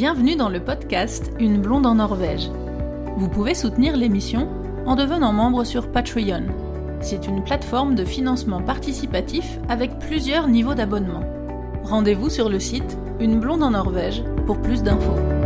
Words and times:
Bienvenue 0.00 0.36
dans 0.36 0.48
le 0.48 0.60
podcast 0.60 1.32
Une 1.40 1.60
blonde 1.60 1.84
en 1.84 1.96
Norvège. 1.96 2.52
Vous 3.16 3.28
pouvez 3.28 3.52
soutenir 3.56 3.96
l'émission 3.96 4.48
en 4.86 4.94
devenant 4.94 5.32
membre 5.32 5.64
sur 5.64 5.90
Patreon. 5.90 6.44
C'est 7.00 7.26
une 7.26 7.42
plateforme 7.42 7.96
de 7.96 8.04
financement 8.04 8.62
participatif 8.62 9.58
avec 9.68 9.98
plusieurs 9.98 10.46
niveaux 10.46 10.74
d'abonnement. 10.74 11.24
Rendez-vous 11.82 12.30
sur 12.30 12.48
le 12.48 12.60
site 12.60 12.96
Une 13.18 13.40
blonde 13.40 13.64
en 13.64 13.72
Norvège 13.72 14.22
pour 14.46 14.62
plus 14.62 14.84
d'infos. 14.84 15.37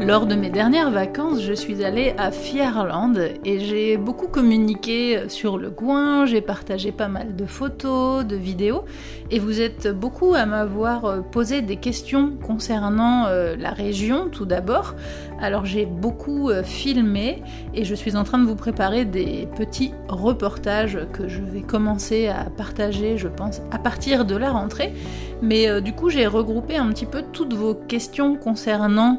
Lors 0.00 0.24
de 0.24 0.34
mes 0.34 0.48
dernières 0.48 0.90
vacances, 0.90 1.42
je 1.42 1.52
suis 1.52 1.84
allée 1.84 2.14
à 2.16 2.30
Fierland 2.30 3.18
et 3.44 3.60
j'ai 3.60 3.98
beaucoup 3.98 4.28
communiqué 4.28 5.28
sur 5.28 5.58
le 5.58 5.70
coin, 5.70 6.24
j'ai 6.24 6.40
partagé 6.40 6.90
pas 6.90 7.08
mal 7.08 7.36
de 7.36 7.44
photos, 7.44 8.24
de 8.24 8.34
vidéos 8.34 8.86
et 9.30 9.38
vous 9.38 9.60
êtes 9.60 9.88
beaucoup 9.88 10.32
à 10.32 10.46
m'avoir 10.46 11.22
posé 11.24 11.60
des 11.60 11.76
questions 11.76 12.32
concernant 12.42 13.26
euh, 13.26 13.56
la 13.56 13.72
région 13.72 14.30
tout 14.30 14.46
d'abord. 14.46 14.94
Alors 15.38 15.66
j'ai 15.66 15.84
beaucoup 15.84 16.48
euh, 16.48 16.62
filmé 16.62 17.42
et 17.74 17.84
je 17.84 17.94
suis 17.94 18.16
en 18.16 18.24
train 18.24 18.38
de 18.38 18.46
vous 18.46 18.56
préparer 18.56 19.04
des 19.04 19.48
petits 19.54 19.92
reportages 20.08 20.98
que 21.12 21.28
je 21.28 21.42
vais 21.42 21.62
commencer 21.62 22.28
à 22.28 22.44
partager, 22.44 23.18
je 23.18 23.28
pense, 23.28 23.60
à 23.70 23.78
partir 23.78 24.24
de 24.24 24.34
la 24.34 24.50
rentrée. 24.50 24.94
Mais 25.42 25.68
euh, 25.68 25.80
du 25.80 25.92
coup 25.92 26.10
j'ai 26.10 26.26
regroupé 26.26 26.76
un 26.76 26.88
petit 26.88 27.06
peu 27.06 27.22
toutes 27.32 27.54
vos 27.54 27.74
questions 27.74 28.36
concernant 28.36 29.18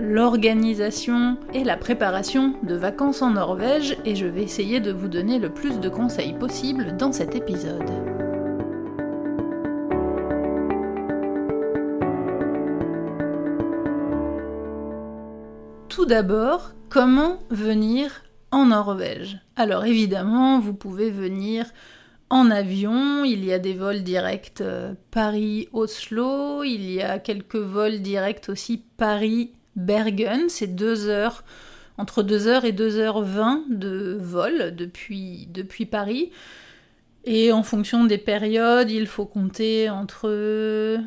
l'organisation 0.00 1.38
et 1.54 1.64
la 1.64 1.78
préparation 1.78 2.54
de 2.62 2.74
vacances 2.74 3.22
en 3.22 3.30
Norvège 3.30 3.96
et 4.04 4.16
je 4.16 4.26
vais 4.26 4.42
essayer 4.42 4.80
de 4.80 4.92
vous 4.92 5.08
donner 5.08 5.38
le 5.38 5.48
plus 5.48 5.80
de 5.80 5.88
conseils 5.88 6.34
possible 6.34 6.96
dans 6.98 7.12
cet 7.12 7.34
épisode. 7.34 7.90
Tout 16.02 16.06
d'abord, 16.06 16.72
comment 16.88 17.38
venir 17.50 18.22
en 18.50 18.66
Norvège? 18.66 19.38
Alors 19.56 19.84
évidemment, 19.84 20.58
vous 20.58 20.72
pouvez 20.74 21.10
venir 21.10 21.66
en 22.32 22.50
avion, 22.50 23.24
il 23.24 23.44
y 23.44 23.52
a 23.52 23.58
des 23.58 23.74
vols 23.74 24.02
directs 24.02 24.62
euh, 24.62 24.94
Paris-Oslo, 25.10 26.64
il 26.64 26.90
y 26.90 27.02
a 27.02 27.18
quelques 27.18 27.56
vols 27.56 28.00
directs 28.00 28.48
aussi 28.48 28.82
Paris 28.96 29.52
Bergen, 29.76 30.48
c'est 30.48 30.74
deux 30.74 31.08
heures, 31.08 31.44
entre 31.98 32.22
2 32.22 32.46
heures 32.48 32.64
et 32.64 32.72
2h20 32.72 33.64
de 33.68 34.16
vol 34.18 34.74
depuis, 34.74 35.46
depuis 35.50 35.84
Paris. 35.84 36.30
Et 37.24 37.52
en 37.52 37.62
fonction 37.62 38.04
des 38.04 38.16
périodes, 38.16 38.90
il 38.90 39.06
faut 39.06 39.26
compter 39.26 39.90
entre 39.90 40.98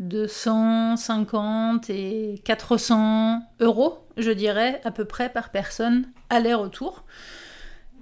250 0.00 1.90
et 1.90 2.40
400 2.42 3.40
euros, 3.60 4.04
je 4.16 4.32
dirais, 4.32 4.80
à 4.82 4.90
peu 4.90 5.04
près 5.04 5.28
par 5.28 5.50
personne, 5.50 6.08
aller-retour. 6.28 7.04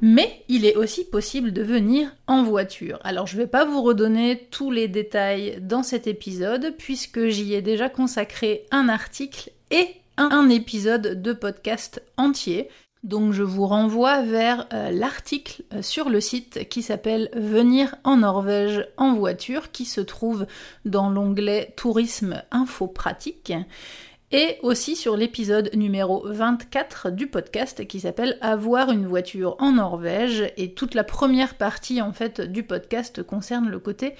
Mais 0.00 0.44
il 0.48 0.64
est 0.64 0.76
aussi 0.76 1.04
possible 1.04 1.52
de 1.52 1.62
venir 1.62 2.14
en 2.26 2.44
voiture. 2.44 3.00
Alors 3.02 3.26
je 3.26 3.36
ne 3.36 3.42
vais 3.42 3.48
pas 3.48 3.64
vous 3.64 3.82
redonner 3.82 4.46
tous 4.50 4.70
les 4.70 4.86
détails 4.86 5.58
dans 5.60 5.82
cet 5.82 6.06
épisode 6.06 6.74
puisque 6.78 7.26
j'y 7.26 7.54
ai 7.54 7.62
déjà 7.62 7.88
consacré 7.88 8.64
un 8.70 8.88
article 8.88 9.50
et 9.70 9.88
un 10.16 10.48
épisode 10.48 11.20
de 11.20 11.32
podcast 11.32 12.02
entier. 12.16 12.68
Donc 13.04 13.32
je 13.32 13.44
vous 13.44 13.66
renvoie 13.66 14.22
vers 14.22 14.66
euh, 14.72 14.90
l'article 14.90 15.62
euh, 15.72 15.82
sur 15.82 16.08
le 16.10 16.20
site 16.20 16.68
qui 16.68 16.82
s'appelle 16.82 17.30
Venir 17.34 17.94
en 18.02 18.18
Norvège 18.18 18.86
en 18.96 19.14
voiture 19.14 19.70
qui 19.70 19.84
se 19.84 20.00
trouve 20.00 20.46
dans 20.84 21.08
l'onglet 21.08 21.72
Tourisme 21.76 22.42
Info 22.50 22.88
Pratique 22.88 23.52
et 24.30 24.58
aussi 24.62 24.94
sur 24.94 25.16
l'épisode 25.16 25.70
numéro 25.74 26.22
24 26.26 27.10
du 27.10 27.28
podcast 27.28 27.86
qui 27.86 28.00
s'appelle 28.00 28.36
Avoir 28.40 28.90
une 28.90 29.06
voiture 29.06 29.56
en 29.58 29.72
Norvège 29.72 30.52
et 30.56 30.74
toute 30.74 30.94
la 30.94 31.04
première 31.04 31.54
partie 31.54 32.02
en 32.02 32.12
fait 32.12 32.40
du 32.40 32.62
podcast 32.62 33.22
concerne 33.22 33.70
le 33.70 33.78
côté 33.78 34.14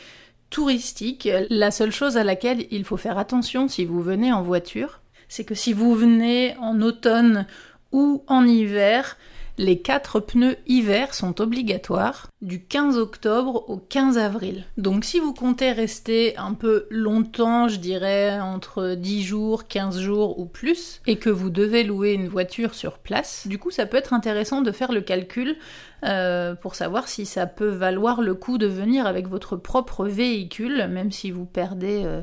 touristique. 0.49 1.29
La 1.51 1.71
seule 1.71 1.93
chose 1.93 2.17
à 2.17 2.25
laquelle 2.25 2.67
il 2.71 2.85
faut 2.85 2.97
faire 2.97 3.19
attention 3.19 3.69
si 3.69 3.85
vous 3.85 4.01
venez 4.01 4.33
en 4.33 4.43
voiture, 4.43 5.01
c'est 5.29 5.45
que 5.45 5.55
si 5.55 5.75
vous 5.75 5.95
venez 5.95 6.57
en 6.59 6.81
automne 6.81 7.47
ou 7.93 8.25
en 8.29 8.47
hiver, 8.47 9.19
les 9.59 9.81
quatre 9.81 10.21
pneus 10.21 10.57
hiver 10.67 11.13
sont 11.13 11.41
obligatoires 11.41 12.29
du 12.41 12.65
15 12.65 12.97
octobre 12.97 13.69
au 13.69 13.77
15 13.77 14.17
avril. 14.17 14.65
Donc 14.77 15.05
si 15.05 15.19
vous 15.19 15.35
comptez 15.35 15.73
rester 15.73 16.37
un 16.37 16.55
peu 16.55 16.87
longtemps, 16.91 17.69
je 17.69 17.79
dirais 17.79 18.41
entre 18.41 18.95
10 18.95 19.23
jours, 19.25 19.67
15 19.67 19.99
jours 19.99 20.39
ou 20.39 20.47
plus, 20.47 21.03
et 21.07 21.17
que 21.17 21.29
vous 21.29 21.51
devez 21.51 21.83
louer 21.83 22.13
une 22.13 22.29
voiture 22.29 22.75
sur 22.75 22.99
place, 22.99 23.47
du 23.49 23.59
coup 23.59 23.73
ça 23.73 23.87
peut 23.87 23.97
être 23.97 24.15
intéressant 24.15 24.63
de 24.63 24.71
faire 24.71 24.93
le 24.93 25.01
calcul 25.01 25.57
euh, 26.05 26.55
pour 26.55 26.77
savoir 26.77 27.09
si 27.09 27.27
ça 27.27 27.47
peut 27.47 27.69
valoir 27.69 28.23
le 28.23 28.35
coup 28.35 28.57
de 28.57 28.67
venir 28.67 29.07
avec 29.07 29.27
votre 29.27 29.57
propre 29.57 30.07
véhicule, 30.07 30.87
même 30.89 31.13
si 31.13 31.31
vous 31.31 31.45
perdez... 31.45 32.03
Euh, 32.05 32.23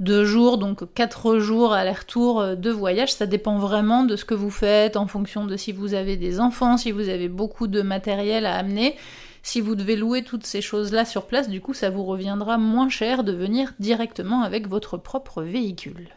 deux 0.00 0.24
jours, 0.24 0.58
donc 0.58 0.92
quatre 0.94 1.38
jours 1.38 1.72
aller-retour 1.74 2.40
euh, 2.40 2.54
de 2.56 2.70
voyage. 2.70 3.12
Ça 3.12 3.26
dépend 3.26 3.58
vraiment 3.58 4.02
de 4.02 4.16
ce 4.16 4.24
que 4.24 4.34
vous 4.34 4.50
faites, 4.50 4.96
en 4.96 5.06
fonction 5.06 5.44
de 5.44 5.56
si 5.56 5.72
vous 5.72 5.94
avez 5.94 6.16
des 6.16 6.40
enfants, 6.40 6.76
si 6.76 6.90
vous 6.90 7.08
avez 7.08 7.28
beaucoup 7.28 7.68
de 7.68 7.82
matériel 7.82 8.46
à 8.46 8.56
amener. 8.56 8.96
Si 9.42 9.60
vous 9.60 9.74
devez 9.74 9.96
louer 9.96 10.22
toutes 10.22 10.44
ces 10.44 10.60
choses-là 10.60 11.04
sur 11.04 11.26
place, 11.26 11.48
du 11.48 11.60
coup, 11.60 11.72
ça 11.72 11.88
vous 11.88 12.04
reviendra 12.04 12.58
moins 12.58 12.88
cher 12.88 13.24
de 13.24 13.32
venir 13.32 13.72
directement 13.78 14.42
avec 14.42 14.68
votre 14.68 14.96
propre 14.96 15.42
véhicule. 15.42 16.08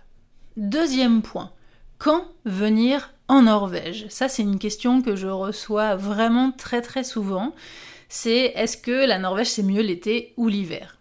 Deuxième 0.57 1.21
point. 1.21 1.51
Quand 1.99 2.25
venir 2.45 3.13
en 3.27 3.43
Norvège? 3.43 4.07
Ça, 4.09 4.27
c'est 4.27 4.43
une 4.43 4.59
question 4.59 5.01
que 5.01 5.15
je 5.15 5.27
reçois 5.27 5.95
vraiment 5.95 6.51
très 6.51 6.81
très 6.81 7.03
souvent. 7.03 7.53
C'est 8.09 8.51
est-ce 8.55 8.77
que 8.77 9.07
la 9.07 9.19
Norvège 9.19 9.49
c'est 9.49 9.63
mieux 9.63 9.81
l'été 9.81 10.33
ou 10.37 10.47
l'hiver? 10.47 10.97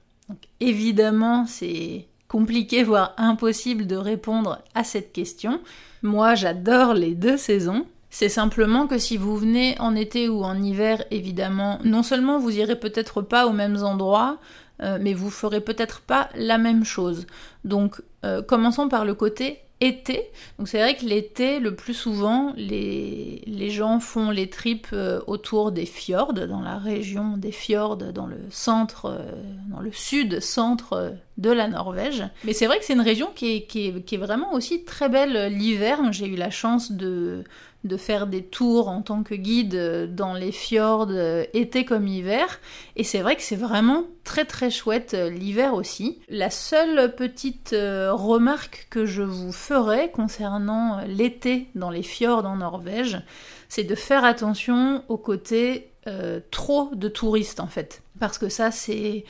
Évidemment, 0.61 1.45
c'est 1.47 2.07
compliqué, 2.33 2.83
voire 2.83 3.13
impossible 3.19 3.87
de 3.87 3.95
répondre 3.95 4.63
à 4.75 4.85
cette 4.85 5.13
question. 5.13 5.61
Moi, 6.01 6.35
j'adore 6.35 6.95
les 6.95 7.15
deux 7.15 7.37
saisons. 7.37 7.85
C'est 8.09 8.31
simplement 8.31 8.87
que 8.87 8.97
si 8.97 9.19
vous 9.19 9.37
venez 9.37 9.77
en 9.79 9.95
été 9.95 10.31
ou 10.31 10.43
en 10.43 10.63
hiver, 10.63 11.05
évidemment, 11.11 11.79
non 11.85 12.03
seulement 12.03 12.39
vous 12.39 12.57
irez 12.57 12.77
peut-être 12.81 13.21
pas 13.21 13.47
aux 13.47 13.53
mêmes 13.53 13.85
endroits, 13.85 14.39
euh, 14.81 14.97
mais 14.99 15.13
vous 15.13 15.29
ferez 15.29 15.61
peut-être 15.61 16.01
pas 16.01 16.31
la 16.35 16.57
même 16.57 16.87
chose. 16.87 17.27
Donc, 17.65 18.01
euh, 18.25 18.41
commençons 18.41 18.89
par 18.89 19.05
le 19.05 19.13
côté 19.13 19.59
été. 19.83 20.31
Donc 20.59 20.69
c'est 20.69 20.79
vrai 20.79 20.95
que 20.95 21.05
l'été, 21.05 21.59
le 21.59 21.75
plus 21.75 21.95
souvent, 21.95 22.53
les, 22.57 23.43
les, 23.47 23.71
gens 23.71 24.01
font 24.01 24.31
les 24.31 24.49
trips 24.49 24.89
euh, 24.93 25.21
autour 25.27 25.73
des 25.73 25.87
fjords, 25.87 26.33
dans 26.33 26.61
la 26.61 26.79
région 26.79 27.37
des 27.37 27.53
fjords, 27.53 27.97
dans 27.97 28.27
le 28.27 28.39
centre, 28.51 29.07
euh, 29.07 29.33
dans 29.71 29.81
le 29.81 29.91
sud-centre 29.93 30.93
euh, 30.93 31.11
de 31.39 31.51
la 31.51 31.69
Norvège. 31.69 32.25
Mais 32.45 32.53
c'est 32.53 32.67
vrai 32.67 32.79
que 32.79 32.85
c'est 32.85 32.93
une 32.93 33.01
région 33.01 33.31
qui 33.35 33.57
est, 33.57 33.63
qui 33.63 33.89
est, 33.89 34.05
qui 34.05 34.15
est 34.15 34.19
vraiment 34.19 34.53
aussi 34.55 34.85
très 34.85 35.09
belle 35.09 35.53
l'hiver. 35.53 35.99
J'ai 36.13 36.27
eu 36.27 36.37
la 36.37 36.51
chance 36.51 36.93
de 36.93 37.43
de 37.85 37.97
faire 37.97 38.27
des 38.27 38.43
tours 38.43 38.89
en 38.89 39.03
tant 39.03 39.23
que 39.23 39.35
guide 39.35 40.15
dans 40.15 40.35
les 40.35 40.53
fjords 40.53 41.09
euh, 41.11 41.45
été 41.53 41.85
comme 41.85 42.07
hiver. 42.07 42.61
Et 42.97 43.05
c'est 43.05 43.21
vrai 43.21 43.37
que 43.37 43.43
c'est 43.43 43.57
vraiment 43.57 44.05
très 44.25 44.45
très 44.45 44.71
chouette 44.71 45.15
euh, 45.15 45.31
l'hiver 45.31 45.75
aussi. 45.75 46.21
La 46.29 46.51
seule 46.51 47.15
petite 47.15 47.73
euh, 47.73 48.13
remarque 48.13 48.87
que 48.91 49.05
je 49.05 49.23
vous 49.23 49.53
ferai 49.53 50.11
concernant 50.11 51.03
l'été 51.07 51.69
dans 51.75 51.91
les 51.91 52.03
fjords 52.03 52.47
en 52.47 52.57
Norvège, 52.57 53.21
c'est 53.69 53.85
de 53.85 53.95
faire 53.95 54.25
attention 54.25 55.05
au 55.09 55.17
côté 55.17 55.89
trop 56.51 56.91
de 56.97 57.07
touristes 57.07 57.61
en 57.61 57.69
fait 57.69 58.03
parce 58.23 58.39
que 58.39 58.49
ça 58.49 58.71
c'est 58.71 59.25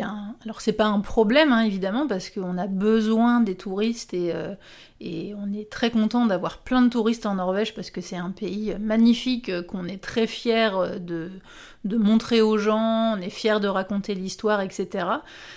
un 0.00 0.36
alors 0.42 0.62
c'est 0.62 0.72
pas 0.72 0.86
un 0.86 1.00
problème 1.00 1.52
hein, 1.52 1.60
évidemment 1.60 2.06
parce 2.06 2.30
qu'on 2.30 2.56
a 2.56 2.66
besoin 2.66 3.40
des 3.42 3.56
touristes 3.56 4.14
et, 4.14 4.32
et 5.04 5.34
on 5.34 5.52
est 5.52 5.68
très 5.68 5.90
content 5.90 6.26
d'avoir 6.26 6.58
plein 6.58 6.80
de 6.80 6.88
touristes 6.88 7.26
en 7.26 7.34
Norvège 7.34 7.74
parce 7.74 7.90
que 7.90 8.00
c'est 8.00 8.16
un 8.16 8.30
pays 8.30 8.76
magnifique 8.78 9.48
euh, 9.48 9.60
qu'on 9.60 9.86
est 9.86 10.00
très 10.00 10.28
fier 10.28 10.78
euh, 10.78 10.98
de, 10.98 11.30
montrer 11.84 12.40
aux 12.40 12.56
gens, 12.56 13.16
on 13.16 13.20
est 13.20 13.28
fier 13.28 13.58
de 13.58 13.66
raconter 13.66 14.14
l'histoire, 14.14 14.60
etc. 14.60 15.06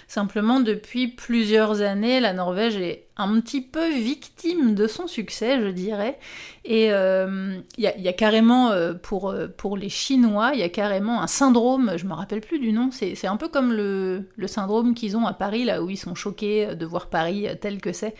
Simplement, 0.07 0.60
depuis 0.60 1.07
plusieurs 1.07 1.81
années, 1.81 2.19
la 2.19 2.33
Norvège 2.33 2.77
est 2.77 3.06
un 3.18 3.39
petit 3.39 3.62
peu 3.62 3.88
victime 3.94 4.74
de 4.74 4.88
son 4.88 5.06
succès, 5.06 5.62
je 5.62 5.68
dirais. 5.68 6.18
Et 6.63 6.88
il 6.88 6.92
euh, 6.92 7.60
y, 7.77 7.86
a, 7.86 8.13
carrément, 8.13 8.72
pour, 9.04 9.36
pour 9.56 9.77
les 9.77 9.89
Chinois, 9.89 10.51
il 10.56 10.62
y 10.62 10.63
a 10.63 10.69
carrément 10.69 11.22
un 11.22 11.27
syndrome, 11.27 11.94
je 11.95 12.06
me 12.07 12.13
rappelle 12.13 12.42
plus 12.42 12.57
du 12.57 12.65
c'est 12.92 13.28
un 13.28 13.38
peu 13.38 13.48
comme 13.48 13.74
le, 13.74 14.30
le 14.36 14.48
syndrome 14.48 14.94
qu'ils 14.94 15.18
ont 15.18 15.26
à 15.26 15.34
Paris, 15.34 15.66
là 15.66 15.84
où 15.84 15.90
ils 15.90 15.98
sont 15.98 16.16
choqués 16.16 16.76
de 16.76 16.86
voir 16.86 17.08
Paris 17.10 17.48
tel 17.62 17.80
que 17.82 17.92
c'est. 17.92 18.16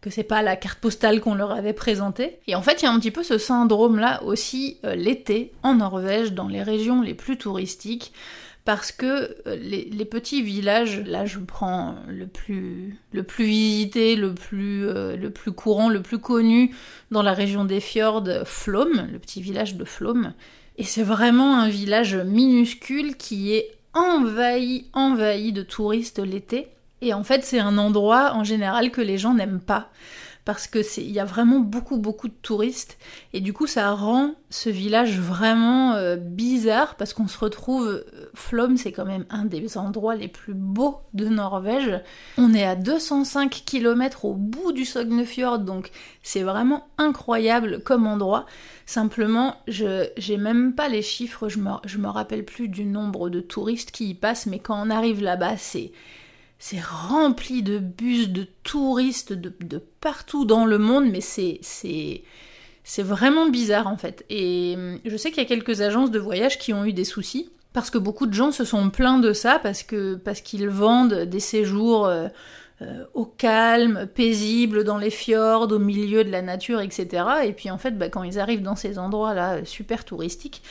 que 0.00 0.10
c'est 0.10 0.22
pas 0.22 0.42
la 0.42 0.56
carte 0.56 0.78
postale 0.78 1.20
qu'on 1.20 1.34
leur 1.34 1.52
avait 1.52 1.72
présentée. 1.72 2.38
Et 2.46 2.54
en 2.54 2.62
fait, 2.62 2.82
il 2.82 2.84
y 2.84 2.88
a 2.88 2.92
un 2.92 2.98
petit 2.98 3.10
peu 3.10 3.22
ce 3.22 3.38
syndrome-là 3.38 4.22
aussi 4.24 4.78
euh, 4.84 4.94
l'été 4.94 5.52
en 5.62 5.74
Norvège, 5.74 6.32
dans 6.32 6.48
les 6.48 6.62
régions 6.62 7.02
les 7.02 7.14
plus 7.14 7.36
touristiques, 7.36 8.12
parce 8.64 8.92
que 8.92 9.34
euh, 9.46 9.56
les, 9.56 10.04
petits 10.04 10.42
villages, 10.42 11.00
là 11.06 11.24
je 11.26 11.38
prends 11.38 11.96
le 12.06 12.26
plus, 12.26 12.98
le 13.12 13.22
plus 13.22 13.46
visité, 13.46 14.14
le 14.14 14.34
plus, 14.34 14.86
euh, 14.86 15.16
le 15.16 15.30
plus 15.30 15.52
courant, 15.52 15.88
le 15.88 16.02
plus 16.02 16.18
connu 16.18 16.74
dans 17.10 17.22
la 17.22 17.32
région 17.32 17.64
des 17.64 17.80
fjords, 17.80 18.28
Flom, 18.44 19.08
le 19.10 19.18
petit 19.18 19.40
village 19.40 19.76
de 19.76 19.84
Flom. 19.84 20.34
Et 20.78 20.84
c'est 20.84 21.02
vraiment 21.02 21.58
un 21.58 21.68
village 21.68 22.14
minuscule 22.14 23.16
qui 23.16 23.52
est 23.52 23.70
envahi, 23.94 24.86
envahi 24.92 25.52
de 25.52 25.62
touristes 25.62 26.20
l'été. 26.20 26.68
Et 27.02 27.12
en 27.12 27.24
fait, 27.24 27.44
c'est 27.44 27.58
un 27.58 27.78
endroit 27.78 28.32
en 28.34 28.44
général 28.44 28.90
que 28.90 29.00
les 29.00 29.18
gens 29.18 29.34
n'aiment 29.34 29.60
pas 29.60 29.90
parce 30.48 30.66
que 30.66 30.78
il 30.98 31.10
y 31.10 31.20
a 31.20 31.26
vraiment 31.26 31.58
beaucoup 31.58 31.98
beaucoup 31.98 32.26
de 32.26 32.34
touristes 32.40 32.96
et 33.34 33.42
du 33.42 33.52
coup 33.52 33.66
ça 33.66 33.90
rend 33.90 34.32
ce 34.48 34.70
village 34.70 35.20
vraiment 35.20 35.92
euh, 35.92 36.16
bizarre 36.16 36.94
parce 36.94 37.12
qu'on 37.12 37.28
se 37.28 37.36
retrouve 37.36 37.86
euh, 37.86 38.30
Flom 38.32 38.78
c'est 38.78 38.90
quand 38.90 39.04
même 39.04 39.26
un 39.28 39.44
des 39.44 39.76
endroits 39.76 40.14
les 40.14 40.26
plus 40.26 40.54
beaux 40.54 41.00
de 41.12 41.26
Norvège. 41.26 42.00
On 42.38 42.54
est 42.54 42.64
à 42.64 42.76
205 42.76 43.62
km 43.66 44.24
au 44.24 44.32
bout 44.32 44.72
du 44.72 44.86
Sognefjord 44.86 45.58
donc 45.58 45.90
c'est 46.22 46.44
vraiment 46.44 46.88
incroyable 46.96 47.82
comme 47.82 48.06
endroit. 48.06 48.46
Simplement, 48.86 49.56
je 49.68 50.08
j'ai 50.16 50.38
même 50.38 50.74
pas 50.74 50.88
les 50.88 51.02
chiffres, 51.02 51.50
je 51.50 51.58
me, 51.58 51.72
je 51.84 51.98
me 51.98 52.08
rappelle 52.08 52.46
plus 52.46 52.68
du 52.68 52.86
nombre 52.86 53.28
de 53.28 53.40
touristes 53.40 53.90
qui 53.90 54.08
y 54.08 54.14
passent 54.14 54.46
mais 54.46 54.60
quand 54.60 54.82
on 54.82 54.88
arrive 54.88 55.22
là-bas, 55.22 55.58
c'est 55.58 55.92
c'est 56.58 56.80
rempli 56.80 57.62
de 57.62 57.78
bus, 57.78 58.30
de 58.30 58.46
touristes 58.64 59.32
de, 59.32 59.78
partout 60.00 60.44
dans 60.44 60.64
le 60.64 60.78
monde, 60.78 61.08
mais 61.10 61.20
c'est, 61.20 61.58
c'est, 61.62 62.22
c'est 62.82 63.02
vraiment 63.02 63.48
bizarre 63.48 63.86
en 63.86 63.96
fait. 63.96 64.24
Et 64.28 64.74
hum, 64.76 64.98
je 65.04 65.16
sais 65.16 65.30
qu'il 65.30 65.42
y 65.42 65.46
a 65.46 65.48
quelques 65.48 65.80
agences 65.80 66.10
de 66.10 66.18
voyage 66.18 66.58
qui 66.58 66.72
ont 66.72 66.84
eu 66.84 66.92
des 66.92 67.04
soucis, 67.04 67.50
parce 67.72 67.90
que 67.90 67.98
beaucoup 67.98 68.26
de 68.26 68.34
gens 68.34 68.50
se 68.50 68.64
sont 68.64 68.90
plaints 68.90 69.20
de 69.20 69.32
ça, 69.32 69.60
parce, 69.62 69.82
que, 69.82 70.16
parce 70.16 70.40
qu'ils 70.40 70.68
vendent 70.68 71.14
des 71.14 71.40
séjours 71.40 72.06
euh, 72.06 72.28
euh, 72.82 73.04
au 73.14 73.24
calme, 73.24 74.08
paisibles, 74.12 74.84
dans 74.84 74.98
les 74.98 75.10
fjords, 75.10 75.70
au 75.70 75.78
milieu 75.78 76.24
de 76.24 76.30
la 76.30 76.42
nature, 76.42 76.80
etc. 76.80 77.24
Et 77.44 77.52
puis 77.52 77.70
en 77.70 77.78
fait, 77.78 77.92
bah, 77.92 78.08
quand 78.08 78.24
ils 78.24 78.40
arrivent 78.40 78.62
dans 78.62 78.76
ces 78.76 78.98
endroits-là 78.98 79.64
super 79.64 80.04
touristiques, 80.04 80.62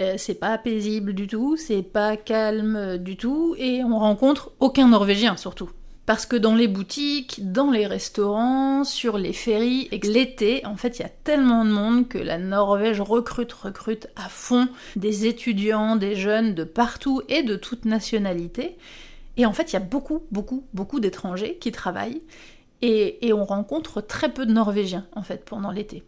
euh, 0.00 0.14
c'est 0.16 0.38
pas 0.38 0.58
paisible 0.58 1.12
du 1.12 1.26
tout, 1.26 1.56
c'est 1.56 1.82
pas 1.82 2.16
calme 2.16 2.98
du 2.98 3.16
tout, 3.16 3.54
et 3.58 3.82
on 3.84 3.98
rencontre 3.98 4.52
aucun 4.60 4.88
Norvégien 4.88 5.36
surtout. 5.36 5.70
Parce 6.08 6.24
que 6.24 6.36
dans 6.36 6.54
les 6.54 6.68
boutiques, 6.68 7.52
dans 7.52 7.70
les 7.70 7.86
restaurants, 7.86 8.82
sur 8.82 9.18
les 9.18 9.34
ferries, 9.34 9.90
l'été, 10.04 10.64
en 10.64 10.74
fait, 10.74 10.98
il 10.98 11.02
y 11.02 11.04
a 11.04 11.10
tellement 11.10 11.66
de 11.66 11.70
monde 11.70 12.08
que 12.08 12.16
la 12.16 12.38
Norvège 12.38 13.02
recrute, 13.02 13.52
recrute 13.52 14.08
à 14.16 14.30
fond 14.30 14.68
des 14.96 15.26
étudiants, 15.26 15.96
des 15.96 16.14
jeunes 16.14 16.54
de 16.54 16.64
partout 16.64 17.20
et 17.28 17.42
de 17.42 17.56
toute 17.56 17.84
nationalité. 17.84 18.78
Et 19.36 19.44
en 19.44 19.52
fait, 19.52 19.70
il 19.70 19.74
y 19.74 19.76
a 19.76 19.80
beaucoup, 19.80 20.22
beaucoup, 20.30 20.64
beaucoup 20.72 20.98
d'étrangers 20.98 21.58
qui 21.60 21.72
travaillent. 21.72 22.22
Et, 22.80 23.26
et 23.26 23.34
on 23.34 23.44
rencontre 23.44 24.00
très 24.00 24.32
peu 24.32 24.46
de 24.46 24.52
Norvégiens, 24.52 25.06
en 25.14 25.22
fait, 25.22 25.44
pendant 25.44 25.72
l'été. 25.72 26.04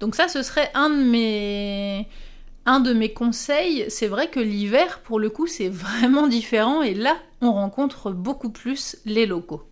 Donc 0.00 0.16
ça, 0.16 0.28
ce 0.28 0.42
serait 0.42 0.70
un 0.74 0.90
de 0.90 1.02
mes 1.02 2.08
un 2.66 2.80
de 2.80 2.92
mes 2.92 3.12
conseils, 3.12 3.86
c'est 3.88 4.06
vrai 4.06 4.28
que 4.28 4.40
l'hiver, 4.40 5.00
pour 5.00 5.18
le 5.18 5.30
coup, 5.30 5.46
c'est 5.46 5.68
vraiment 5.68 6.26
différent 6.26 6.82
et 6.82 6.94
là, 6.94 7.16
on 7.40 7.52
rencontre 7.52 8.12
beaucoup 8.12 8.50
plus 8.50 8.96
les 9.04 9.26
locaux. 9.26 9.62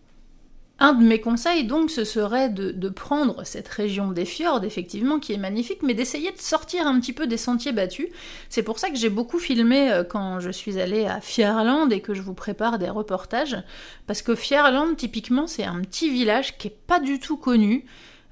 Un 0.81 0.93
de 0.93 1.03
mes 1.03 1.19
conseils, 1.19 1.65
donc, 1.65 1.91
ce 1.91 2.05
serait 2.05 2.47
de, 2.47 2.89
prendre 2.89 3.43
cette 3.43 3.67
région 3.67 4.11
des 4.11 4.23
fjords, 4.23 4.63
effectivement, 4.63 5.19
qui 5.19 5.33
est 5.33 5.37
magnifique, 5.37 5.83
mais 5.83 5.93
d'essayer 5.93 6.31
de 6.31 6.39
sortir 6.39 6.87
un 6.87 6.97
petit 7.01 7.11
peu 7.11 7.27
des 7.27 7.35
sentiers 7.35 7.73
battus. 7.73 8.07
C'est 8.47 8.63
pour 8.63 8.79
ça 8.79 8.89
que 8.89 8.95
j'ai 8.95 9.09
beaucoup 9.09 9.39
filmé 9.39 9.91
euh, 9.91 10.05
quand 10.05 10.39
je 10.39 10.49
suis 10.49 10.79
allée 10.79 11.05
à 11.05 11.19
Fierland 11.19 11.91
et 11.91 11.99
que 11.99 12.13
je 12.13 12.21
vous 12.21 12.33
prépare 12.33 12.79
des 12.79 12.89
reportages, 12.89 13.57
parce 14.07 14.21
que 14.21 14.35
Fierland, 14.35 14.95
typiquement, 14.95 15.47
c'est 15.47 15.65
un 15.65 15.81
petit 15.81 16.09
village 16.09 16.57
qui 16.57 16.69
est 16.69 16.77
pas 16.87 17.01
du 17.01 17.19
tout 17.19 17.35
connu, 17.35 17.85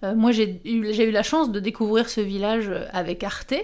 euh, 0.04 0.14
moi, 0.14 0.32
j'ai 0.32 0.62
eu, 0.66 1.12
la 1.12 1.24
chance 1.24 1.52
de 1.52 1.60
découvrir 1.60 2.10
ce 2.10 2.22
village 2.22 2.72
avec 2.94 3.24
Arte 3.24 3.56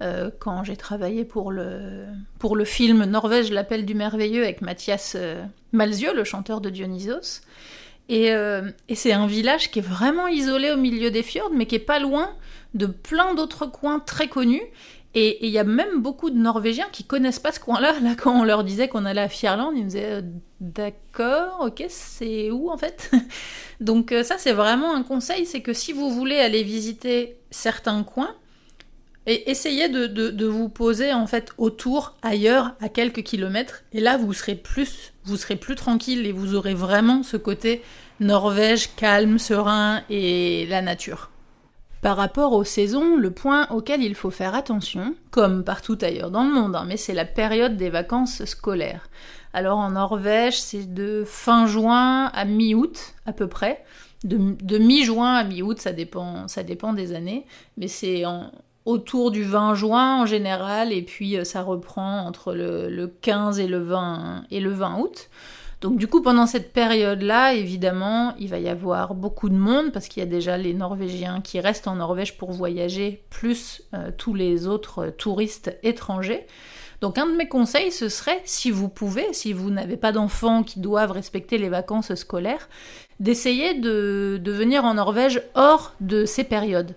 euh, 0.00 0.30
quand 0.38 0.64
j'ai 0.64 0.76
travaillé 0.76 1.24
pour 1.24 1.52
le, 1.52 2.06
film 2.64 3.04
Norvège, 3.04 3.50
l'appel 3.50 3.84
du 3.84 3.94
merveilleux 3.94 4.42
avec 4.42 4.62
Mathias 4.62 5.14
euh, 5.16 5.44
Malzieu, 5.72 6.14
le 6.14 6.24
chanteur 6.24 6.60
de 6.60 6.70
Dionysos. 6.70 7.42
Et, 8.08 8.26
et 8.26 8.94
c'est 8.94 9.12
un 9.12 9.26
village 9.26 9.70
qui 9.70 9.78
est 9.78 9.82
vraiment 9.82 10.26
isolé 10.26 10.70
au 10.70 10.76
milieu 10.76 11.10
des 11.10 11.22
fjords, 11.22 11.52
mais 11.54 11.64
qui 11.64 11.76
est 11.76 11.78
pas 11.78 11.98
loin 11.98 12.30
de 12.74 12.84
plein 12.84 13.32
d'autres 13.32 13.64
coins 13.64 14.00
très 14.00 14.28
connus. 14.28 14.60
Et 15.14 15.44
il 15.46 15.52
y 15.52 15.58
a 15.58 15.64
même 15.64 16.00
beaucoup 16.00 16.30
de 16.30 16.38
Norvégiens 16.38 16.88
qui 16.90 17.04
connaissent 17.04 17.38
pas 17.38 17.52
ce 17.52 17.60
coin-là. 17.60 17.94
Là, 18.02 18.14
quand 18.16 18.38
on 18.38 18.44
leur 18.44 18.64
disait 18.64 18.88
qu'on 18.88 19.04
allait 19.04 19.20
à 19.20 19.28
Fierland, 19.28 19.72
ils 19.74 19.84
me 19.84 19.88
disaient 19.88 20.12
euh, 20.12 20.22
D'accord, 20.60 21.58
ok, 21.60 21.84
c'est 21.88 22.50
où 22.50 22.70
en 22.70 22.76
fait? 22.76 23.10
Donc 23.80 24.12
euh, 24.12 24.22
ça, 24.22 24.36
c'est 24.38 24.52
vraiment 24.52 24.94
un 24.94 25.02
conseil, 25.02 25.44
c'est 25.44 25.60
que 25.60 25.72
si 25.72 25.92
vous 25.92 26.10
voulez 26.10 26.38
aller 26.38 26.62
visiter 26.62 27.36
certains 27.50 28.02
coins, 28.04 28.34
et 29.26 29.50
essayez 29.50 29.88
de, 29.88 30.06
de, 30.06 30.46
vous 30.46 30.68
poser 30.68 31.12
en 31.12 31.26
fait 31.28 31.52
autour, 31.56 32.16
ailleurs, 32.22 32.74
à 32.80 32.88
quelques 32.88 33.22
kilomètres, 33.22 33.84
et 33.92 34.00
là 34.00 34.16
vous 34.16 34.32
serez 34.32 34.56
plus, 34.56 35.12
vous 35.24 35.36
serez 35.36 35.54
plus 35.56 35.76
tranquille 35.76 36.26
et 36.26 36.32
vous 36.32 36.56
aurez 36.56 36.74
vraiment 36.74 37.22
ce 37.22 37.36
côté 37.36 37.82
Norvège 38.18 38.94
calme, 38.96 39.38
serein 39.38 40.02
et 40.10 40.66
la 40.66 40.82
nature. 40.82 41.31
Par 42.02 42.16
rapport 42.16 42.52
aux 42.52 42.64
saisons, 42.64 43.16
le 43.16 43.30
point 43.30 43.68
auquel 43.70 44.02
il 44.02 44.16
faut 44.16 44.30
faire 44.30 44.56
attention, 44.56 45.14
comme 45.30 45.62
partout 45.62 45.96
ailleurs 46.02 46.32
dans 46.32 46.42
le 46.42 46.52
monde, 46.52 46.74
hein, 46.74 46.84
mais 46.84 46.96
c'est 46.96 47.14
la 47.14 47.24
période 47.24 47.76
des 47.76 47.90
vacances 47.90 48.44
scolaires. 48.44 49.08
Alors 49.52 49.78
en 49.78 49.92
Norvège, 49.92 50.60
c'est 50.60 50.92
de 50.92 51.22
fin 51.24 51.68
juin 51.68 52.26
à 52.34 52.44
mi-août 52.44 53.14
à 53.24 53.32
peu 53.32 53.46
près. 53.46 53.84
De, 54.24 54.78
mi-juin 54.78 55.34
à 55.34 55.44
mi-août, 55.44 55.80
ça 55.80 55.92
dépend, 55.92 56.92
des 56.92 57.14
années, 57.14 57.46
mais 57.76 57.86
c'est 57.86 58.24
autour 58.84 59.30
du 59.30 59.44
20 59.44 59.76
juin 59.76 60.22
en 60.22 60.26
général, 60.26 60.92
et 60.92 61.02
puis 61.02 61.36
euh, 61.36 61.44
ça 61.44 61.62
reprend 61.62 62.26
entre 62.26 62.52
le, 62.52 62.90
le 62.90 63.06
15 63.06 63.60
et 63.60 63.68
le 63.68 63.78
20, 63.78 64.46
et 64.50 64.58
le 64.58 64.70
20 64.70 64.98
août. 64.98 65.28
Donc 65.82 65.98
du 65.98 66.06
coup, 66.06 66.22
pendant 66.22 66.46
cette 66.46 66.72
période-là, 66.72 67.54
évidemment, 67.54 68.36
il 68.38 68.48
va 68.48 68.60
y 68.60 68.68
avoir 68.68 69.16
beaucoup 69.16 69.48
de 69.48 69.56
monde 69.56 69.90
parce 69.90 70.06
qu'il 70.06 70.22
y 70.22 70.26
a 70.26 70.28
déjà 70.28 70.56
les 70.56 70.74
Norvégiens 70.74 71.40
qui 71.40 71.58
restent 71.58 71.88
en 71.88 71.96
Norvège 71.96 72.38
pour 72.38 72.52
voyager, 72.52 73.24
plus 73.30 73.82
euh, 73.92 74.12
tous 74.16 74.32
les 74.32 74.68
autres 74.68 75.06
euh, 75.06 75.10
touristes 75.10 75.76
étrangers. 75.82 76.46
Donc 77.00 77.18
un 77.18 77.26
de 77.26 77.34
mes 77.34 77.48
conseils, 77.48 77.90
ce 77.90 78.08
serait, 78.08 78.40
si 78.44 78.70
vous 78.70 78.88
pouvez, 78.88 79.32
si 79.32 79.52
vous 79.52 79.70
n'avez 79.70 79.96
pas 79.96 80.12
d'enfants 80.12 80.62
qui 80.62 80.78
doivent 80.78 81.10
respecter 81.10 81.58
les 81.58 81.68
vacances 81.68 82.14
scolaires, 82.14 82.68
d'essayer 83.18 83.74
de, 83.74 84.40
de 84.40 84.52
venir 84.52 84.84
en 84.84 84.94
Norvège 84.94 85.42
hors 85.56 85.94
de 86.00 86.26
ces 86.26 86.44
périodes. 86.44 86.94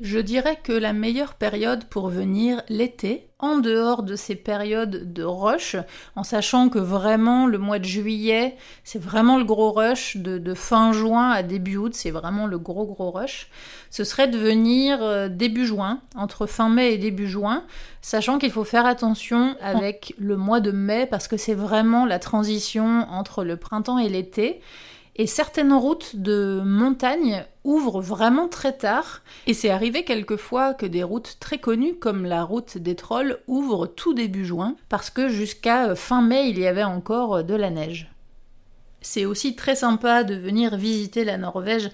Je 0.00 0.18
dirais 0.18 0.58
que 0.62 0.72
la 0.72 0.94
meilleure 0.94 1.34
période 1.34 1.84
pour 1.84 2.08
venir 2.08 2.62
l'été, 2.70 3.28
en 3.44 3.58
dehors 3.58 4.02
de 4.02 4.16
ces 4.16 4.34
périodes 4.34 5.12
de 5.12 5.22
rush, 5.22 5.76
en 6.16 6.22
sachant 6.22 6.68
que 6.68 6.78
vraiment 6.78 7.46
le 7.46 7.58
mois 7.58 7.78
de 7.78 7.84
juillet, 7.84 8.56
c'est 8.84 9.00
vraiment 9.00 9.38
le 9.38 9.44
gros 9.44 9.72
rush, 9.72 10.16
de, 10.16 10.54
fin 10.54 10.92
juin 10.92 11.30
à 11.30 11.42
début 11.42 11.76
août, 11.76 11.94
c'est 11.94 12.10
vraiment 12.10 12.46
le 12.46 12.58
gros 12.58 12.86
gros 12.86 13.10
rush, 13.10 13.48
ce 13.90 14.04
serait 14.04 14.28
de 14.28 14.38
venir 14.38 14.98
euh, 15.02 15.28
début 15.28 15.66
juin, 15.66 16.00
entre 16.16 16.46
fin 16.46 16.68
mai 16.68 16.94
et 16.94 16.98
début 16.98 17.28
juin, 17.28 17.64
sachant 18.02 18.38
qu'il 18.38 18.50
faut 18.50 18.64
faire 18.64 18.86
attention 18.86 19.56
avec 19.60 20.14
le 20.18 20.36
mois 20.36 20.60
de 20.60 20.70
mai 20.70 21.06
parce 21.06 21.28
que 21.28 21.36
c'est 21.36 21.54
vraiment 21.54 22.06
la 22.06 22.18
transition 22.18 23.06
entre 23.10 23.44
le 23.44 23.56
printemps 23.56 23.98
et 23.98 24.08
l'été. 24.08 24.60
Et 25.16 25.28
certaines 25.28 25.72
routes 25.72 26.16
de 26.16 26.60
montagne 26.64 27.44
ouvrent 27.62 28.00
vraiment 28.00 28.48
très 28.48 28.72
tard, 28.72 29.22
et 29.46 29.54
c'est 29.54 29.70
arrivé 29.70 30.04
quelquefois 30.04 30.74
que 30.74 30.86
des 30.86 31.04
routes 31.04 31.36
très 31.38 31.58
connues 31.58 31.94
comme 31.94 32.24
la 32.24 32.42
route 32.42 32.78
des 32.78 32.96
trolls 32.96 33.38
ouvrent 33.46 33.86
tout 33.86 34.12
début 34.12 34.44
juin, 34.44 34.74
parce 34.88 35.10
que 35.10 35.28
jusqu'à 35.28 35.90
euh, 35.90 35.94
fin 35.94 36.20
mai 36.20 36.48
il 36.48 36.58
y 36.58 36.66
avait 36.66 36.82
encore 36.82 37.36
euh, 37.36 37.42
de 37.42 37.54
la 37.54 37.70
neige. 37.70 38.10
C'est 39.02 39.24
aussi 39.24 39.54
très 39.54 39.76
sympa 39.76 40.24
de 40.24 40.34
venir 40.34 40.76
visiter 40.76 41.24
la 41.24 41.38
Norvège 41.38 41.90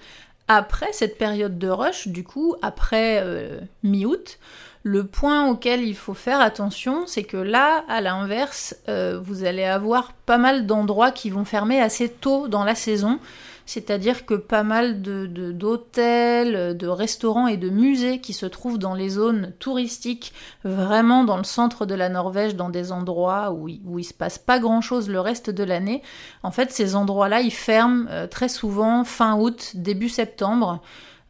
après 0.47 0.91
cette 0.91 1.17
période 1.17 1.59
de 1.59 1.69
rush, 1.69 2.07
du 2.07 2.23
coup, 2.23 2.55
après 2.61 3.21
euh, 3.21 3.59
mi-août, 3.83 4.39
le 4.83 5.05
point 5.05 5.47
auquel 5.47 5.83
il 5.83 5.95
faut 5.95 6.15
faire 6.15 6.41
attention, 6.41 7.03
c'est 7.05 7.23
que 7.23 7.37
là, 7.37 7.83
à 7.87 8.01
l'inverse, 8.01 8.75
euh, 8.89 9.19
vous 9.23 9.43
allez 9.43 9.63
avoir 9.63 10.13
pas 10.13 10.39
mal 10.39 10.65
d'endroits 10.65 11.11
qui 11.11 11.29
vont 11.29 11.45
fermer 11.45 11.79
assez 11.79 12.09
tôt 12.09 12.47
dans 12.47 12.63
la 12.63 12.73
saison, 12.73 13.19
c'est-à-dire 13.67 14.25
que 14.25 14.33
pas 14.33 14.63
mal 14.63 15.03
de, 15.03 15.27
d'hôtels, 15.51 16.75
de, 16.75 16.87
restaurants 16.87 17.45
et 17.45 17.57
de 17.57 17.69
musées 17.69 18.19
qui 18.19 18.33
se 18.33 18.47
trouvent 18.47 18.79
dans 18.79 18.95
les 18.95 19.09
zones 19.09 19.53
touristiques, 19.59 20.33
vraiment 20.63 21.23
dans 21.25 21.37
le 21.37 21.43
centre 21.43 21.85
de 21.85 21.93
la 21.93 22.09
Norvège, 22.09 22.55
dans 22.55 22.69
des 22.69 22.91
endroits 22.91 23.51
où, 23.51 23.69
où 23.85 23.99
il 23.99 24.03
se 24.03 24.15
passe 24.15 24.39
pas 24.39 24.57
grand-chose 24.57 25.09
le 25.09 25.19
reste 25.19 25.51
de 25.51 25.63
l'année, 25.63 26.01
en 26.41 26.51
fait 26.51 26.71
ces 26.71 26.95
endroits-là, 26.95 27.41
ils 27.41 27.53
ferment 27.53 28.07
euh, 28.09 28.25
très 28.25 28.49
souvent 28.49 29.03
fin 29.03 29.37
août, 29.37 29.73
début 29.75 30.09
septembre. 30.09 30.81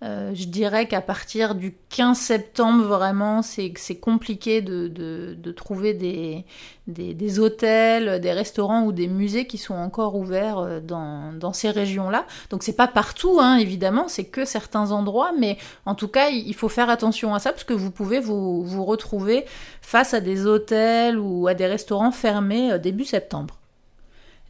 Euh, 0.04 0.32
je 0.34 0.46
dirais 0.46 0.88
qu'à 0.88 1.00
partir 1.00 1.54
du 1.54 1.76
15 1.90 2.18
septembre, 2.18 2.86
vraiment, 2.86 3.44
c'est 3.44 3.72
compliqué 4.00 4.62
de, 4.62 5.52
trouver 5.52 5.94
des, 5.94 7.40
hôtels, 7.40 8.20
des 8.20 8.32
restaurants 8.32 8.84
ou 8.86 8.92
des 8.92 9.08
musées 9.08 9.46
qui 9.46 9.60
sont 9.60 9.76
encore 9.76 10.16
ouverts 10.16 10.58
euh, 10.58 10.80
dans, 10.80 11.34
dans 11.34 11.54
ces 11.54 11.70
régions-là. 11.70 12.26
Donc 12.50 12.64
c'est 12.64 12.76
pas 12.76 12.88
partout, 12.88 13.38
hein, 13.40 13.58
évidemment, 13.58 14.08
c'est 14.08 14.26
que 14.26 14.44
certains 14.44 14.92
endroits, 14.92 15.34
mais 15.38 15.58
en 15.86 15.94
tout 15.94 16.08
cas, 16.08 16.30
il 16.30 16.56
faut 16.56 16.70
faire 16.70 16.90
attention 16.90 17.36
à 17.36 17.40
ça 17.40 17.52
parce 17.52 17.64
que 17.64 17.74
vous 17.74 17.92
pouvez 17.92 18.20
vous, 18.20 18.64
vous 18.64 18.86
retrouver 18.86 19.46
face 19.82 20.16
à 20.16 20.20
des 20.20 20.48
hôtels 20.48 21.20
ou 21.20 21.48
à 21.48 21.54
des 21.54 21.68
restaurants 21.68 22.12
fermés 22.12 22.72
euh, 22.72 22.80
début 22.80 23.06
septembre. 23.06 23.60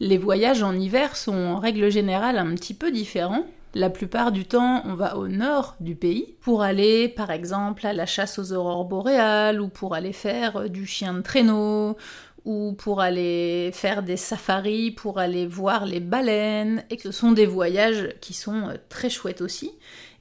Les 0.00 0.16
voyages 0.16 0.62
en 0.62 0.72
hiver 0.74 1.14
sont 1.14 1.36
en 1.36 1.58
règle 1.58 1.90
générale 1.90 2.38
un 2.38 2.54
petit 2.54 2.74
peu 2.74 2.90
différents. 2.90 3.44
La 3.74 3.88
plupart 3.88 4.32
du 4.32 4.44
temps, 4.44 4.82
on 4.84 4.94
va 4.94 5.16
au 5.16 5.28
nord 5.28 5.76
du 5.80 5.94
pays 5.94 6.36
pour 6.42 6.62
aller, 6.62 7.08
par 7.08 7.30
exemple, 7.30 7.86
à 7.86 7.94
la 7.94 8.04
chasse 8.04 8.38
aux 8.38 8.52
aurores 8.52 8.84
boréales 8.84 9.62
ou 9.62 9.68
pour 9.68 9.94
aller 9.94 10.12
faire 10.12 10.56
euh, 10.56 10.68
du 10.68 10.86
chien 10.86 11.14
de 11.14 11.22
traîneau 11.22 11.96
ou 12.44 12.72
pour 12.72 13.00
aller 13.00 13.70
faire 13.72 14.02
des 14.02 14.16
safaris, 14.16 14.90
pour 14.90 15.18
aller 15.18 15.46
voir 15.46 15.86
les 15.86 16.00
baleines, 16.00 16.84
et 16.90 16.98
ce 16.98 17.12
sont 17.12 17.32
des 17.32 17.46
voyages 17.46 18.08
qui 18.20 18.34
sont 18.34 18.68
euh, 18.68 18.74
très 18.88 19.08
chouettes 19.08 19.40
aussi. 19.40 19.70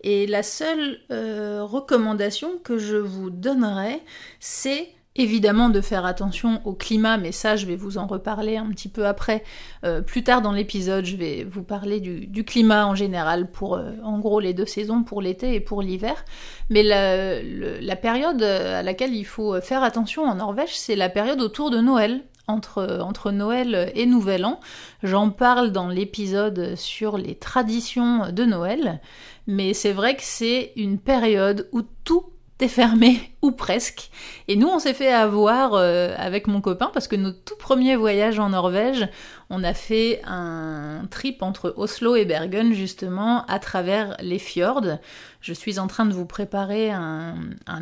Et 0.01 0.27
la 0.27 0.43
seule 0.43 0.99
euh, 1.11 1.63
recommandation 1.63 2.57
que 2.63 2.77
je 2.77 2.97
vous 2.97 3.29
donnerais, 3.31 4.01
c'est 4.39 4.89
Évidemment 5.17 5.67
de 5.67 5.81
faire 5.81 6.05
attention 6.05 6.61
au 6.63 6.71
climat, 6.71 7.17
mais 7.17 7.33
ça 7.33 7.57
je 7.57 7.65
vais 7.65 7.75
vous 7.75 7.97
en 7.97 8.07
reparler 8.07 8.55
un 8.55 8.69
petit 8.69 8.87
peu 8.87 9.05
après. 9.05 9.43
Euh, 9.83 10.01
plus 10.01 10.23
tard 10.23 10.41
dans 10.41 10.53
l'épisode, 10.53 11.03
je 11.03 11.17
vais 11.17 11.43
vous 11.43 11.63
parler 11.63 11.99
du, 11.99 12.45
climat 12.45 12.87
en 12.87 12.95
général, 12.95 13.51
pour 13.51 13.75
euh, 13.75 13.91
en 14.05 14.19
gros 14.19 14.39
les 14.39 14.53
deux 14.53 14.65
saisons, 14.65 15.03
pour 15.03 15.21
l'été 15.21 15.53
et 15.53 15.59
pour 15.59 15.81
l'hiver. 15.81 16.23
Mais 16.69 16.81
la, 16.81 17.95
période 17.97 18.41
à 18.41 18.83
laquelle 18.83 19.13
il 19.13 19.25
faut 19.25 19.59
faire 19.59 19.83
attention 19.83 20.23
en 20.23 20.35
Norvège, 20.35 20.77
c'est 20.77 20.95
la 20.95 21.09
période 21.09 21.41
autour 21.41 21.71
de 21.71 21.79
Noël. 21.79 22.21
Entre 22.47 23.31
Noël 23.31 23.93
et 23.95 24.05
Nouvel 24.05 24.43
An. 24.43 24.59
J'en 25.03 25.29
parle 25.29 25.71
dans 25.71 25.87
l'épisode 25.87 26.75
sur 26.75 27.17
les 27.17 27.35
traditions 27.35 28.29
de 28.29 28.43
Noël, 28.43 28.99
mais 29.47 29.73
c'est 29.73 29.93
vrai 29.93 30.17
que 30.17 30.23
c'est 30.23 30.73
une 30.75 30.99
période 30.99 31.69
où 31.71 31.81
tout 32.03 32.25
fermé, 32.67 33.33
ou 33.41 33.51
presque. 33.51 34.09
Et 34.47 34.55
nous, 34.55 34.67
on 34.67 34.79
s'est 34.79 34.93
fait 34.93 35.11
avoir 35.11 35.73
euh, 35.73 36.13
avec 36.17 36.47
mon 36.47 36.61
copain, 36.61 36.89
parce 36.93 37.07
que 37.07 37.15
notre 37.15 37.43
tout 37.43 37.55
premier 37.57 37.95
voyage 37.95 38.39
en 38.39 38.49
Norvège, 38.49 39.07
on 39.49 39.63
a 39.63 39.73
fait 39.73 40.21
un 40.25 41.05
trip 41.09 41.41
entre 41.43 41.73
Oslo 41.77 42.15
et 42.15 42.25
Bergen, 42.25 42.73
justement, 42.73 43.45
à 43.45 43.59
travers 43.59 44.15
les 44.21 44.39
fjords. 44.39 44.97
Je 45.41 45.53
suis 45.53 45.79
en 45.79 45.87
train 45.87 46.05
de 46.05 46.13
vous 46.13 46.25
préparer 46.25 46.91
un, 46.91 47.35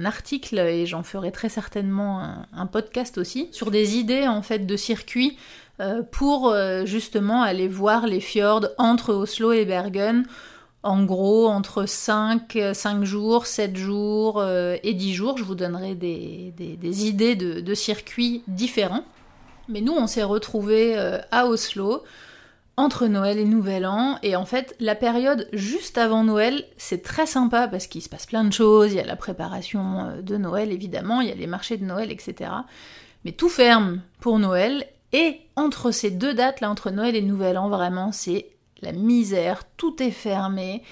article, 0.06 0.60
et 0.60 0.86
j'en 0.86 1.04
ferai 1.04 1.32
très 1.32 1.50
certainement 1.50 2.46
un, 2.54 2.66
podcast 2.66 3.18
aussi, 3.18 3.50
sur 3.52 3.72
des 3.72 3.98
idées, 3.98 4.28
en 4.28 4.42
fait, 4.42 4.66
de 4.66 4.78
circuits 4.78 5.38
euh, 5.82 6.02
pour, 6.04 6.50
euh, 6.50 6.86
justement, 6.86 7.42
aller 7.42 7.68
voir 7.68 8.08
les 8.08 8.20
fjords 8.20 8.68
entre 8.78 9.14
Oslo 9.14 9.52
et 9.52 9.66
Bergen, 9.66 10.26
en 10.84 11.04
gros, 11.04 11.48
entre 11.48 11.86
5, 11.86 12.58
5 12.74 13.04
jours, 13.04 13.46
7 13.46 13.76
jours 13.76 14.40
euh, 14.40 14.78
et 14.84 14.94
10 14.94 15.14
jours, 15.14 15.38
je 15.38 15.44
vous 15.44 15.56
donnerai 15.56 15.96
des, 15.96 16.54
idées 17.06 17.36
de, 17.36 17.74
circuits 17.74 18.44
différents. 18.48 19.04
Mais 19.68 19.82
nous, 19.82 19.94
on 19.94 20.08
s'est 20.08 20.24
retrouvés 20.24 20.98
euh, 20.98 21.20
à 21.32 21.48
Oslo 21.48 22.04
entre 22.78 23.08
Noël 23.08 23.38
et 23.38 23.46
Nouvel 23.46 23.86
An. 23.86 24.18
Et 24.24 24.38
en 24.38 24.46
fait, 24.46 24.76
la 24.80 24.96
période 24.96 25.50
juste 25.52 25.98
avant 25.98 26.24
Noël, 26.24 26.64
c'est 26.78 27.04
très 27.04 27.26
sympa 27.26 27.68
parce 27.68 27.88
qu'il 27.88 28.02
se 28.02 28.08
passe 28.08 28.26
plein 28.26 28.46
de 28.46 28.54
choses. 28.54 28.94
Il 28.94 28.96
y 28.96 29.02
a 29.02 29.06
la 29.06 29.18
préparation 29.18 30.06
euh, 30.06 30.22
de 30.22 30.38
Noël, 30.38 30.72
évidemment, 30.72 31.20
il 31.20 31.28
y 31.28 31.32
a 31.32 31.36
les 31.36 31.48
marchés 31.48 31.76
de 31.76 31.84
Noël, 31.84 32.10
etc. 32.10 32.52
Mais 33.26 33.34
tout 33.34 33.50
ferme 33.50 34.02
pour 34.22 34.40
Noël. 34.40 34.86
Et 35.12 35.42
entre 35.58 35.92
ces 35.92 36.10
deux 36.10 36.34
dates, 36.34 36.62
là, 36.62 36.70
entre 36.70 36.90
Noël 36.90 37.16
et 37.18 37.22
Nouvel 37.22 37.58
An, 37.58 37.68
vraiment, 37.68 38.12
c'est 38.14 38.48
la 38.82 38.92
misère, 38.92 39.64
tout 39.78 40.02
est 40.02 40.12
fermé, 40.12 40.84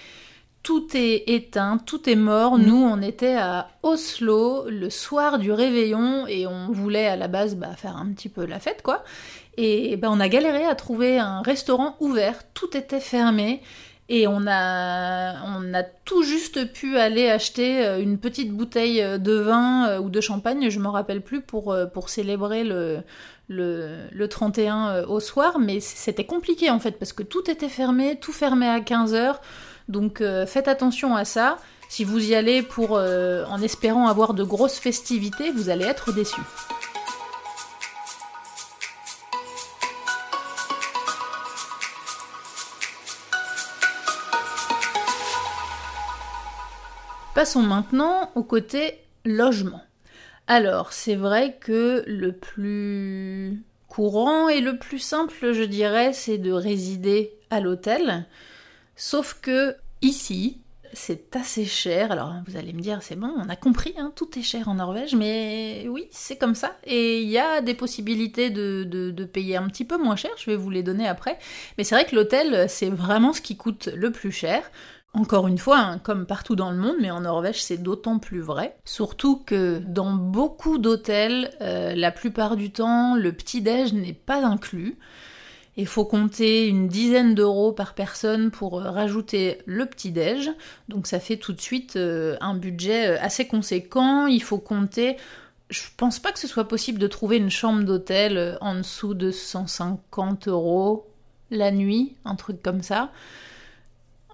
tout 0.64 0.88
est 0.96 1.24
éteint, 1.28 1.78
tout 1.78 2.10
est 2.10 2.16
mort. 2.16 2.58
Mm. 2.58 2.64
Nous, 2.64 2.76
on 2.76 3.02
était 3.02 3.36
à 3.36 3.70
Oslo 3.84 4.66
le 4.70 4.90
soir 4.90 5.40
du 5.40 5.52
réveillon 5.52 6.28
et 6.28 6.46
on 6.46 6.72
voulait 6.72 7.08
à 7.08 7.16
la 7.16 7.28
base 7.28 7.56
bah, 7.56 7.76
faire 7.78 7.96
un 7.96 8.12
petit 8.12 8.30
peu 8.30 8.46
la 8.46 8.60
fête, 8.60 8.82
quoi. 8.82 9.04
Et 9.56 9.96
bah, 9.96 10.10
on 10.12 10.20
a 10.20 10.28
galéré 10.28 10.66
à 10.66 10.76
trouver 10.76 11.20
un 11.20 11.42
restaurant 11.42 11.96
ouvert, 12.00 12.40
tout 12.54 12.76
était 12.76 13.00
fermé. 13.00 13.62
Et 14.10 14.26
on 14.26 14.48
a, 14.48 15.44
on 15.46 15.74
a 15.74 15.84
tout 15.84 16.24
juste 16.24 16.72
pu 16.72 16.98
aller 16.98 17.30
acheter 17.30 17.86
euh, 17.86 18.00
une 18.02 18.18
petite 18.18 18.54
bouteille 18.54 19.04
de 19.20 19.34
vin 19.34 19.90
euh, 19.90 20.00
ou 20.00 20.10
de 20.10 20.22
champagne, 20.22 20.70
je 20.70 20.80
me 20.80 20.88
rappelle 20.88 21.22
plus, 21.22 21.42
pour, 21.42 21.74
euh, 21.74 21.86
pour 21.88 22.08
célébrer 22.08 22.64
le, 22.64 23.02
le, 23.48 24.26
31 24.26 24.88
euh, 24.88 25.06
au 25.08 25.20
soir, 25.20 25.60
mais 25.60 25.80
c'était 25.80 26.26
compliqué 26.26 26.70
en 26.70 26.80
fait, 26.80 26.92
parce 26.92 27.14
que 27.14 27.24
tout 27.24 27.50
était 27.50 27.70
fermé, 27.70 28.18
tout 28.20 28.34
fermé 28.34 28.68
à 28.68 28.80
15h, 28.80 29.36
donc 29.88 30.22
euh, 30.22 30.46
faites 30.46 30.68
attention 30.68 31.16
à 31.16 31.26
ça. 31.26 31.58
Si 31.90 32.04
vous 32.04 32.30
y 32.30 32.36
allez 32.36 32.62
pour, 32.62 32.98
euh, 32.98 33.46
en 33.46 33.62
espérant 33.62 34.08
avoir 34.08 34.34
de 34.34 34.44
grosses 34.44 34.78
festivités, 34.78 35.52
vous 35.52 35.70
allez 35.70 35.86
être 35.86 36.12
déçus. 36.12 36.42
Passons 47.34 47.62
maintenant 47.62 48.32
au 48.36 48.44
côté 48.44 49.00
logement. 49.24 49.87
Alors, 50.48 50.94
c'est 50.94 51.16
vrai 51.16 51.58
que 51.60 52.04
le 52.08 52.32
plus 52.32 53.64
courant 53.90 54.48
et 54.48 54.62
le 54.62 54.78
plus 54.78 55.00
simple, 55.00 55.52
je 55.52 55.64
dirais, 55.64 56.14
c'est 56.14 56.38
de 56.38 56.52
résider 56.52 57.34
à 57.50 57.60
l'hôtel. 57.60 58.26
Sauf 58.96 59.38
que 59.42 59.76
ici, 60.02 60.62
c'est 60.94 61.36
assez 61.36 61.66
cher. 61.66 62.12
Alors, 62.12 62.34
vous 62.48 62.56
allez 62.56 62.72
me 62.72 62.80
dire, 62.80 63.04
c'est 63.04 63.16
bon, 63.16 63.34
on 63.38 63.50
a 63.50 63.56
compris, 63.58 63.94
hein, 63.98 64.12
tout 64.16 64.40
est 64.40 64.44
cher 64.44 64.70
en 64.70 64.76
Norvège, 64.76 65.16
mais 65.16 65.86
oui, 65.90 66.08
c'est 66.12 66.38
comme 66.38 66.56
ça. 66.56 66.78
Et 66.86 67.22
il 67.22 67.30
y 67.30 67.38
a 67.38 67.62
des 67.62 67.74
possibilités 67.74 68.50
de, 68.50 68.84
de, 68.84 69.26
payer 69.26 69.58
un 69.58 69.68
petit 69.68 69.84
peu 69.84 69.98
moins 69.98 70.16
cher, 70.16 70.32
je 70.38 70.50
vais 70.50 70.56
vous 70.56 70.70
les 70.70 70.84
donner 70.84 71.08
après. 71.08 71.38
Mais 71.78 71.84
c'est 71.84 71.96
vrai 71.96 72.06
que 72.06 72.16
l'hôtel, 72.16 72.70
c'est 72.70 72.90
vraiment 72.90 73.34
ce 73.34 73.42
qui 73.42 73.58
coûte 73.58 73.90
le 73.94 74.12
plus 74.12 74.32
cher. 74.32 74.72
Encore 75.18 75.48
une 75.48 75.58
fois, 75.58 75.80
hein, 75.80 75.98
comme 75.98 76.28
partout 76.28 76.56
dans 76.56 76.70
le 76.70 76.78
monde, 76.78 76.98
mais 77.02 77.10
en 77.10 77.22
Norvège 77.22 77.64
c'est 77.64 77.78
d'autant 77.78 78.20
plus 78.20 78.40
vrai. 78.40 78.78
Surtout 78.86 79.38
que 79.38 79.80
dans 79.80 80.14
beaucoup 80.14 80.78
d'hôtels, 80.78 81.50
euh, 81.60 81.96
la 81.96 82.12
plupart 82.12 82.56
du 82.56 82.72
temps, 82.72 83.16
le 83.16 83.32
petit-déj 83.32 83.94
n'est 83.94 84.14
pas 84.14 84.46
inclus. 84.46 84.96
Il 85.76 85.88
faut 85.88 86.06
compter 86.06 86.68
une 86.68 86.88
dizaine 86.88 87.34
d'euros 87.34 87.72
par 87.72 87.96
personne 87.96 88.52
pour 88.52 88.80
euh, 88.80 88.92
rajouter 88.92 89.58
le 89.66 89.88
petit-déj. 89.88 90.52
Donc 90.88 91.08
ça 91.08 91.20
fait 91.20 91.38
tout 91.38 91.54
de 91.54 91.62
suite 91.62 91.96
euh, 91.96 92.38
un 92.40 92.54
budget 92.54 93.18
assez 93.18 93.48
conséquent. 93.48 94.28
Il 94.28 94.44
faut 94.44 94.60
compter. 94.60 95.18
Je 95.72 95.82
pense 95.98 96.20
pas 96.20 96.32
que 96.32 96.38
ce 96.38 96.48
soit 96.48 96.68
possible 96.68 97.00
de 97.00 97.08
trouver 97.08 97.38
une 97.38 97.50
chambre 97.50 97.84
d'hôtel 97.84 98.60
en 98.62 98.76
dessous 98.76 99.16
de 99.16 99.32
150 99.32 100.48
euros 100.48 101.08
la 101.50 101.72
nuit, 101.72 102.16
un 102.24 102.36
truc 102.36 102.62
comme 102.62 102.84
ça 102.84 103.10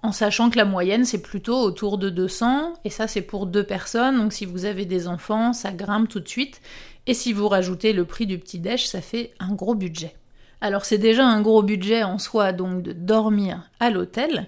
en 0.04 0.12
sachant 0.12 0.50
que 0.50 0.58
la 0.58 0.66
moyenne 0.66 1.06
c'est 1.06 1.22
plutôt 1.22 1.58
autour 1.58 1.96
de 1.96 2.10
200, 2.10 2.74
et 2.84 2.90
ça 2.90 3.08
c'est 3.08 3.22
pour 3.22 3.46
deux 3.46 3.64
personnes, 3.64 4.18
donc 4.18 4.34
si 4.34 4.44
vous 4.44 4.66
avez 4.66 4.84
des 4.84 5.08
enfants, 5.08 5.54
ça 5.54 5.72
grimpe 5.72 6.10
tout 6.10 6.20
de 6.20 6.28
suite, 6.28 6.60
et 7.06 7.14
si 7.14 7.32
vous 7.32 7.48
rajoutez 7.48 7.94
le 7.94 8.04
prix 8.04 8.26
du 8.26 8.38
petit 8.38 8.58
déj, 8.58 8.86
ça 8.86 9.00
fait 9.00 9.32
un 9.38 9.54
gros 9.54 9.74
budget. 9.74 10.14
Alors 10.60 10.84
c'est 10.84 10.98
déjà 10.98 11.24
un 11.24 11.40
gros 11.40 11.62
budget 11.62 12.02
en 12.02 12.18
soi 12.18 12.52
donc 12.52 12.82
de 12.82 12.92
dormir 12.92 13.62
à 13.80 13.88
l'hôtel, 13.88 14.46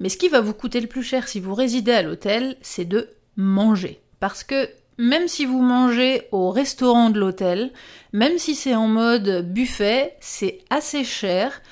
mais 0.00 0.08
ce 0.08 0.16
qui 0.16 0.28
va 0.28 0.40
vous 0.40 0.52
coûter 0.52 0.80
le 0.80 0.88
plus 0.88 1.04
cher 1.04 1.28
si 1.28 1.38
vous 1.38 1.54
résidez 1.54 1.92
à 1.92 2.02
l'hôtel, 2.02 2.56
c'est 2.60 2.84
de 2.84 3.08
manger. 3.36 4.00
Parce 4.18 4.42
que 4.42 4.68
même 4.98 5.28
si 5.28 5.46
vous 5.46 5.62
mangez 5.62 6.22
au 6.32 6.50
restaurant 6.50 7.10
de 7.10 7.20
l'hôtel, 7.20 7.70
même 8.12 8.36
si 8.36 8.56
c'est 8.56 8.74
en 8.74 8.88
mode 8.88 9.48
buffet, 9.48 10.16
c'est 10.18 10.58
assez 10.70 11.04
cher. 11.04 11.62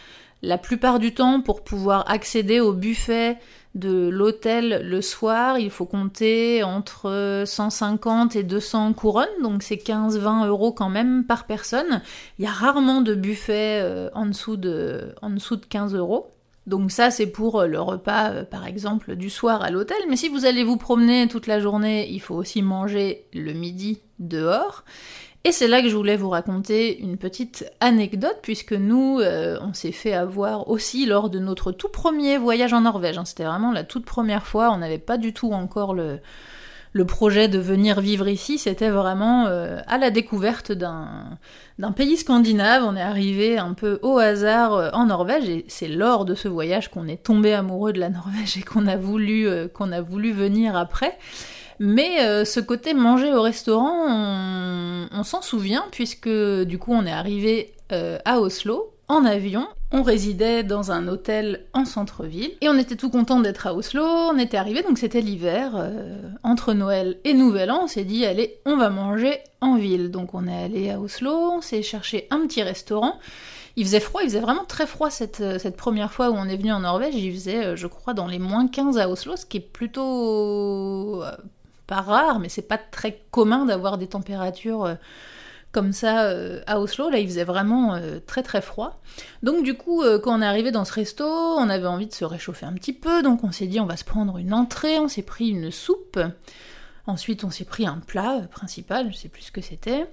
La 0.43 0.59
plupart 0.59 0.99
du 0.99 1.15
temps, 1.15 1.41
pour 1.41 1.65
pouvoir 1.65 2.09
accéder 2.11 2.61
au 2.61 2.73
buffet 2.73 3.39
de 3.75 4.09
l'hôtel 4.09 4.83
le 4.85 5.03
soir, 5.03 5.59
il 5.59 5.71
faut 5.71 5.85
compter 5.87 6.63
entre 6.63 7.43
150 7.47 8.37
et 8.37 8.43
200 8.43 8.95
couronnes, 8.95 9.27
donc 9.43 9.63
c'est 9.63 9.77
15-20 9.77 10.47
euros 10.47 10.73
quand 10.73 10.89
même 10.89 11.25
par 11.25 11.47
personne. 11.47 12.01
Il 12.39 12.45
y 12.45 12.49
a 12.49 12.51
rarement 12.51 13.03
de 13.03 13.15
buffet 13.15 13.81
euh, 13.83 14.09
en, 14.15 14.27
dessous 14.27 14.57
de, 14.57 15.15
en 15.21 15.31
dessous 15.31 15.57
de 15.57 15.67
15 15.67 15.95
euros. 15.95 16.33
Donc 16.67 16.91
ça, 16.91 17.11
c'est 17.11 17.29
pour 17.29 17.63
le 17.63 17.81
repas, 17.81 18.45
par 18.45 18.67
exemple, 18.67 19.15
du 19.15 19.31
soir 19.31 19.63
à 19.63 19.71
l'hôtel. 19.71 19.99
Mais 20.09 20.17
si 20.17 20.29
vous 20.29 20.47
allez 20.47 20.65
vous 20.65 20.77
promener 20.77 21.29
toute 21.29 21.47
la 21.47 21.61
journée, 21.61 22.09
il 22.11 22.21
faut 22.21 22.35
aussi 22.35 22.61
manger 22.61 23.27
le 23.33 23.53
midi 23.53 24.01
dehors. 24.19 24.85
Et 25.47 25.53
c'est 25.53 25.69
là 25.69 25.81
que 25.81 25.89
je 25.89 25.95
voulais 25.95 26.17
vous 26.17 26.29
raconter 26.29 26.99
une 26.99 27.17
petite 27.19 27.71
anecdote, 27.79 28.41
puisque 28.43 28.73
nous, 28.73 29.21
euh, 29.21 29.57
on 29.61 29.75
s'est 29.75 29.93
fait 29.93 30.13
avoir 30.13 30.69
aussi 30.69 31.07
lors 31.07 31.31
de 31.31 31.39
notre 31.39 31.71
tout 31.71 31.89
premier 31.89 32.37
voyage 32.37 32.73
en 32.73 32.81
Norvège. 32.81 33.17
Hein. 33.17 33.25
C'était 33.25 33.45
vraiment 33.45 33.71
la 33.71 33.85
toute 33.85 34.05
première 34.05 34.45
fois, 34.45 34.73
on 34.73 34.79
n'avait 34.79 34.99
pas 34.99 35.19
du 35.19 35.33
tout 35.33 35.53
encore 35.53 35.95
le, 35.95 36.19
projet 37.07 37.47
de 37.47 37.61
venir 37.61 38.01
vivre 38.01 38.27
ici, 38.27 38.59
c'était 38.59 38.91
vraiment 38.91 39.47
euh, 39.47 39.79
à 39.87 39.99
la 39.99 40.11
découverte 40.11 40.73
d'un, 40.73 41.39
pays 41.95 42.17
scandinave. 42.17 42.83
On 42.85 42.97
est 42.97 43.01
arrivé 43.01 43.57
un 43.57 43.75
peu 43.75 44.01
au 44.03 44.19
hasard 44.19 44.75
euh, 44.75 44.91
en 44.95 45.07
Norvège, 45.07 45.49
et 45.49 45.65
c'est 45.69 45.87
lors 45.87 46.25
de 46.25 46.35
ce 46.35 46.49
voyage 46.49 46.91
qu'on 46.91 47.07
est 47.07 47.23
tombé 47.23 47.53
amoureux 47.53 47.93
de 47.93 48.01
la 48.01 48.09
Norvège 48.09 48.57
et 48.57 48.63
qu'on 48.63 48.89
a 48.89 48.97
voulu, 48.97 49.49
qu'on 49.73 49.93
a 49.93 50.01
voulu 50.01 50.33
venir 50.33 50.77
après. 50.77 51.17
Mais 51.79 52.21
euh, 52.23 52.45
ce 52.45 52.61
côté 52.61 52.95
manger 52.95 53.33
au 53.33 53.43
restaurant, 53.43 54.07
on, 55.13 55.23
s'en 55.23 55.43
souvient 55.43 55.85
puisque 55.91 56.29
du 56.29 56.79
coup 56.79 56.93
on 56.93 57.05
est 57.05 57.13
arrivé 57.13 57.75
euh, 57.93 58.19
à 58.25 58.41
Oslo 58.41 58.93
en 59.09 59.25
avion. 59.25 59.67
On 59.93 60.03
résidait 60.03 60.63
dans 60.65 60.91
un 60.91 61.07
hôtel 61.07 61.65
en 61.73 61.85
centre-ville 61.85 62.53
et 62.61 62.69
on 62.69 62.77
était 62.77 62.97
tout 62.97 63.11
content 63.11 63.41
d'être 63.41 63.67
à 63.67 63.75
Oslo. 63.75 64.03
On 64.03 64.39
était 64.39 64.57
arrivé, 64.57 64.83
donc 64.83 64.99
c'était 64.99 65.21
l'hiver, 65.21 65.73
euh, 65.77 66.21
entre 66.43 66.73
Noël 66.73 67.19
et 67.25 67.35
Nouvel 67.35 67.71
An. 67.71 67.81
On 67.85 67.87
s'est 67.87 68.05
dit, 68.05 68.27
allez, 68.27 68.59
on 68.67 68.77
va 68.77 68.91
manger 68.91 69.39
en 69.61 69.77
ville. 69.77 70.11
Donc 70.11 70.35
on 70.35 70.49
est 70.49 70.65
allé 70.65 70.91
à 70.91 71.01
Oslo, 71.01 71.31
on 71.31 71.61
s'est 71.61 71.83
cherché 71.83 72.27
un 72.31 72.47
petit 72.47 72.63
restaurant. 72.63 73.19
Il 73.77 73.85
faisait 73.85 74.01
froid, 74.01 74.23
il 74.23 74.29
faisait 74.29 74.41
vraiment 74.41 74.65
très 74.65 74.87
froid 74.87 75.11
cette, 75.11 75.43
cette 75.61 75.77
première 75.77 76.11
fois 76.11 76.31
où 76.31 76.35
on 76.35 76.49
est 76.49 76.57
venu 76.57 76.73
en 76.73 76.81
Norvège. 76.81 77.15
Il 77.15 77.33
faisait, 77.33 77.77
je 77.77 77.87
crois, 77.87 78.15
dans 78.15 78.27
les 78.27 78.39
moins 78.39 78.67
15 78.67 78.97
à 78.97 79.09
Oslo, 79.09 79.37
ce 79.37 79.45
qui 79.45 79.59
est 79.59 79.61
plutôt 79.61 81.23
pas 81.87 82.01
rare, 82.01 82.39
mais 82.39 82.49
c'est 82.49 82.63
pas 82.63 82.79
très 82.79 83.21
commun 83.31 83.67
d'avoir 83.67 83.99
des 83.99 84.09
températures 84.09 84.85
euh, 84.85 84.95
comme 85.73 85.93
ça 85.93 86.25
euh, 86.25 86.61
à 86.67 86.81
Oslo. 86.81 87.11
Là, 87.11 87.19
il 87.19 87.29
faisait 87.29 87.45
vraiment 87.45 87.95
euh, 87.95 88.19
très 88.25 88.43
très 88.43 88.61
froid. 88.61 89.01
Donc 89.43 89.63
du 89.63 89.75
coup, 89.75 90.03
quand 90.23 90.39
on 90.39 90.43
est 90.43 90.47
arrivé 90.47 90.71
dans 90.71 90.85
ce 90.85 90.93
resto, 90.93 91.25
on 91.25 91.69
avait 91.69 91.87
envie 91.87 92.07
de 92.07 92.13
se 92.13 92.25
réchauffer 92.25 92.67
un 92.67 92.73
petit 92.73 92.93
peu, 92.93 93.23
donc 93.23 93.45
on 93.45 93.53
s'est 93.53 93.67
dit 93.67 93.81
on 93.81 93.87
va 93.87 93.97
se 93.97 94.05
prendre 94.05 94.39
une 94.39 94.53
entrée, 94.53 94.99
on 94.99 95.09
s'est 95.09 95.23
pris 95.23 95.49
une 95.49 95.71
soupe. 95.71 96.19
Ensuite, 97.07 97.45
on 97.45 97.51
s'est 97.51 97.65
pris 97.65 97.87
un 97.87 97.99
plat 98.05 98.41
principal, 98.51 99.13
je 99.13 99.17
sais 99.17 99.29
plus 99.29 99.43
ce 99.43 99.53
que 99.53 99.61
c'était. 99.61 100.07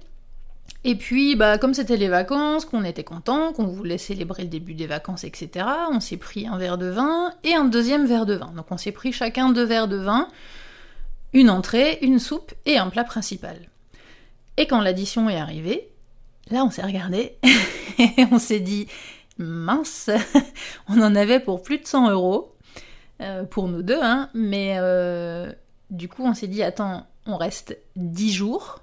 Et 0.84 0.96
puis, 0.96 1.34
bah, 1.34 1.58
comme 1.58 1.74
c'était 1.74 1.96
les 1.96 2.08
vacances, 2.08 2.66
qu'on 2.66 2.84
était 2.84 3.04
content, 3.04 3.52
qu'on 3.52 3.66
voulait 3.66 3.98
célébrer 3.98 4.42
le 4.42 4.48
début 4.48 4.74
des 4.74 4.86
vacances, 4.86 5.24
etc., 5.24 5.66
on 5.90 5.98
s'est 5.98 6.18
pris 6.18 6.46
un 6.46 6.58
verre 6.58 6.78
de 6.78 6.86
vin 6.86 7.32
et 7.42 7.54
un 7.54 7.64
deuxième 7.64 8.06
verre 8.06 8.26
de 8.26 8.34
vin. 8.34 8.52
Donc 8.54 8.66
on 8.70 8.76
s'est 8.76 8.92
pris 8.92 9.12
chacun 9.12 9.50
deux 9.50 9.64
verres 9.64 9.88
de 9.88 9.96
vin 9.96 10.28
une 11.34 11.50
entrée, 11.50 11.98
une 12.00 12.18
soupe 12.18 12.54
et 12.64 12.78
un 12.78 12.88
plat 12.88 13.04
principal. 13.04 13.56
Et 14.56 14.66
quand 14.66 14.80
l'addition 14.80 15.28
est 15.28 15.36
arrivée, 15.36 15.90
là 16.50 16.64
on 16.64 16.70
s'est 16.70 16.82
regardé 16.82 17.36
et 17.98 18.24
on 18.30 18.38
s'est 18.38 18.60
dit 18.60 18.86
mince, 19.36 20.10
on 20.88 21.02
en 21.02 21.14
avait 21.16 21.40
pour 21.40 21.62
plus 21.62 21.78
de 21.78 21.86
100 21.86 22.10
euros 22.10 22.54
euh, 23.20 23.44
pour 23.44 23.68
nous 23.68 23.82
deux, 23.82 24.00
hein, 24.00 24.30
mais 24.32 24.76
euh, 24.78 25.52
du 25.90 26.08
coup 26.08 26.24
on 26.24 26.34
s'est 26.34 26.46
dit 26.46 26.62
attends, 26.62 27.06
on 27.26 27.36
reste 27.36 27.76
10 27.96 28.32
jours. 28.32 28.80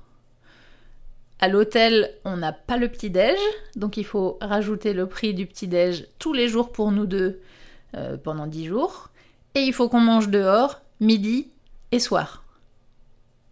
À 1.39 1.47
l'hôtel, 1.47 2.11
on 2.23 2.37
n'a 2.37 2.51
pas 2.51 2.77
le 2.77 2.87
petit-déj, 2.87 3.39
donc 3.75 3.97
il 3.97 4.05
faut 4.05 4.37
rajouter 4.41 4.93
le 4.93 5.07
prix 5.07 5.33
du 5.33 5.47
petit-déj 5.47 6.07
tous 6.19 6.33
les 6.33 6.47
jours 6.47 6.71
pour 6.71 6.91
nous 6.91 7.07
deux 7.07 7.41
euh, 7.95 8.15
pendant 8.17 8.45
10 8.45 8.67
jours. 8.67 9.09
Et 9.55 9.61
il 9.61 9.73
faut 9.73 9.89
qu'on 9.89 10.01
mange 10.01 10.29
dehors, 10.29 10.81
midi 10.99 11.49
et 11.91 11.99
soir. 11.99 12.40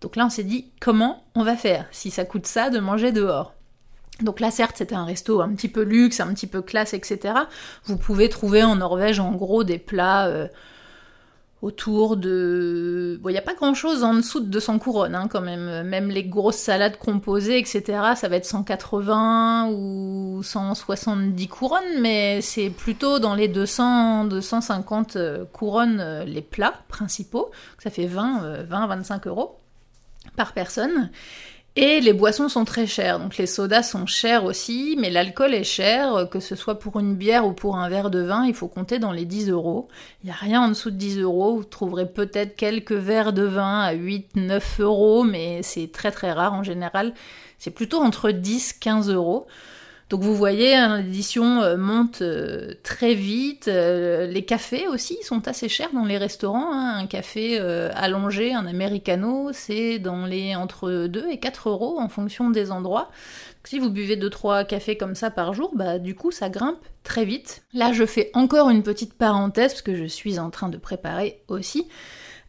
Donc 0.02 0.16
là, 0.16 0.26
on 0.26 0.30
s'est 0.30 0.44
dit 0.44 0.72
comment 0.80 1.24
on 1.36 1.44
va 1.44 1.56
faire 1.56 1.88
si 1.92 2.12
ça 2.12 2.26
coûte 2.26 2.48
ça 2.48 2.70
de 2.70 2.80
manger 2.80 3.12
dehors? 3.12 3.54
Donc 4.22 4.40
là, 4.40 4.52
certes, 4.52 4.76
c'était 4.78 4.96
un 4.96 5.06
resto 5.06 5.42
un 5.42 5.50
petit 5.54 5.70
peu 5.70 5.82
luxe, 5.82 6.20
un 6.20 6.34
petit 6.34 6.48
peu 6.48 6.62
classe, 6.62 6.94
etc. 6.94 7.34
Vous 7.86 7.98
pouvez 7.98 8.30
trouver 8.30 8.64
en 8.64 8.76
Norvège, 8.76 9.20
en 9.20 9.32
gros, 9.32 9.64
des 9.64 9.78
plats 9.78 10.28
euh, 10.28 10.48
autour 11.62 12.18
de... 12.18 13.18
Bon, 13.22 13.30
il 13.30 13.34
n'y 13.34 13.38
a 13.38 13.44
pas 13.44 13.54
grand-chose 13.54 14.04
en 14.04 14.16
dessous 14.16 14.42
de 14.42 14.48
200 14.48 14.80
couronnes, 14.80 15.16
hein, 15.16 15.30
quand 15.30 15.40
même. 15.40 15.84
Même 15.84 16.10
les 16.10 16.26
grosses 16.26 16.58
salades 16.58 16.98
composées, 16.98 17.60
etc., 17.60 17.82
ça 18.16 18.28
va 18.28 18.36
être 18.36 18.46
180 18.46 19.70
ou 19.72 20.42
170 20.44 21.48
couronnes, 21.48 22.02
mais 22.02 22.42
c'est 22.42 22.70
plutôt 22.70 23.20
dans 23.20 23.36
les 23.36 23.48
200, 23.48 24.26
250 24.26 25.16
euh, 25.16 25.46
couronnes 25.46 26.02
euh, 26.02 26.26
les 26.26 26.42
plats 26.42 26.74
principaux. 26.90 27.52
Ça 27.82 27.90
fait 27.90 28.06
20, 28.06 28.64
20, 28.64 28.88
25 28.88 29.28
euros 29.28 29.60
personne. 30.54 31.10
Et 31.76 32.02
les 32.02 32.14
boissons 32.14 32.50
sont 32.50 32.66
très 32.66 32.88
chères, 32.88 33.20
donc 33.20 33.38
les 33.38 33.46
sodas 33.46 33.84
sont 33.84 34.06
chers 34.06 34.44
aussi, 34.44 34.98
mais 35.00 35.10
l'alcool 35.10 35.54
est 35.54 35.64
cher, 35.64 36.28
que 36.30 36.40
ce 36.40 36.56
soit 36.56 36.80
pour 36.80 37.00
une 37.00 37.16
bière 37.16 37.46
ou 37.46 37.54
pour 37.54 37.78
un 37.78 37.88
verre 37.88 38.10
de 38.10 38.20
vin, 38.20 38.46
il 38.46 38.56
faut 38.56 38.68
compter 38.68 39.00
dans 39.00 39.12
les 39.12 39.24
10 39.24 39.50
euros. 39.50 39.88
Il 40.24 40.26
n'y 40.26 40.32
a 40.32 40.36
rien 40.36 40.62
en 40.62 40.68
dessous 40.68 40.90
de 40.90 40.98
10 40.98 41.20
euros, 41.20 41.58
vous 41.58 41.64
trouverez 41.64 42.08
peut-être 42.08 42.56
quelques 42.56 42.92
verres 42.92 43.34
de 43.34 43.44
vin 43.44 43.82
à 43.82 43.94
8-9 43.94 44.82
euros, 44.82 45.24
mais 45.24 45.62
c'est 45.64 45.92
très 45.92 46.12
très 46.12 46.32
rare 46.32 46.54
en 46.54 46.64
général. 46.64 47.14
C'est 47.60 47.72
plutôt 47.72 48.02
entre 48.02 48.32
10-15 48.32 49.14
euros. 49.14 49.46
Donc 50.10 50.22
vous 50.22 50.36
voyez, 50.36 50.76
hein, 50.76 51.02
l'édition 51.02 51.62
euh, 51.62 51.78
monte 51.78 52.24
euh, 52.24 52.74
très 52.82 53.14
vite. 53.14 53.68
Euh, 53.68 54.26
les 54.26 54.44
cafés 54.44 54.88
aussi 54.88 55.20
sont 55.22 55.48
assez 55.48 55.70
chers 55.70 55.94
dans 55.94 56.06
les 56.06 56.18
restaurants. 56.18 56.74
Hein. 56.74 56.96
Un 56.98 57.06
café 57.06 57.60
allongé, 57.60 58.54
un 58.54 58.66
americano, 58.66 59.52
c'est 59.54 60.00
dans 60.00 60.26
les 60.26 60.56
entre 60.56 61.08
2 61.08 61.28
et 61.30 61.40
4 61.40 61.70
euros 61.70 62.00
en 62.00 62.10
fonction 62.10 62.50
des 62.50 62.72
endroits. 62.72 63.12
Si 63.66 63.78
vous 63.78 63.92
buvez 63.92 64.18
2-3 64.18 64.66
cafés 64.66 64.98
comme 64.98 65.14
ça 65.14 65.30
par 65.30 65.54
jour, 65.54 65.72
bah 65.76 66.00
du 66.00 66.16
coup 66.16 66.32
ça 66.32 66.50
grimpe 66.50 66.84
très 67.04 67.24
vite. 67.24 67.62
Là 67.74 67.94
je 67.94 68.06
fais 68.06 68.32
encore 68.34 68.72
une 68.72 68.82
petite 68.82 69.14
parenthèse 69.14 69.74
parce 69.74 69.84
que 69.84 69.96
je 69.96 70.06
suis 70.06 70.40
en 70.40 70.50
train 70.50 70.70
de 70.70 70.78
préparer 70.78 71.44
aussi 71.50 71.88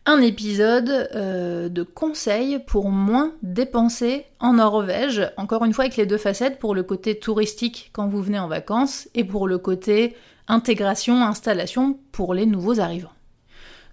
un 0.06 0.20
épisode 0.20 1.08
euh, 1.14 1.68
de 1.68 1.82
conseils 1.82 2.58
pour 2.66 2.90
moins 2.90 3.32
dépenser 3.42 4.24
en 4.40 4.54
Norvège, 4.54 5.30
encore 5.36 5.64
une 5.64 5.72
fois 5.72 5.84
avec 5.84 5.96
les 5.96 6.06
deux 6.06 6.18
facettes, 6.18 6.58
pour 6.58 6.74
le 6.74 6.82
côté 6.82 7.18
touristique 7.18 7.90
quand 7.92 8.08
vous 8.08 8.22
venez 8.22 8.38
en 8.38 8.48
vacances 8.48 9.08
et 9.14 9.24
pour 9.24 9.46
le 9.46 9.58
côté 9.58 10.16
intégration, 10.48 11.22
installation 11.22 11.98
pour 12.12 12.34
les 12.34 12.46
nouveaux 12.46 12.80
arrivants. 12.80 13.12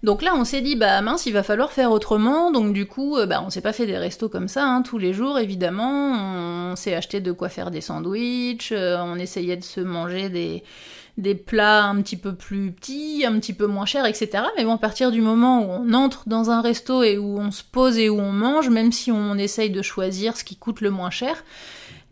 Donc 0.04 0.22
là, 0.22 0.32
on 0.36 0.44
s'est 0.44 0.60
dit, 0.60 0.76
bah 0.76 1.00
mince, 1.02 1.26
il 1.26 1.32
va 1.32 1.42
falloir 1.42 1.72
faire 1.72 1.90
autrement. 1.90 2.52
Donc 2.52 2.72
du 2.72 2.86
coup, 2.86 3.16
euh, 3.16 3.26
bah, 3.26 3.42
on 3.44 3.50
s'est 3.50 3.60
pas 3.60 3.72
fait 3.72 3.86
des 3.86 3.98
restos 3.98 4.28
comme 4.28 4.48
ça 4.48 4.64
hein, 4.64 4.82
tous 4.82 4.98
les 4.98 5.12
jours, 5.12 5.38
évidemment. 5.38 6.70
On 6.70 6.76
s'est 6.76 6.94
acheté 6.94 7.20
de 7.20 7.32
quoi 7.32 7.48
faire 7.48 7.70
des 7.70 7.80
sandwichs. 7.80 8.70
Euh, 8.70 8.98
on 9.02 9.16
essayait 9.16 9.56
de 9.56 9.64
se 9.64 9.80
manger 9.80 10.28
des, 10.28 10.62
des 11.18 11.34
plats 11.34 11.84
un 11.84 12.00
petit 12.00 12.16
peu 12.16 12.34
plus 12.34 12.70
petits, 12.70 13.24
un 13.26 13.38
petit 13.38 13.52
peu 13.52 13.66
moins 13.66 13.86
chers, 13.86 14.06
etc. 14.06 14.44
Mais 14.56 14.64
bon, 14.64 14.74
à 14.74 14.78
partir 14.78 15.10
du 15.10 15.20
moment 15.20 15.60
où 15.60 15.82
on 15.82 15.92
entre 15.92 16.28
dans 16.28 16.50
un 16.50 16.62
resto 16.62 17.02
et 17.02 17.18
où 17.18 17.38
on 17.38 17.50
se 17.50 17.64
pose 17.64 17.98
et 17.98 18.08
où 18.08 18.18
on 18.18 18.32
mange, 18.32 18.70
même 18.70 18.92
si 18.92 19.10
on 19.10 19.34
essaye 19.34 19.70
de 19.70 19.82
choisir 19.82 20.36
ce 20.36 20.44
qui 20.44 20.56
coûte 20.56 20.80
le 20.80 20.90
moins 20.90 21.10
cher, 21.10 21.42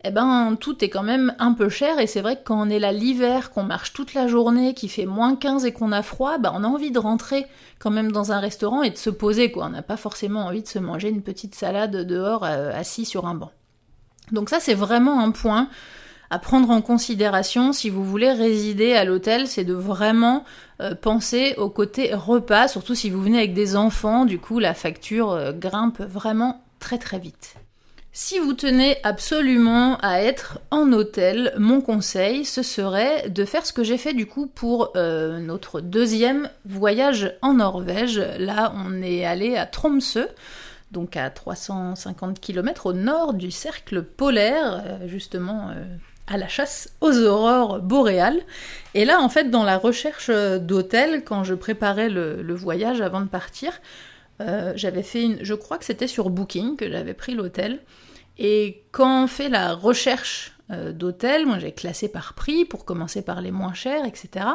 eh 0.03 0.11
ben 0.11 0.57
tout 0.59 0.83
est 0.83 0.89
quand 0.89 1.03
même 1.03 1.33
un 1.39 1.53
peu 1.53 1.69
cher 1.69 1.99
et 1.99 2.05
c'est 2.05 2.21
vrai 2.21 2.35
que 2.35 2.43
quand 2.43 2.61
on 2.61 2.69
est 2.69 2.79
là 2.79 2.91
l'hiver, 2.91 3.51
qu'on 3.51 3.63
marche 3.63 3.93
toute 3.93 4.13
la 4.13 4.27
journée, 4.27 4.73
qu'il 4.73 4.89
fait 4.89 5.05
moins 5.05 5.35
15 5.35 5.65
et 5.65 5.71
qu'on 5.71 5.91
a 5.93 6.03
froid, 6.03 6.37
ben 6.37 6.51
on 6.53 6.63
a 6.65 6.67
envie 6.67 6.91
de 6.91 6.99
rentrer 6.99 7.47
quand 7.79 7.91
même 7.91 8.11
dans 8.11 8.33
un 8.33 8.39
restaurant 8.39 8.83
et 8.83 8.89
de 8.89 8.97
se 8.97 9.09
poser 9.09 9.51
quoi. 9.51 9.65
On 9.65 9.69
n'a 9.69 9.81
pas 9.81 9.97
forcément 9.97 10.45
envie 10.45 10.61
de 10.61 10.67
se 10.67 10.79
manger 10.79 11.09
une 11.09 11.23
petite 11.23 11.55
salade 11.55 11.95
dehors 12.05 12.43
euh, 12.43 12.71
assis 12.73 13.05
sur 13.05 13.25
un 13.25 13.35
banc. 13.35 13.51
Donc 14.33 14.49
ça 14.49 14.59
c'est 14.59 14.75
vraiment 14.75 15.21
un 15.21 15.31
point 15.31 15.69
à 16.29 16.39
prendre 16.39 16.69
en 16.69 16.81
considération 16.81 17.71
si 17.71 17.89
vous 17.89 18.03
voulez 18.03 18.31
résider 18.31 18.93
à 18.93 19.05
l'hôtel, 19.05 19.47
c'est 19.47 19.63
de 19.63 19.73
vraiment 19.73 20.43
euh, 20.81 20.93
penser 20.93 21.55
au 21.57 21.69
côté 21.69 22.13
repas, 22.13 22.67
surtout 22.67 22.95
si 22.95 23.09
vous 23.09 23.21
venez 23.21 23.37
avec 23.37 23.53
des 23.53 23.75
enfants, 23.75 24.25
du 24.25 24.39
coup 24.39 24.59
la 24.59 24.73
facture 24.73 25.31
euh, 25.31 25.51
grimpe 25.53 26.01
vraiment 26.01 26.61
très 26.79 26.97
très 26.97 27.19
vite. 27.19 27.55
Si 28.11 28.39
vous 28.39 28.53
tenez 28.53 28.97
absolument 29.03 29.97
à 30.01 30.21
être 30.21 30.59
en 30.71 30.91
hôtel, 30.91 31.53
mon 31.59 31.81
conseil, 31.81 32.45
ce 32.45 32.63
serait 32.63 33.29
de 33.29 33.45
faire 33.45 33.63
ce 33.63 33.73
que 33.73 33.83
j'ai 33.83 33.99
fait 33.99 34.13
du 34.13 34.25
coup 34.25 34.47
pour 34.47 34.91
euh, 34.95 35.39
notre 35.39 35.81
deuxième 35.81 36.49
voyage 36.65 37.35
en 37.43 37.53
Norvège. 37.53 38.19
Là, 38.39 38.73
on 38.75 39.03
est 39.03 39.23
allé 39.23 39.55
à 39.55 39.65
Tromsø 39.65 40.27
donc 40.91 41.17
à 41.17 41.29
350 41.29 42.39
km 42.39 42.85
au 42.85 42.93
nord 42.93 43.33
du 43.33 43.51
cercle 43.51 44.01
polaire, 44.01 44.99
justement 45.05 45.71
à 46.27 46.37
la 46.37 46.47
chasse 46.47 46.93
aux 47.01 47.17
aurores 47.23 47.79
boréales. 47.79 48.41
Et 48.93 49.05
là, 49.05 49.19
en 49.19 49.29
fait, 49.29 49.49
dans 49.49 49.63
la 49.63 49.77
recherche 49.77 50.29
d'hôtel, 50.29 51.23
quand 51.23 51.43
je 51.43 51.53
préparais 51.53 52.09
le, 52.09 52.53
voyage 52.53 53.01
avant 53.01 53.21
de 53.21 53.27
partir, 53.27 53.79
euh, 54.41 54.73
j'avais 54.75 55.03
fait 55.03 55.23
une. 55.23 55.37
Je 55.41 55.53
crois 55.53 55.77
que 55.77 55.85
c'était 55.85 56.07
sur 56.07 56.29
Booking 56.29 56.75
que 56.75 56.89
j'avais 56.91 57.13
pris 57.13 57.33
l'hôtel. 57.33 57.79
Et 58.37 58.83
quand 58.91 59.23
on 59.23 59.27
fait 59.27 59.49
la 59.49 59.73
recherche 59.73 60.53
euh, 60.71 60.91
d'hôtel, 60.91 61.45
moi 61.45 61.59
j'ai 61.59 61.71
classé 61.71 62.07
par 62.07 62.33
prix 62.33 62.65
pour 62.65 62.85
commencer 62.85 63.21
par 63.21 63.41
les 63.41 63.51
moins 63.51 63.73
chers, 63.73 64.05
etc. 64.05 64.45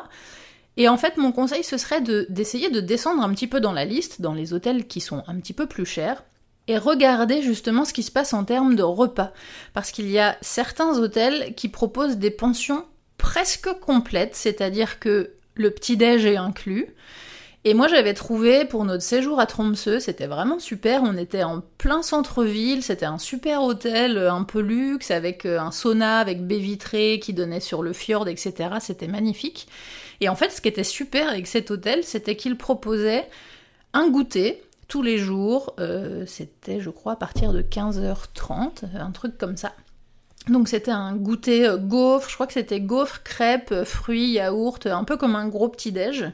Et 0.77 0.89
en 0.89 0.97
fait, 0.97 1.17
mon 1.17 1.33
conseil, 1.33 1.65
ce 1.65 1.77
serait 1.77 2.01
d'essayer 2.01 2.71
de, 2.71 2.81
descendre 2.81 3.23
un 3.23 3.33
petit 3.35 3.47
peu 3.47 3.61
dans 3.61 3.73
la 3.73 3.85
liste, 3.85 4.21
dans 4.21 4.33
les 4.33 4.53
hôtels 4.55 4.87
qui 4.87 5.01
sont 5.01 5.23
un 5.27 5.39
petit 5.39 5.53
peu 5.53 5.67
plus 5.67 5.85
chers, 5.85 6.25
et 6.69 6.79
regarder 6.79 7.43
justement 7.43 7.85
ce 7.85 7.93
qui 7.93 8.03
se 8.03 8.11
passe 8.11 8.35
en 8.35 8.45
termes 8.45 8.77
de 8.77 8.83
repas. 8.83 9.33
Parce 9.75 9.91
qu'il 9.91 10.11
y 10.11 10.19
a 10.19 10.37
certains 10.41 10.99
hôtels 10.99 11.55
qui 11.55 11.69
proposent 11.69 12.19
des 12.19 12.31
pensions 12.31 12.85
presque 13.19 13.73
complètes, 13.81 14.35
c'est-à-dire 14.35 14.99
que 14.99 15.33
le 15.55 15.71
petit-déj 15.71 16.25
est 16.25 16.37
inclus, 16.37 16.95
et 17.65 17.75
moi 17.75 17.87
j'avais 17.87 18.15
trouvé 18.15 18.65
pour 18.65 18.85
notre 18.85 19.05
séjour 19.05 19.39
à 19.39 19.47
Tromsø, 19.47 20.01
c'était 20.01 20.27
vraiment 20.27 20.59
super, 20.59 21.03
on 21.05 21.17
était 21.17 21.45
en 21.45 21.63
plein 21.79 22.03
centre-ville, 22.03 22.83
c'était 22.83 23.07
un 23.07 23.19
super 23.19 23.63
hôtel 23.63 24.19
euh, 24.19 24.33
un 24.33 24.43
peu 24.43 24.59
luxe 24.59 25.13
avec 25.13 25.47
euh, 25.47 25.61
un 25.61 25.71
sauna 25.71 26.19
avec 26.19 26.45
baie 26.45 26.59
vitrée 26.59 27.21
qui 27.23 27.33
donnait 27.33 27.61
sur 27.61 27.85
le 27.85 27.93
fjord, 27.93 28.27
etc. 28.27 28.71
C'était 28.81 29.07
magnifique. 29.07 29.69
Et 30.21 30.29
en 30.29 30.35
fait 30.35 30.51
ce 30.51 30.61
qui 30.61 30.67
était 30.67 30.83
super 30.83 31.29
avec 31.29 31.47
cet 31.47 31.71
hôtel, 31.71 32.03
c'était 32.03 32.35
qu'il 32.35 32.57
proposait 32.57 33.29
un 33.93 34.09
goûter 34.09 34.61
tous 34.93 35.01
les 35.01 35.17
jours, 35.17 35.75
euh, 35.81 36.25
c'était 36.27 36.81
je 36.81 36.91
crois 36.91 37.15
à 37.15 37.17
partir 37.17 37.55
de 37.55 37.63
15h30, 37.63 38.85
un 38.95 39.11
truc 39.11 39.39
comme 39.39 39.57
ça. 39.57 39.73
Donc 40.49 40.69
c'était 40.69 40.91
un 40.91 41.17
goûter 41.17 41.67
gaufre, 41.79 42.29
je 42.29 42.35
crois 42.35 42.47
que 42.47 42.53
c'était 42.53 42.81
gaufre, 42.81 43.23
crêpes, 43.23 43.85
fruits, 43.85 44.33
yaourt, 44.33 44.87
un 44.87 45.05
peu 45.05 45.17
comme 45.17 45.35
un 45.35 45.49
gros 45.49 45.69
petit-déj 45.69 46.33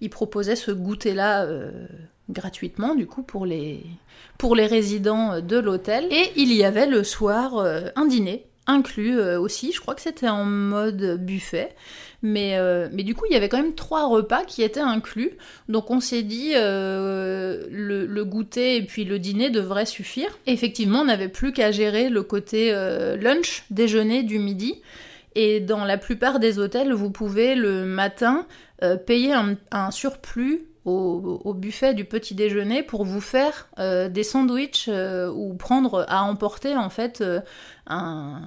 il 0.00 0.10
proposait 0.10 0.56
ce 0.56 0.70
goûter-là 0.70 1.44
euh, 1.44 1.70
gratuitement, 2.30 2.94
du 2.94 3.06
coup, 3.06 3.22
pour 3.22 3.46
les, 3.46 3.84
pour 4.38 4.56
les 4.56 4.66
résidents 4.66 5.40
de 5.40 5.56
l'hôtel. 5.58 6.06
Et 6.10 6.32
il 6.36 6.52
y 6.52 6.64
avait 6.64 6.86
le 6.86 7.04
soir 7.04 7.58
euh, 7.58 7.88
un 7.96 8.06
dîner 8.06 8.46
inclus 8.66 9.18
euh, 9.18 9.40
aussi, 9.40 9.72
je 9.72 9.80
crois 9.80 9.94
que 9.94 10.00
c'était 10.00 10.28
en 10.28 10.44
mode 10.44 11.18
buffet, 11.24 11.74
mais, 12.22 12.58
mais 12.92 13.02
du 13.02 13.14
coup 13.14 13.24
il 13.28 13.32
y 13.32 13.36
avait 13.36 13.48
quand 13.48 13.62
même 13.62 13.74
trois 13.74 14.06
repas 14.06 14.44
qui 14.44 14.62
étaient 14.62 14.80
inclus, 14.80 15.32
donc 15.68 15.90
on 15.90 16.00
s'est 16.00 16.22
dit 16.22 16.52
le, 16.54 17.66
le, 17.70 18.24
goûter 18.24 18.76
et 18.76 18.82
puis 18.82 19.04
le 19.04 19.18
dîner 19.18 19.50
devraient 19.50 19.86
suffire. 19.86 20.38
Effectivement 20.46 21.00
on 21.00 21.04
n'avait 21.06 21.28
plus 21.28 21.52
qu'à 21.52 21.70
gérer 21.70 22.08
le 22.10 22.22
côté 22.22 22.72
lunch, 23.20 23.64
déjeuner 23.70 24.22
du 24.22 24.38
midi, 24.38 24.82
et 25.34 25.60
dans 25.60 25.84
la 25.84 25.96
plupart 25.96 26.40
des 26.40 26.58
hôtels 26.58 26.92
vous 26.92 27.10
pouvez 27.10 27.54
le 27.54 27.84
matin 27.84 28.46
euh, 28.82 28.96
payer 28.96 29.34
un, 29.34 29.90
surplus 29.90 30.62
au, 30.86 31.52
buffet 31.52 31.92
du 31.92 32.06
petit 32.06 32.34
déjeuner 32.34 32.82
pour 32.82 33.04
vous 33.04 33.20
faire 33.20 33.68
euh, 33.78 34.08
des 34.08 34.24
sandwichs 34.24 34.88
euh, 34.88 35.30
ou 35.30 35.52
prendre 35.54 36.06
à 36.08 36.22
emporter 36.22 36.74
en 36.74 36.88
fait 36.88 37.22
un, 37.86 38.40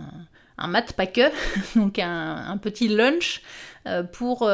un 0.58 0.68
mat 0.68 0.94
paquet, 0.94 1.32
donc 1.76 2.00
un, 2.00 2.58
petit 2.62 2.88
lunch 2.88 3.42
pour, 4.13 4.50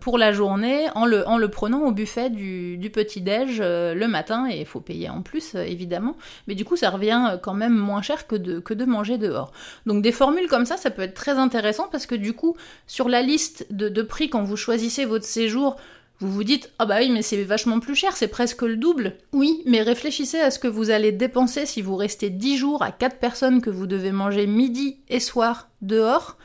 pour 0.00 0.18
la 0.18 0.32
journée 0.32 0.86
en 0.94 1.04
le, 1.04 1.28
en 1.28 1.36
le 1.36 1.48
prenant 1.48 1.80
au 1.80 1.92
buffet 1.92 2.30
du, 2.30 2.90
petit-déj 2.92 3.60
le 3.60 4.06
matin. 4.06 4.48
Et 4.50 4.60
il 4.60 4.66
faut 4.66 4.80
payer 4.80 5.10
en 5.10 5.20
plus 5.20 5.54
évidemment. 5.54 6.16
Mais 6.46 6.54
du 6.54 6.64
coup 6.64 6.76
ça 6.76 6.88
revient 6.90 7.38
quand 7.42 7.54
même 7.54 7.76
moins 7.76 8.02
cher 8.02 8.26
que 8.26 8.36
de, 8.36 8.60
que 8.60 8.72
de 8.72 8.84
manger 8.84 9.18
dehors. 9.18 9.52
Donc 9.84 10.02
des 10.02 10.12
formules 10.12 10.48
comme 10.48 10.64
ça 10.64 10.76
ça 10.76 10.90
peut 10.90 11.02
être 11.02 11.14
très 11.14 11.32
intéressant 11.32 11.88
parce 11.92 12.06
que 12.06 12.14
du 12.14 12.32
coup 12.32 12.56
sur 12.86 13.08
la 13.08 13.20
liste 13.20 13.66
de 13.70 14.02
prix 14.02 14.30
quand 14.30 14.44
vous 14.44 14.56
choisissez 14.56 15.04
votre 15.04 15.26
séjour 15.26 15.76
vous 16.22 16.32
vous 16.32 16.44
dites 16.44 16.70
ah 16.78 16.86
bah 16.86 16.98
oui 17.00 17.10
mais 17.10 17.22
c'est 17.22 17.42
vachement 17.42 17.80
plus 17.80 17.96
cher, 17.96 18.16
c'est 18.16 18.28
presque 18.28 18.62
le 18.62 18.76
double. 18.76 19.14
Oui, 19.32 19.62
mais 19.66 19.82
réfléchissez 19.82 20.38
à 20.38 20.50
ce 20.50 20.58
que 20.58 20.68
vous 20.68 20.90
allez 20.90 21.10
dépenser 21.10 21.66
si 21.66 21.82
vous 21.82 21.96
restez 21.96 22.30
10 22.30 22.56
jours 22.56 22.82
à 22.82 22.92
4 22.92 23.18
personnes 23.18 23.60
que 23.60 23.70
vous 23.70 23.86
devez 23.86 24.12
manger 24.12 24.46
midi 24.46 24.98
et 25.08 25.20
soir 25.20 25.68
dehors 25.80 26.36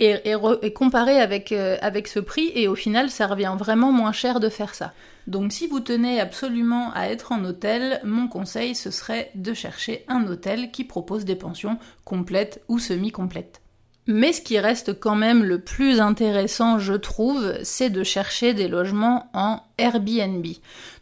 et, 0.00 0.16
et, 0.24 0.72
comparez 0.72 1.20
avec, 1.20 1.52
euh, 1.52 1.76
avec 1.80 2.08
ce 2.08 2.18
prix 2.18 2.50
et 2.56 2.66
au 2.66 2.74
final 2.74 3.10
ça 3.10 3.28
revient 3.28 3.54
vraiment 3.56 3.92
moins 3.92 4.12
cher 4.12 4.40
de 4.40 4.48
faire 4.48 4.74
ça. 4.74 4.92
Donc 5.28 5.52
si 5.52 5.68
vous 5.68 5.80
tenez 5.80 6.20
absolument 6.20 6.90
à 6.94 7.06
être 7.08 7.30
en 7.30 7.44
hôtel, 7.44 8.00
mon 8.02 8.26
conseil 8.26 8.74
ce 8.74 8.90
serait 8.90 9.30
de 9.36 9.54
chercher 9.54 10.04
un 10.08 10.26
hôtel 10.26 10.72
qui 10.72 10.82
propose 10.82 11.24
des 11.24 11.36
pensions 11.36 11.78
complètes 12.04 12.62
ou 12.68 12.80
semi-complètes. 12.80 13.60
Mais 14.06 14.34
ce 14.34 14.42
qui 14.42 14.58
reste 14.58 15.00
quand 15.00 15.14
même 15.14 15.42
le 15.42 15.60
plus 15.60 15.98
intéressant, 15.98 16.78
je 16.78 16.92
trouve, 16.92 17.54
c'est 17.62 17.88
de 17.88 18.02
chercher 18.02 18.52
des 18.52 18.68
logements 18.68 19.30
en 19.32 19.60
Airbnb. 19.78 20.44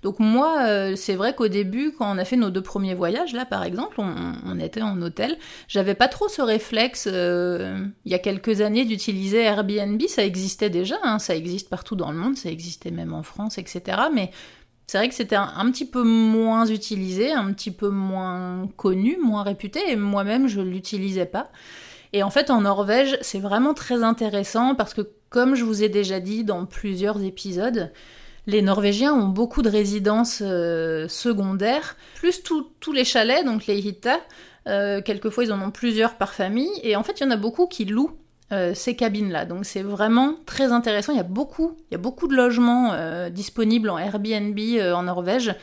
Donc 0.02 0.20
moi, 0.20 0.66
euh, 0.66 0.94
c'est 0.94 1.16
vrai 1.16 1.34
qu'au 1.34 1.48
début, 1.48 1.92
quand 1.98 2.14
on 2.14 2.18
a 2.18 2.24
fait 2.24 2.36
nos 2.36 2.50
deux 2.50 2.62
premiers 2.62 2.94
voyages, 2.94 3.32
là 3.32 3.44
par 3.44 3.64
exemple, 3.64 3.96
on, 3.98 4.58
était 4.60 4.82
en 4.82 5.00
hôtel, 5.02 5.36
j'avais 5.66 5.94
pas 5.94 6.06
trop 6.06 6.28
ce 6.28 6.42
réflexe, 6.42 7.08
euh, 7.10 7.84
il 8.04 8.12
y 8.12 8.14
a 8.14 8.20
quelques 8.20 8.60
années, 8.60 8.84
d'utiliser 8.84 9.42
Airbnb, 9.42 10.00
ça 10.06 10.24
existait 10.24 10.70
déjà, 10.70 10.96
hein, 11.02 11.18
ça 11.18 11.34
existe 11.34 11.68
partout 11.68 11.96
dans 11.96 12.12
le 12.12 12.18
monde, 12.18 12.36
ça 12.36 12.50
existait 12.50 12.92
même 12.92 13.12
en 13.14 13.24
France, 13.24 13.58
etc. 13.58 13.98
Mais 14.14 14.30
c'est 14.86 14.98
vrai 14.98 15.08
que 15.08 15.14
c'était 15.14 15.36
un, 15.36 15.70
petit 15.72 15.86
peu 15.86 16.02
moins 16.02 16.66
utilisé, 16.66 17.32
un 17.32 17.52
petit 17.52 17.70
peu 17.70 17.88
moins 17.88 18.68
connu, 18.76 19.16
moins 19.20 19.42
réputé, 19.42 19.80
et 19.88 19.96
moi-même 19.96 20.46
je 20.46 20.60
l'utilisais 20.60 21.26
pas. 21.26 21.50
Et 22.12 22.22
en 22.22 22.30
fait, 22.30 22.50
en 22.50 22.62
Norvège, 22.62 23.16
c'est 23.22 23.38
vraiment 23.38 23.74
très 23.74 24.02
intéressant 24.02 24.74
parce 24.74 24.94
que, 24.94 25.02
comme 25.30 25.54
je 25.54 25.64
vous 25.64 25.82
ai 25.82 25.88
déjà 25.88 26.20
dit 26.20 26.44
dans 26.44 26.66
plusieurs 26.66 27.22
épisodes, 27.22 27.90
les 28.46 28.60
Norvégiens 28.60 29.14
ont 29.14 29.28
beaucoup 29.28 29.62
de 29.62 29.70
résidences 29.70 30.42
euh, 30.44 31.06
secondaires, 31.08 31.96
plus 32.16 32.42
tous 32.42 32.92
les 32.92 33.04
chalets, 33.04 33.44
donc 33.44 33.66
les 33.66 33.78
hitta. 33.78 34.18
Euh, 34.68 35.00
quelquefois, 35.00 35.44
ils 35.44 35.52
en 35.52 35.62
ont 35.62 35.70
plusieurs 35.70 36.16
par 36.16 36.34
famille. 36.34 36.70
Et 36.82 36.96
en 36.96 37.02
fait, 37.02 37.20
il 37.20 37.24
y 37.24 37.26
en 37.26 37.30
a 37.30 37.36
beaucoup 37.36 37.66
qui 37.66 37.84
louent 37.84 38.16
euh, 38.52 38.74
ces 38.74 38.94
cabines-là. 38.94 39.46
Donc 39.46 39.64
c'est 39.64 39.82
vraiment 39.82 40.34
très 40.44 40.72
intéressant. 40.72 41.12
Il 41.12 41.16
y 41.16 41.20
a 41.20 41.24
beaucoup, 41.24 41.76
il 41.90 41.94
y 41.94 41.96
a 41.96 41.98
beaucoup 41.98 42.28
de 42.28 42.34
logements 42.34 42.94
disponibles 43.30 43.88
en 43.90 43.98
Airbnb 43.98 44.58
en 44.92 45.04
Norvège. 45.04 45.54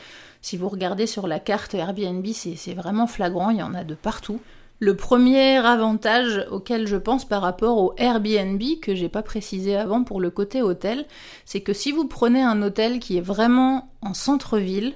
Si 0.42 0.56
vous 0.56 0.70
regardez 0.70 1.06
sur 1.06 1.26
la 1.26 1.38
carte 1.38 1.74
Airbnb, 1.74 2.26
c'est 2.32 2.74
vraiment 2.74 3.06
flagrant, 3.06 3.50
il 3.50 3.58
y 3.58 3.62
en 3.62 3.74
a 3.74 3.84
de 3.84 3.94
partout. 3.94 4.40
Le 4.82 4.96
premier 4.96 5.58
avantage 5.58 6.46
auquel 6.50 6.86
je 6.86 6.96
pense 6.96 7.26
par 7.26 7.42
rapport 7.42 7.76
au 7.76 7.92
Airbnb, 7.98 8.62
que 8.80 8.94
j'ai 8.94 9.10
pas 9.10 9.22
précisé 9.22 9.76
avant 9.76 10.04
pour 10.04 10.22
le 10.22 10.30
côté 10.30 10.62
hôtel, 10.62 11.04
c'est 11.44 11.60
que 11.60 11.74
si 11.74 11.92
vous 11.92 12.06
prenez 12.08 12.42
un 12.42 12.62
hôtel 12.62 12.98
qui 12.98 13.18
est 13.18 13.22
vraiment 13.22 13.92
en 14.00 14.14
centre-ville, 14.14 14.94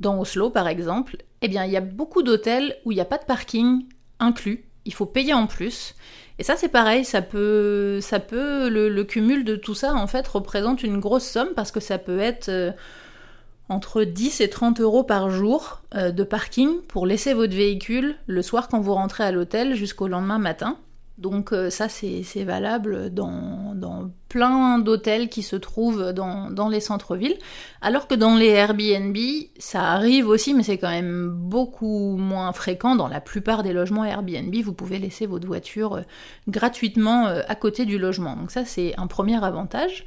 dans 0.00 0.20
Oslo 0.20 0.50
par 0.50 0.68
exemple, 0.68 1.16
eh 1.40 1.48
bien 1.48 1.64
il 1.64 1.72
y 1.72 1.78
a 1.78 1.80
beaucoup 1.80 2.22
d'hôtels 2.22 2.76
où 2.84 2.92
il 2.92 2.96
n'y 2.96 3.00
a 3.00 3.06
pas 3.06 3.16
de 3.16 3.24
parking 3.24 3.86
inclus, 4.20 4.66
il 4.84 4.92
faut 4.92 5.06
payer 5.06 5.32
en 5.32 5.46
plus. 5.46 5.94
Et 6.38 6.44
ça 6.44 6.56
c'est 6.56 6.68
pareil, 6.68 7.06
ça 7.06 7.22
peut, 7.22 8.00
ça 8.02 8.20
peut 8.20 8.68
le, 8.68 8.90
le, 8.90 9.04
cumul 9.04 9.44
de 9.44 9.56
tout 9.56 9.74
ça 9.74 9.94
en 9.94 10.06
fait 10.06 10.28
représente 10.28 10.82
une 10.82 11.00
grosse 11.00 11.26
somme 11.26 11.54
parce 11.56 11.72
que 11.72 11.80
ça 11.80 11.96
peut 11.96 12.20
être 12.20 12.50
euh, 12.50 12.72
entre 13.72 14.04
10 14.04 14.40
et 14.40 14.50
30 14.50 14.80
euros 14.80 15.02
par 15.02 15.30
jour 15.30 15.82
euh, 15.94 16.10
de 16.10 16.24
parking 16.24 16.80
pour 16.88 17.06
laisser 17.06 17.32
votre 17.34 17.54
véhicule 17.54 18.16
le 18.26 18.42
soir 18.42 18.68
quand 18.68 18.80
vous 18.80 18.94
rentrez 18.94 19.24
à 19.24 19.32
l'hôtel 19.32 19.74
jusqu'au 19.74 20.08
lendemain 20.08 20.38
matin. 20.38 20.76
Donc 21.18 21.52
euh, 21.52 21.70
ça 21.70 21.88
c'est 21.88 22.44
valable 22.44 23.12
dans, 23.12 24.10
plein 24.28 24.78
d'hôtels 24.78 25.28
qui 25.28 25.42
se 25.42 25.56
trouvent 25.56 26.12
dans, 26.12 26.50
dans 26.50 26.68
les 26.68 26.80
centres-villes. 26.80 27.36
Alors 27.80 28.08
que 28.08 28.14
dans 28.14 28.34
les 28.34 28.48
Airbnb, 28.48 29.16
ça 29.58 29.92
arrive 29.92 30.28
aussi, 30.28 30.54
mais 30.54 30.62
c'est 30.62 30.78
quand 30.78 30.90
même 30.90 31.28
beaucoup 31.28 32.16
moins 32.16 32.52
fréquent. 32.52 32.96
Dans 32.96 33.08
la 33.08 33.20
plupart 33.20 33.62
des 33.62 33.72
logements 33.72 34.04
Airbnb, 34.04 34.54
vous 34.64 34.72
pouvez 34.72 34.98
laisser 34.98 35.26
votre 35.26 35.46
voiture 35.46 35.96
euh, 35.96 36.02
gratuitement 36.48 37.26
à 37.26 37.54
côté 37.54 37.84
du 37.84 37.98
logement. 37.98 38.36
Donc 38.36 38.50
ça 38.50 38.64
c'est 38.64 38.94
un 38.98 39.06
premier 39.06 39.42
avantage. 39.42 40.04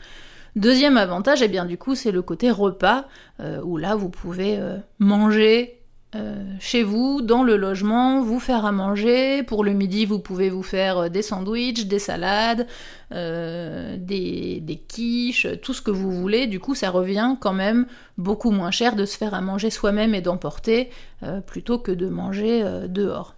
Deuxième 0.55 0.95
avantage, 0.95 1.41
eh 1.41 1.49
bien 1.49 1.65
du 1.65 1.77
coup, 1.77 1.95
c'est 1.95 2.11
le 2.11 2.21
côté 2.21 2.49
repas, 2.49 3.05
euh, 3.41 3.59
où 3.61 3.75
là, 3.75 3.95
vous 3.95 4.07
pouvez 4.07 4.57
euh, 4.57 4.77
manger 4.99 5.81
euh, 6.15 6.45
chez 6.61 6.81
vous, 6.81 7.21
dans 7.21 7.43
le 7.43 7.57
logement, 7.57 8.21
vous 8.21 8.39
faire 8.39 8.63
à 8.63 8.71
manger. 8.71 9.43
Pour 9.43 9.65
le 9.65 9.73
midi, 9.73 10.05
vous 10.05 10.19
pouvez 10.19 10.49
vous 10.49 10.63
faire 10.63 11.09
des 11.09 11.21
sandwichs, 11.21 11.87
des 11.87 11.99
salades, 11.99 12.67
des, 13.11 14.59
des, 14.61 14.83
quiches, 14.87 15.47
tout 15.61 15.73
ce 15.73 15.81
que 15.81 15.91
vous 15.91 16.09
voulez. 16.09 16.47
Du 16.47 16.61
coup, 16.61 16.73
ça 16.73 16.89
revient 16.89 17.35
quand 17.41 17.51
même 17.51 17.85
beaucoup 18.17 18.51
moins 18.51 18.71
cher 18.71 18.95
de 18.95 19.03
se 19.03 19.17
faire 19.17 19.33
à 19.33 19.41
manger 19.41 19.69
soi-même 19.69 20.15
et 20.15 20.21
d'emporter, 20.21 20.89
plutôt 21.45 21.79
que 21.79 21.91
de 21.91 22.07
manger 22.07 22.63
dehors. 22.87 23.35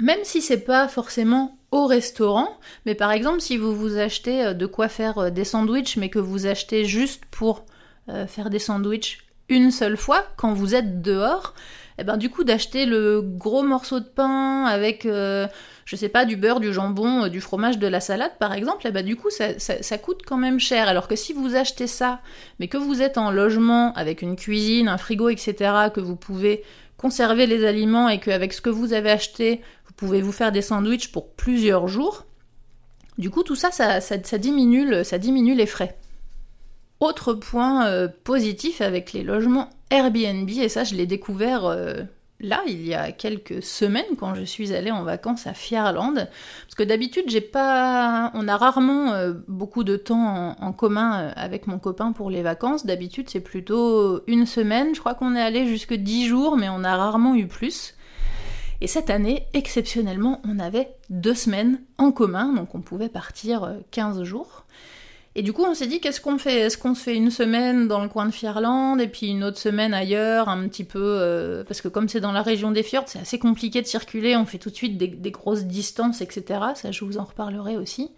Même 0.00 0.20
si 0.24 0.42
c'est 0.42 0.64
pas 0.64 0.88
forcément 0.88 1.59
au 1.72 1.86
restaurant, 1.86 2.58
mais 2.84 2.94
par 2.94 3.12
exemple 3.12 3.40
si 3.40 3.56
vous 3.56 3.74
vous 3.74 3.96
achetez 3.96 4.44
euh, 4.46 4.54
de 4.54 4.66
quoi 4.66 4.88
faire 4.88 5.18
euh, 5.18 5.30
des 5.30 5.44
sandwichs, 5.44 5.96
mais 5.96 6.08
que 6.08 6.18
vous 6.18 6.46
achetez 6.46 6.84
juste 6.84 7.24
pour 7.30 7.64
euh, 8.08 8.26
faire 8.26 8.50
des 8.50 8.58
sandwichs 8.58 9.24
une 9.48 9.70
seule 9.70 9.96
fois, 9.96 10.24
quand 10.36 10.52
vous 10.52 10.74
êtes 10.74 11.02
dehors, 11.02 11.54
et 11.98 12.02
eh 12.02 12.04
ben 12.04 12.16
du 12.16 12.30
coup 12.30 12.44
d'acheter 12.44 12.86
le 12.86 13.20
gros 13.20 13.62
morceau 13.62 14.00
de 14.00 14.04
pain 14.04 14.64
avec, 14.64 15.02
je 15.04 15.96
sais 15.96 16.08
pas, 16.08 16.24
du 16.24 16.36
beurre, 16.36 16.60
du 16.60 16.72
jambon, 16.72 17.26
du 17.26 17.42
fromage, 17.42 17.78
de 17.78 17.88
la 17.88 18.00
salade 18.00 18.30
par 18.38 18.54
exemple, 18.54 18.86
et 18.86 18.90
eh 18.90 18.92
ben 18.92 19.04
du 19.04 19.16
coup 19.16 19.28
ça, 19.28 19.58
ça, 19.58 19.98
coûte 19.98 20.20
quand 20.24 20.38
même 20.38 20.60
cher. 20.60 20.88
Alors 20.88 21.08
que 21.08 21.16
si 21.16 21.32
vous 21.32 21.56
achetez 21.56 21.88
ça, 21.88 22.20
mais 22.60 22.68
que 22.68 22.78
vous 22.78 23.02
êtes 23.02 23.18
en 23.18 23.32
logement 23.32 23.92
avec 23.94 24.22
une 24.22 24.36
cuisine, 24.36 24.88
un 24.88 24.96
frigo, 24.96 25.28
etc., 25.28 25.90
que 25.92 26.00
vous 26.00 26.16
pouvez 26.16 26.62
conserver 27.00 27.46
les 27.46 27.64
aliments 27.64 28.10
et 28.10 28.20
qu'avec 28.20 28.52
ce 28.52 28.60
que 28.60 28.68
vous 28.68 28.92
avez 28.92 29.10
acheté, 29.10 29.62
pouvez 30.00 30.22
vous 30.22 30.32
faire 30.32 30.50
des 30.50 30.62
sandwichs 30.62 31.12
pour 31.12 31.30
plusieurs 31.34 31.86
jours. 31.86 32.24
Du 33.18 33.28
coup, 33.28 33.42
tout 33.42 33.54
ça, 33.54 33.70
ça, 33.70 34.38
diminue, 34.38 35.04
ça 35.04 35.18
diminue 35.18 35.54
les 35.54 35.66
frais. 35.66 35.98
Autre 37.00 37.34
point 37.34 37.86
euh, 37.86 38.08
positif 38.24 38.80
avec 38.80 39.12
les 39.12 39.22
logements 39.22 39.68
Airbnb, 39.90 40.48
et 40.48 40.70
ça 40.70 40.84
je 40.84 40.94
l'ai 40.94 41.06
découvert 41.06 41.66
euh, 41.66 42.02
là, 42.40 42.62
il 42.66 42.86
y 42.86 42.94
a 42.94 43.12
quelques 43.12 43.62
semaines, 43.62 44.16
quand 44.18 44.34
je 44.34 44.42
suis 44.42 44.74
allée 44.74 44.90
en 44.90 45.02
vacances 45.02 45.46
à 45.46 45.54
Fierland, 45.54 46.14
parce 46.14 46.74
que 46.76 46.82
d'habitude, 46.82 47.24
j'ai 47.28 47.40
pas, 47.40 48.30
on 48.34 48.48
a 48.48 48.56
rarement 48.56 49.12
euh, 49.12 49.32
beaucoup 49.48 49.84
de 49.84 49.96
temps 49.96 50.56
en, 50.58 50.72
commun 50.72 51.32
avec 51.36 51.66
mon 51.66 51.78
copain 51.78 52.12
pour 52.12 52.30
les 52.30 52.42
vacances. 52.42 52.86
D'habitude, 52.86 53.28
c'est 53.28 53.40
plutôt 53.40 54.22
une 54.26 54.46
semaine. 54.46 54.94
Je 54.94 55.00
crois 55.00 55.14
qu'on 55.14 55.34
est 55.34 55.42
allé 55.42 55.66
jusque 55.66 55.94
dix 55.94 56.26
jours, 56.26 56.56
mais 56.56 56.68
on 56.68 56.84
a 56.84 56.96
rarement 56.96 57.34
eu 57.34 57.46
plus. 57.46 57.94
Et 58.80 58.86
cette 58.86 59.10
année, 59.10 59.46
exceptionnellement, 59.52 60.40
on 60.48 60.58
avait 60.58 60.96
deux 61.10 61.34
semaines 61.34 61.80
en 61.98 62.12
commun, 62.12 62.54
donc 62.54 62.74
on 62.74 62.80
pouvait 62.80 63.10
partir 63.10 63.74
15 63.90 64.22
jours. 64.22 64.64
Et 65.36 65.42
du 65.42 65.52
coup, 65.52 65.62
on 65.62 65.74
s'est 65.74 65.86
dit, 65.86 66.00
qu'est-ce 66.00 66.20
qu'on 66.20 66.38
fait? 66.38 66.58
Est-ce 66.58 66.76
qu'on 66.76 66.96
se 66.96 67.04
fait 67.04 67.14
une 67.14 67.30
semaine 67.30 67.86
dans 67.86 68.02
le 68.02 68.08
coin 68.08 68.26
de 68.26 68.32
Fierland 68.32 69.00
et 69.00 69.06
puis 69.06 69.28
une 69.28 69.44
autre 69.44 69.58
semaine 69.58 69.94
ailleurs, 69.94 70.48
un 70.48 70.66
petit 70.66 70.82
peu 70.82 70.98
euh, 71.00 71.62
Parce 71.62 71.80
que 71.80 71.86
comme 71.86 72.08
c'est 72.08 72.20
dans 72.20 72.32
la 72.32 72.42
région 72.42 72.72
des 72.72 72.82
fjords, 72.82 73.04
c'est 73.06 73.20
assez 73.20 73.38
compliqué 73.38 73.80
de 73.80 73.86
circuler, 73.86 74.36
on 74.36 74.44
fait 74.44 74.58
tout 74.58 74.70
de 74.70 74.74
suite 74.74 74.98
des, 74.98 75.30
grosses 75.30 75.64
distances, 75.64 76.20
etc. 76.20 76.60
Ça, 76.74 76.90
je 76.90 77.04
vous 77.04 77.18
en 77.18 77.24
reparlerai 77.24 77.76
aussi. 77.76 78.10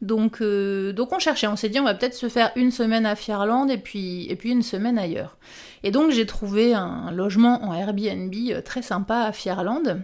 Donc, 0.00 0.40
euh, 0.42 0.92
donc 0.92 1.12
on 1.12 1.18
cherchait, 1.18 1.48
on 1.48 1.56
s'est 1.56 1.68
dit, 1.68 1.80
on 1.80 1.84
va 1.84 1.94
peut-être 1.94 2.14
se 2.14 2.28
faire 2.28 2.52
une 2.54 2.70
semaine 2.70 3.06
à 3.06 3.16
Fierland 3.16 3.68
et 3.68 3.78
puis, 3.78 4.30
et 4.30 4.36
puis 4.36 4.50
une 4.50 4.62
semaine 4.62 4.98
ailleurs. 4.98 5.36
Et 5.82 5.90
donc 5.90 6.12
j'ai 6.12 6.26
trouvé 6.26 6.72
un 6.74 7.10
logement 7.10 7.64
en 7.64 7.74
Airbnb 7.74 8.32
euh, 8.50 8.60
très 8.60 8.82
sympa 8.82 9.22
à 9.22 9.32
Fierland. 9.32 10.02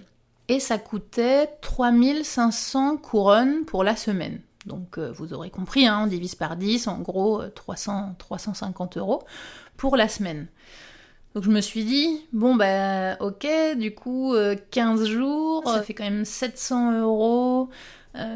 Et 0.49 0.59
ça 0.59 0.79
coûtait 0.79 1.47
3500 1.61 2.97
couronnes 2.97 3.65
pour 3.67 3.85
la 3.85 3.95
semaine. 3.95 4.41
Donc 4.67 4.99
euh, 4.99 5.11
vous 5.13 5.33
aurez 5.33 5.51
compris, 5.51 5.87
hein, 5.87 6.03
on 6.05 6.07
divise 6.07 6.35
par 6.35 6.57
10, 6.57 6.89
en 6.89 6.99
gros 6.99 7.43
300, 7.55 7.99
euh, 7.99 8.13
350 8.19 8.99
euros 8.99 9.23
pour 9.77 9.97
la 9.97 10.09
semaine. 10.09 10.47
Donc 11.35 11.45
je 11.45 11.51
me 11.51 11.61
suis 11.61 11.85
dit, 11.85 12.27
bon 12.33 12.57
bah 12.57 13.17
ok, 13.21 13.47
du 13.77 13.95
coup 13.95 14.35
15 14.71 15.01
euh, 15.01 15.05
jours, 15.07 15.63
ça 15.67 15.83
fait 15.83 15.95
quand 15.95 16.05
même 16.05 16.25
700 16.25 17.01
euros. 17.01 17.71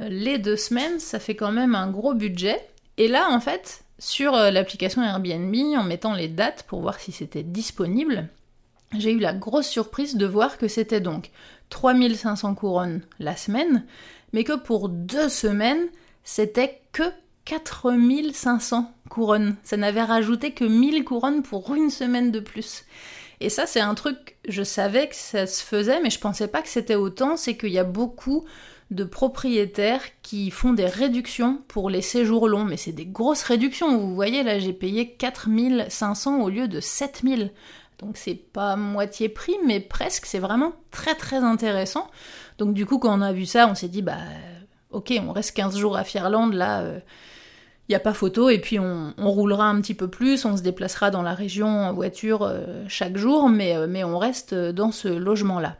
les 0.09 0.39
deux 0.39 0.57
semaines, 0.57 1.01
ça 1.01 1.19
fait 1.19 1.35
quand 1.35 1.53
même 1.53 1.75
un 1.75 1.91
gros 1.91 2.15
budget. 2.15 2.69
Et 2.97 3.09
là 3.09 3.29
en 3.31 3.41
fait, 3.41 3.85
sur 3.99 4.33
l'application 4.33 5.03
Airbnb, 5.03 5.55
en 5.77 5.83
mettant 5.83 6.15
les 6.15 6.29
dates 6.29 6.63
pour 6.63 6.81
voir 6.81 7.01
si 7.01 7.13
c'était 7.13 7.43
disponible, 7.43 8.29
j'ai 8.97 9.13
eu 9.13 9.19
la 9.19 9.35
grosse 9.35 9.67
surprise 9.67 10.17
de 10.17 10.27
voir 10.27 10.57
que 10.57 10.69
c'était 10.69 11.01
donc 11.01 11.33
3500 11.71 12.55
couronnes 12.55 13.03
la 13.19 13.37
semaine, 13.37 13.85
mais 14.33 14.45
que 14.45 14.57
pour 14.57 14.89
deux 14.89 15.29
semaines, 15.29 15.89
c'était 16.25 16.81
que 16.93 17.05
4500 17.45 18.91
couronnes. 19.09 19.57
Ça 19.63 19.77
n'avait 19.77 20.03
rajouté 20.03 20.53
que 20.53 20.65
1000 20.65 21.05
couronnes 21.05 21.43
pour 21.43 21.75
une 21.75 21.91
semaine 21.91 22.31
de 22.31 22.41
plus. 22.41 22.85
Et 23.41 23.51
ça, 23.51 23.67
c'est 23.67 23.81
un 23.81 23.95
truc, 23.95 24.37
je 24.49 24.63
savais 24.63 25.09
que 25.09 25.17
ça 25.17 25.47
se 25.47 25.63
faisait, 25.63 26.01
mais 26.01 26.11
je 26.11 26.19
pensais 26.19 26.49
pas 26.49 26.63
que 26.63 26.69
c'était 26.69 26.95
autant. 26.95 27.37
C'est 27.37 27.57
qu'il 27.57 27.73
y 27.73 27.79
a 27.79 27.85
beaucoup 27.85 28.45
de 28.91 29.05
propriétaires 29.05 30.03
qui 30.23 30.51
font 30.51 30.73
des 30.73 30.87
réductions 30.87 31.63
pour 31.69 31.91
les 31.91 32.03
séjours 32.03 32.49
longs, 32.49 32.65
mais 32.65 32.77
c'est 32.77 32.93
des 32.93 33.07
grosses 33.07 33.43
réductions. 33.43 33.99
Vous 33.99 34.15
voyez, 34.15 34.43
là, 34.43 34.59
j'ai 34.59 34.73
payé 34.73 35.13
4500 35.13 36.41
au 36.41 36.49
lieu 36.49 36.69
de 36.69 36.81
7000. 36.81 37.53
Donc 37.99 38.17
c'est 38.17 38.35
pas 38.35 38.77
moitié 38.77 39.29
prix, 39.29 39.55
mais 39.65 39.81
presque, 39.81 40.27
c'est 40.27 40.39
vraiment 40.39 40.73
très 40.91 41.15
très 41.15 41.39
intéressant. 41.39 42.09
Donc 42.59 42.75
du 42.75 42.87
coup, 42.87 42.99
quand 42.99 43.17
on 43.17 43.23
a 43.23 43.33
vu 43.33 43.47
ça, 43.47 43.69
on 43.69 43.75
s'est 43.75 43.89
dit, 43.89 44.03
bah 44.03 44.19
ok, 44.95 45.13
on 45.27 45.33
reste 45.33 45.57
15 45.57 45.77
jours 45.77 45.97
à 45.97 46.05
Fierland, 46.05 46.53
là, 46.53 46.83
il 46.83 46.87
euh, 46.87 46.99
n'y 47.89 47.95
a 47.95 48.01
pas 48.01 48.15
photo, 48.15 48.49
et 48.49 48.59
puis 48.59 48.79
on, 48.79 49.13
roulera 49.19 49.67
un 49.67 49.81
petit 49.81 49.95
peu 49.95 50.09
plus, 50.09 50.45
on 50.45 50.57
se 50.57 50.63
déplacera 50.63 51.11
dans 51.11 51.23
la 51.23 51.35
région 51.35 51.69
en 51.69 51.93
voiture 51.93 52.43
euh, 52.43 52.85
chaque 52.89 53.17
jour, 53.17 53.49
mais, 53.49 53.77
euh, 53.77 53.87
mais 53.89 54.05
on 54.05 54.19
reste 54.19 54.55
dans 54.55 54.93
ce 54.93 55.09
logement-là. 55.09 55.77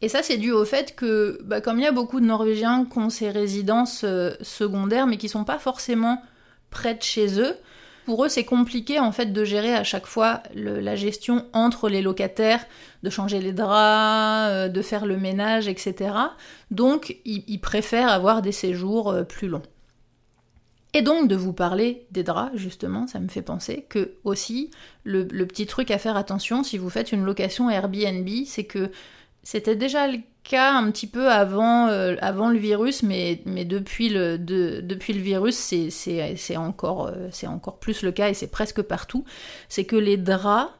Et 0.00 0.08
ça, 0.08 0.22
c'est 0.22 0.36
dû 0.36 0.52
au 0.52 0.64
fait 0.64 0.94
que, 0.94 1.40
bah, 1.44 1.60
comme 1.60 1.78
il 1.78 1.82
y 1.82 1.86
a 1.86 1.92
beaucoup 1.92 2.20
de 2.20 2.26
Norvégiens 2.26 2.84
qui 2.84 2.98
ont 2.98 3.10
ces 3.10 3.30
résidences 3.30 4.04
secondaires, 4.42 5.08
mais 5.08 5.16
qui 5.16 5.28
sont 5.28 5.44
pas 5.44 5.58
forcément 5.58 6.22
près 6.70 6.94
de 6.94 7.02
chez 7.02 7.40
eux, 7.40 7.56
pour 8.08 8.24
eux, 8.24 8.30
c'est 8.30 8.46
compliqué 8.46 8.98
en 8.98 9.12
fait 9.12 9.34
de 9.34 9.44
gérer 9.44 9.74
à 9.74 9.84
chaque 9.84 10.06
fois 10.06 10.42
la 10.54 10.96
gestion 10.96 11.44
entre 11.52 11.90
les 11.90 12.00
locataires, 12.00 12.64
de 13.02 13.10
changer 13.10 13.38
les 13.38 13.52
draps, 13.52 14.48
euh, 14.50 14.68
de 14.70 14.80
faire 14.80 15.04
le 15.04 15.18
ménage, 15.18 15.68
etc. 15.68 16.14
Donc, 16.70 17.18
ils, 17.26 17.60
préfèrent 17.60 18.08
avoir 18.08 18.40
des 18.40 18.50
séjours 18.50 19.10
euh, 19.10 19.24
plus 19.24 19.48
longs. 19.48 19.60
Et 20.94 21.02
donc 21.02 21.28
de 21.28 21.36
vous 21.36 21.52
parler 21.52 22.06
des 22.10 22.22
draps, 22.22 22.56
justement, 22.56 23.06
ça 23.06 23.20
me 23.20 23.28
fait 23.28 23.42
penser 23.42 23.84
que 23.90 24.14
aussi 24.24 24.70
le, 25.04 25.26
petit 25.44 25.66
truc 25.66 25.90
à 25.90 25.98
faire 25.98 26.16
attention 26.16 26.62
si 26.64 26.78
vous 26.78 26.88
faites 26.88 27.12
une 27.12 27.26
location 27.26 27.68
Airbnb, 27.68 28.26
c'est 28.46 28.64
que 28.64 28.90
c'était 29.42 29.76
déjà 29.76 30.06
le 30.06 30.18
cas 30.44 30.72
un 30.72 30.90
petit 30.90 31.06
peu 31.06 31.30
avant, 31.30 31.88
euh, 31.88 32.16
le 32.20 32.58
virus, 32.58 33.02
mais, 33.02 33.36
depuis, 33.46 34.08
le, 34.08 34.36
virus, 35.10 35.56
c'est 35.56 36.56
encore, 36.56 37.06
euh, 37.08 37.30
encore 37.46 37.78
plus 37.78 38.02
le 38.02 38.12
cas 38.12 38.28
et 38.30 38.34
c'est 38.34 38.50
presque 38.50 38.82
partout. 38.82 39.24
C'est 39.68 39.84
que 39.84 39.96
les 39.96 40.16
draps 40.16 40.72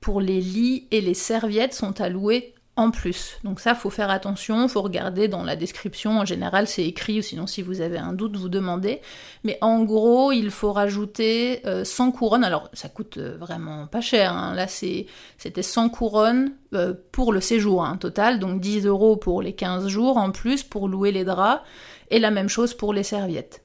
pour 0.00 0.20
les 0.20 0.40
lits 0.40 0.86
et 0.90 1.00
les 1.00 1.14
serviettes 1.14 1.74
sont 1.74 2.00
alloués 2.00 2.54
en 2.78 2.92
plus. 2.92 3.38
Donc 3.42 3.58
ça, 3.58 3.74
faut 3.74 3.90
faire 3.90 4.08
attention, 4.08 4.68
faut 4.68 4.82
regarder 4.82 5.26
dans 5.26 5.42
la 5.42 5.56
description. 5.56 6.20
En 6.20 6.24
général, 6.24 6.68
c'est 6.68 6.86
écrit, 6.86 7.22
sinon, 7.24 7.48
si 7.48 7.60
vous 7.60 7.80
avez 7.80 7.98
un 7.98 8.12
doute, 8.12 8.36
vous 8.36 8.48
demandez. 8.48 9.00
Mais 9.42 9.58
en 9.62 9.82
gros, 9.82 10.30
il 10.30 10.50
faut 10.52 10.72
rajouter 10.72 11.60
100 11.82 12.08
euh, 12.08 12.12
couronnes. 12.12 12.44
Alors, 12.44 12.70
ça 12.72 12.88
coûte 12.88 13.18
euh, 13.18 13.36
vraiment 13.36 13.88
pas 13.88 14.00
cher. 14.00 14.32
Hein. 14.32 14.54
Là, 14.54 14.68
c'était 14.68 15.62
100 15.62 15.88
couronnes 15.88 16.52
euh, 16.72 16.94
pour 17.10 17.32
le 17.32 17.40
séjour 17.40 17.84
hein, 17.84 17.96
total. 17.96 18.38
Donc 18.38 18.60
10 18.60 18.86
euros 18.86 19.16
pour 19.16 19.42
les 19.42 19.54
15 19.54 19.88
jours 19.88 20.16
en 20.16 20.30
plus 20.30 20.62
pour 20.62 20.86
louer 20.86 21.10
les 21.10 21.24
draps. 21.24 21.62
Et 22.10 22.20
la 22.20 22.30
même 22.30 22.48
chose 22.48 22.74
pour 22.74 22.94
les 22.94 23.02
serviettes. 23.02 23.62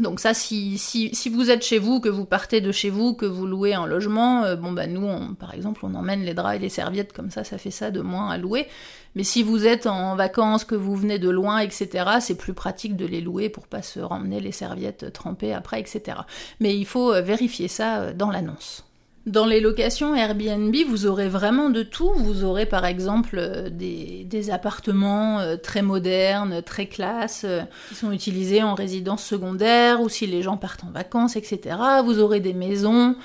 Donc 0.00 0.20
ça, 0.20 0.32
si, 0.32 0.78
si, 0.78 1.14
si, 1.14 1.28
vous 1.28 1.50
êtes 1.50 1.62
chez 1.62 1.78
vous, 1.78 2.00
que 2.00 2.08
vous 2.08 2.24
partez 2.24 2.62
de 2.62 2.72
chez 2.72 2.88
vous, 2.88 3.12
que 3.12 3.26
vous 3.26 3.46
louez 3.46 3.74
un 3.74 3.86
logement, 3.86 4.42
euh, 4.42 4.56
bon 4.56 4.72
bah 4.72 4.86
nous, 4.86 5.34
par 5.34 5.52
exemple, 5.52 5.84
on 5.84 5.94
emmène 5.94 6.22
les 6.22 6.32
draps 6.32 6.56
et 6.56 6.58
les 6.58 6.70
serviettes, 6.70 7.12
comme 7.12 7.30
ça, 7.30 7.44
ça 7.44 7.58
fait 7.58 7.70
ça 7.70 7.90
de 7.90 8.00
moins 8.00 8.30
à 8.30 8.38
louer. 8.38 8.68
Mais 9.14 9.22
si 9.22 9.42
vous 9.42 9.66
êtes 9.66 9.86
en 9.86 10.16
vacances, 10.16 10.64
que 10.64 10.74
vous 10.74 10.96
venez 10.96 11.18
de 11.18 11.28
loin, 11.28 11.58
etc., 11.58 12.06
c'est 12.20 12.36
plus 12.36 12.54
pratique 12.54 12.96
de 12.96 13.04
les 13.04 13.20
louer 13.20 13.50
pour 13.50 13.66
pas 13.66 13.82
se 13.82 14.00
ramener 14.00 14.40
les 14.40 14.52
serviettes 14.52 15.12
trempées 15.12 15.52
après, 15.52 15.80
etc. 15.80 16.20
Mais 16.58 16.74
il 16.74 16.86
faut 16.86 17.12
euh, 17.12 17.20
vérifier 17.20 17.68
ça 17.68 18.00
euh, 18.00 18.12
dans 18.14 18.30
l'annonce. 18.30 18.84
Dans 19.26 19.46
les 19.46 19.60
locations 19.60 20.16
Airbnb, 20.16 20.74
vous 20.88 21.06
aurez 21.06 21.28
vraiment 21.28 21.70
de 21.70 21.84
tout. 21.84 22.10
Vous 22.16 22.42
aurez 22.42 22.66
par 22.66 22.84
exemple 22.84 23.36
euh, 23.38 23.70
des, 23.70 24.50
appartements 24.50 25.38
euh, 25.38 25.56
très 25.56 25.80
modernes, 25.80 26.60
très 26.60 26.86
classe, 26.86 27.44
euh, 27.44 27.62
qui 27.88 27.94
sont 27.94 28.10
utilisés 28.10 28.64
en 28.64 28.74
résidence 28.74 29.24
secondaire 29.24 30.00
ou 30.00 30.08
si 30.08 30.26
les 30.26 30.42
gens 30.42 30.56
partent 30.56 30.82
en 30.82 30.90
vacances, 30.90 31.36
etc. 31.36 31.76
Vous 32.04 32.18
aurez 32.18 32.40
des 32.40 32.54
maisons 32.54 33.16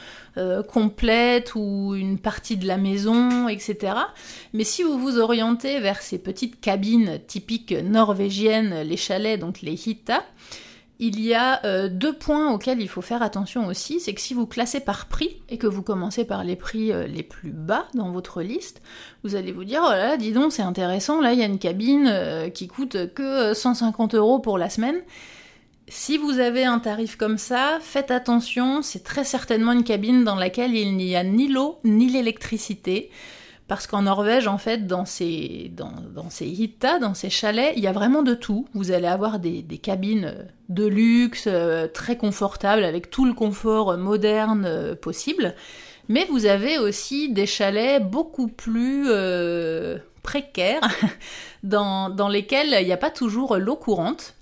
complètes 0.68 1.56
ou 1.56 1.96
une 1.96 2.20
partie 2.20 2.58
de 2.58 2.68
la 2.68 2.78
maison, 2.78 3.48
etc. 3.48 3.94
Mais 4.54 4.64
si 4.64 4.84
vous 4.84 5.00
vous 5.00 5.18
orientez 5.18 5.80
vers 5.80 6.04
ces 6.04 6.20
petites 6.20 6.62
cabines 6.62 7.20
typiques 7.26 7.72
norvégiennes, 7.72 8.84
les 8.84 8.98
chalets, 8.98 9.40
donc 9.40 9.64
les 9.64 9.74
hitta, 9.74 10.24
il 11.00 11.22
y 11.22 11.34
a 11.36 11.64
euh, 11.64 11.90
deux 11.90 12.14
points 12.14 12.52
auxquels 12.52 12.82
il 12.82 12.90
faut 12.90 13.02
faire 13.02 13.22
attention 13.22 13.68
aussi, 13.68 14.00
c'est 14.00 14.14
que 14.14 14.22
si 14.22 14.34
vous 14.34 14.48
classez 14.48 14.80
par 14.80 15.06
prix 15.06 15.38
et 15.50 15.58
que 15.58 15.68
vous 15.68 15.84
commencez 15.84 16.26
par 16.26 16.44
les 16.44 16.56
prix 16.56 16.92
euh, 16.92 17.06
les 17.06 17.24
plus 17.24 17.52
bas 17.52 17.88
dans 17.94 18.12
votre 18.12 18.42
liste, 18.42 18.82
vous 19.24 19.36
allez 19.36 19.52
vous 19.52 19.64
dire 19.64 19.82
oh 19.86 19.92
là, 19.92 20.08
là 20.08 20.18
dis 20.18 20.32
donc 20.32 20.52
c'est 20.52 20.64
intéressant, 20.64 21.22
là 21.22 21.34
il 21.34 21.40
y 21.40 21.44
a 21.44 21.46
une 21.46 21.60
cabine 21.60 22.08
euh, 22.10 22.50
qui 22.50 22.68
coûte 22.68 23.14
que 23.14 23.54
150 23.54 24.16
euros 24.16 24.40
pour 24.40 24.58
la 24.58 24.70
semaine. 24.70 25.02
Si 25.90 26.18
vous 26.18 26.40
avez 26.40 26.66
un 26.66 26.80
tarif 26.80 27.16
comme 27.16 27.38
ça, 27.38 27.78
faites 27.80 28.12
attention, 28.12 28.82
c'est 28.82 29.04
très 29.04 29.24
certainement 29.24 29.72
une 29.72 29.86
cabine 29.86 30.24
dans 30.24 30.36
laquelle 30.36 30.76
il 30.76 30.98
n'y 30.98 31.16
a 31.16 31.24
ni 31.24 31.48
l'eau 31.48 31.80
ni 31.86 32.10
l'électricité. 32.10 33.10
Parce 33.68 33.86
qu'en 33.86 34.04
Norvège, 34.04 34.48
en 34.48 34.58
fait, 34.58 34.88
dans 34.88 35.04
ces, 35.04 35.72
dans, 35.76 35.92
dans 36.16 36.30
ces 36.30 36.46
hitta, 36.46 37.00
dans 37.00 37.14
ces 37.14 37.30
chalets, 37.30 37.74
il 37.76 37.84
y 37.84 37.88
a 37.88 37.92
vraiment 37.92 38.24
de 38.24 38.34
tout. 38.34 38.66
Vous 38.74 38.92
allez 38.92 39.08
avoir 39.08 39.40
des, 39.40 39.64
cabines 39.78 40.34
euh, 40.34 40.44
de 40.70 40.86
luxe, 40.86 41.46
euh, 41.48 41.88
très 41.88 42.16
confortables, 42.16 42.86
avec 42.86 43.10
tout 43.10 43.26
le 43.26 43.34
confort 43.34 43.92
euh, 43.92 43.98
moderne 43.98 44.96
possible. 45.02 45.54
Mais 46.08 46.26
vous 46.30 46.46
avez 46.46 46.78
aussi 46.78 47.30
des 47.30 47.46
chalets 47.46 48.02
beaucoup 48.02 48.48
plus 48.48 49.10
précaires, 50.24 50.88
dans, 51.64 52.10
dans 52.10 52.30
lesquels 52.30 52.74
il 52.80 52.86
n'y 52.86 52.94
a 52.94 52.98
pas 52.98 53.12
toujours 53.12 53.58
l'eau 53.58 53.76
courante. 53.76 54.34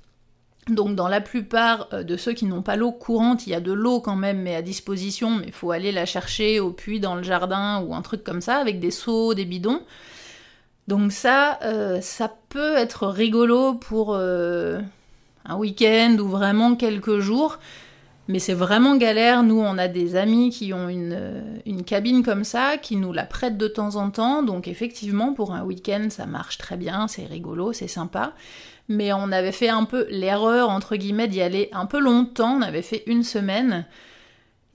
Donc 0.69 0.95
dans 0.95 1.07
la 1.07 1.21
plupart 1.21 1.87
euh, 1.93 2.03
de 2.03 2.17
ceux 2.17 2.33
qui 2.33 2.45
n'ont 2.45 2.63
pas 2.63 2.75
l'eau 2.75 2.91
courante, 2.91 3.45
il 3.45 3.51
y 3.51 3.55
a 3.55 3.59
de 3.59 3.71
l'eau 3.71 3.99
quand 3.99 4.15
même, 4.15 4.41
mais 4.41 4.55
à 4.55 4.61
disposition, 4.61 5.31
mais 5.31 5.47
il 5.47 5.51
faut 5.51 5.71
aller 5.71 5.91
la 5.91 6.05
chercher 6.05 6.59
au 6.59 6.71
puits 6.71 6.99
dans 6.99 7.15
le 7.15 7.23
jardin 7.23 7.81
ou 7.81 7.93
un 7.93 8.01
truc 8.01 8.23
comme 8.23 8.41
ça, 8.41 8.57
avec 8.57 8.79
des 8.79 8.91
seaux, 8.91 9.35
des 9.35 9.45
bidons. 9.45 9.81
Donc 10.87 11.11
ça, 11.11 11.59
euh, 11.63 12.01
ça 12.01 12.33
peut 12.49 12.75
être 12.75 13.07
rigolo 13.07 13.75
pour 13.75 14.15
euh, 14.15 14.79
un 15.45 15.55
week-end 15.55 16.17
ou 16.19 16.27
vraiment 16.27 16.75
quelques 16.75 17.19
jours. 17.19 17.59
Mais 18.27 18.39
c'est 18.39 18.55
vraiment 18.55 18.95
galère. 18.95 19.43
Nous, 19.43 19.59
on 19.59 19.77
a 19.77 19.87
des 19.87 20.15
amis 20.15 20.49
qui 20.49 20.73
ont 20.73 20.89
une, 20.89 21.43
une, 21.67 21.83
cabine 21.83 22.23
comme 22.23 22.43
ça, 22.43 22.77
qui 22.77 22.95
nous 22.95 23.13
la 23.13 23.23
prêtent 23.23 23.57
de 23.59 23.67
temps 23.67 23.97
en 23.97 24.09
temps. 24.09 24.41
Donc 24.41 24.67
effectivement, 24.67 25.33
pour 25.33 25.53
un 25.53 25.63
week-end, 25.63 26.07
ça 26.09 26.25
marche 26.25 26.57
très 26.57 26.75
bien, 26.75 27.07
c'est 27.07 27.25
rigolo, 27.25 27.71
c'est 27.71 27.87
sympa. 27.87 28.33
Mais 28.87 29.13
on 29.13 29.31
avait 29.31 29.51
fait 29.51 29.69
un 29.69 29.83
peu 29.83 30.05
l'erreur, 30.09 30.69
entre 30.69 30.95
guillemets, 30.95 31.27
d'y 31.27 31.41
aller 31.41 31.69
un 31.71 31.85
peu 31.85 31.99
longtemps. 31.99 32.57
On 32.57 32.61
avait 32.61 32.81
fait 32.81 33.03
une 33.07 33.23
semaine. 33.23 33.85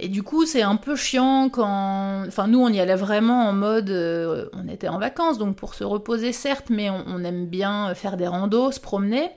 Et 0.02 0.08
du 0.08 0.22
coup, 0.22 0.46
c'est 0.46 0.62
un 0.62 0.76
peu 0.76 0.96
chiant 0.96 1.50
quand. 1.50 2.24
Enfin, 2.26 2.48
nous, 2.48 2.58
on 2.58 2.70
y 2.70 2.80
allait 2.80 2.96
vraiment 2.96 3.48
en 3.48 3.52
mode. 3.52 3.90
Euh, 3.90 4.46
on 4.54 4.66
était 4.66 4.88
en 4.88 4.98
vacances, 4.98 5.36
donc 5.36 5.56
pour 5.56 5.74
se 5.74 5.84
reposer, 5.84 6.32
certes, 6.32 6.70
mais 6.70 6.88
on, 6.88 7.22
aime 7.22 7.46
bien 7.46 7.94
faire 7.94 8.16
des 8.16 8.26
randos, 8.26 8.72
se 8.72 8.80
promener. 8.80 9.30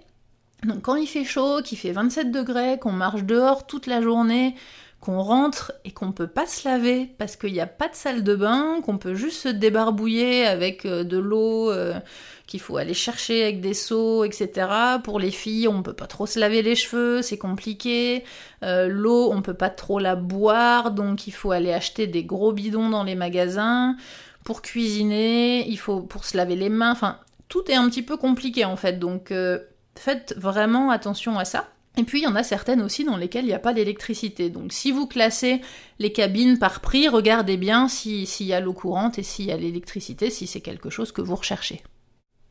Donc, 0.64 0.84
quand 0.84 0.96
il 0.96 1.08
fait 1.08 1.26
chaud, 1.26 1.62
qu'il 1.62 1.78
fait 1.78 1.92
27 1.92 2.32
degrés, 2.32 2.80
qu'on 2.80 2.94
marche 2.94 3.24
dehors 3.24 3.68
toute 3.68 3.88
la 3.88 4.02
journée, 4.02 4.56
qu'on 5.02 5.22
rentre 5.22 5.74
et 5.84 5.92
qu'on 5.92 6.14
peut 6.14 6.28
pas 6.28 6.48
se 6.48 6.66
laver 6.66 7.14
parce 7.18 7.36
qu'il 7.36 7.52
n'y 7.52 7.60
a 7.60 7.68
pas 7.68 7.90
de 7.90 7.96
salle 7.96 8.24
de 8.24 8.34
bain, 8.34 8.80
qu'on 8.86 8.98
peut 8.98 9.16
juste 9.16 9.42
se 9.42 9.50
débarbouiller 9.50 10.46
avec 10.46 10.86
euh, 10.86 11.04
de 11.04 11.18
l'eau. 11.18 11.72
Euh, 11.72 12.00
qu'il 12.48 12.60
faut 12.60 12.78
aller 12.78 12.94
chercher 12.94 13.44
avec 13.44 13.62
des 13.62 13.74
seaux, 13.74 14.24
etc. 14.24 14.68
Pour 15.04 15.20
les 15.20 15.32
filles, 15.32 15.68
on 15.68 15.82
peut 15.82 15.94
pas 15.94 16.08
trop 16.08 16.26
se 16.26 16.40
laver 16.40 16.62
les 16.62 16.76
cheveux, 16.76 17.22
c'est 17.22 17.38
compliqué. 17.38 18.24
Euh, 18.64 18.88
l'eau, 18.88 19.32
on 19.32 19.42
peut 19.42 19.54
pas 19.54 19.70
trop 19.70 20.00
la 20.00 20.16
boire, 20.16 20.92
donc 20.92 21.28
il 21.28 21.32
faut 21.32 21.52
aller 21.52 21.72
acheter 21.72 22.08
des 22.08 22.24
gros 22.24 22.52
bidons 22.52 22.90
dans 22.90 23.04
les 23.04 23.16
magasins. 23.16 23.96
Pour 24.44 24.62
cuisiner, 24.62 25.68
il 25.70 25.78
faut 25.78 26.02
pour 26.02 26.26
se 26.26 26.36
laver 26.36 26.56
les 26.56 26.70
mains. 26.70 26.92
Enfin, 26.92 27.20
tout 27.48 27.70
est 27.72 27.76
un 27.76 27.90
petit 27.90 28.04
peu 28.04 28.18
compliqué 28.18 28.66
en 28.66 28.76
fait. 28.76 29.00
Donc 29.00 29.32
euh, 29.32 29.60
faites 29.96 30.36
vraiment 30.38 30.92
attention 30.92 31.40
à 31.40 31.46
ça. 31.46 31.70
Et 31.96 32.04
puis 32.04 32.22
il 32.22 32.24
y 32.24 32.28
en 32.28 32.36
a 32.36 32.44
certaines 32.44 32.82
aussi 32.82 33.04
dans 33.04 33.18
lesquelles 33.18 33.46
il 33.46 33.50
n'y 33.50 33.54
a 33.54 33.60
pas 33.60 33.74
d'électricité. 33.74 34.50
Donc 34.50 34.74
si 34.74 34.92
vous 34.92 35.06
classez 35.06 35.62
les 36.00 36.12
cabines 36.12 36.58
par 36.58 36.82
prix, 36.82 37.08
regardez 37.08 37.56
bien 37.56 37.88
s'il 37.88 38.48
y 38.48 38.54
a 38.54 38.60
l'eau 38.60 38.74
courante 38.74 39.20
et 39.20 39.24
s'il 39.24 39.46
y 39.46 39.52
a 39.52 39.58
l'électricité, 39.58 40.30
si 40.30 40.48
c'est 40.48 40.62
quelque 40.62 40.90
chose 40.90 41.12
que 41.12 41.22
vous 41.22 41.36
recherchez. 41.36 41.84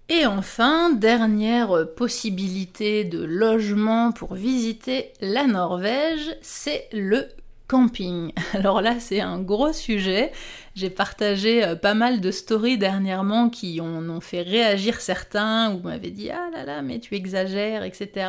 Et 0.08 0.26
enfin, 0.26 0.90
dernière 0.90 1.86
possibilité 1.94 3.04
de 3.04 3.24
logement 3.24 4.12
pour 4.12 4.34
visiter 4.34 5.12
la 5.20 5.46
Norvège, 5.46 6.36
c'est 6.42 6.88
le 6.92 7.28
camping. 7.72 8.32
Alors 8.52 8.82
là, 8.82 9.00
c'est 9.00 9.20
un 9.20 9.40
gros 9.40 9.72
sujet. 9.72 10.30
J'ai 10.74 10.90
partagé 10.90 11.64
euh, 11.64 11.74
pas 11.74 11.94
mal 11.94 12.20
de 12.20 12.30
stories 12.30 12.76
dernièrement 12.76 13.48
qui 13.48 13.80
ont, 13.80 14.20
fait 14.20 14.42
réagir 14.42 15.00
certains, 15.00 15.72
ou 15.72 15.80
m'avaient 15.80 16.10
dit 16.10 16.30
Ah 16.30 16.50
là 16.52 16.64
là, 16.64 16.82
mais 16.82 17.00
tu 17.00 17.14
exagères, 17.14 17.82
etc. 17.82 18.26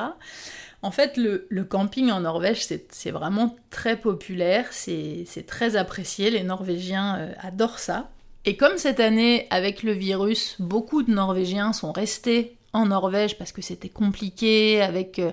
En 0.82 0.92
fait, 0.92 1.18
le, 1.18 1.64
camping 1.64 2.12
en 2.12 2.22
Norvège, 2.22 2.66
c'est 2.66 3.12
vraiment 3.12 3.56
très 3.70 3.98
populaire, 3.98 4.68
c'est 4.72 5.26
très 5.48 5.76
apprécié, 5.76 6.30
les 6.30 6.44
Norvégiens 6.44 7.18
euh, 7.20 7.34
adorent 7.42 7.80
ça. 7.80 8.10
Et 8.46 8.58
comme 8.58 8.78
cette 8.78 9.00
année, 9.00 9.48
avec 9.52 9.84
le 9.84 9.94
virus, 9.94 10.58
beaucoup 10.60 11.02
de 11.02 11.12
Norvégiens 11.12 11.72
sont 11.72 11.94
restés 11.94 12.58
en 12.74 12.88
Norvège 12.88 13.38
parce 13.38 13.54
que 13.54 13.62
c'était 13.62 13.90
compliqué, 13.90 14.82
avec 14.82 15.20
euh, 15.20 15.32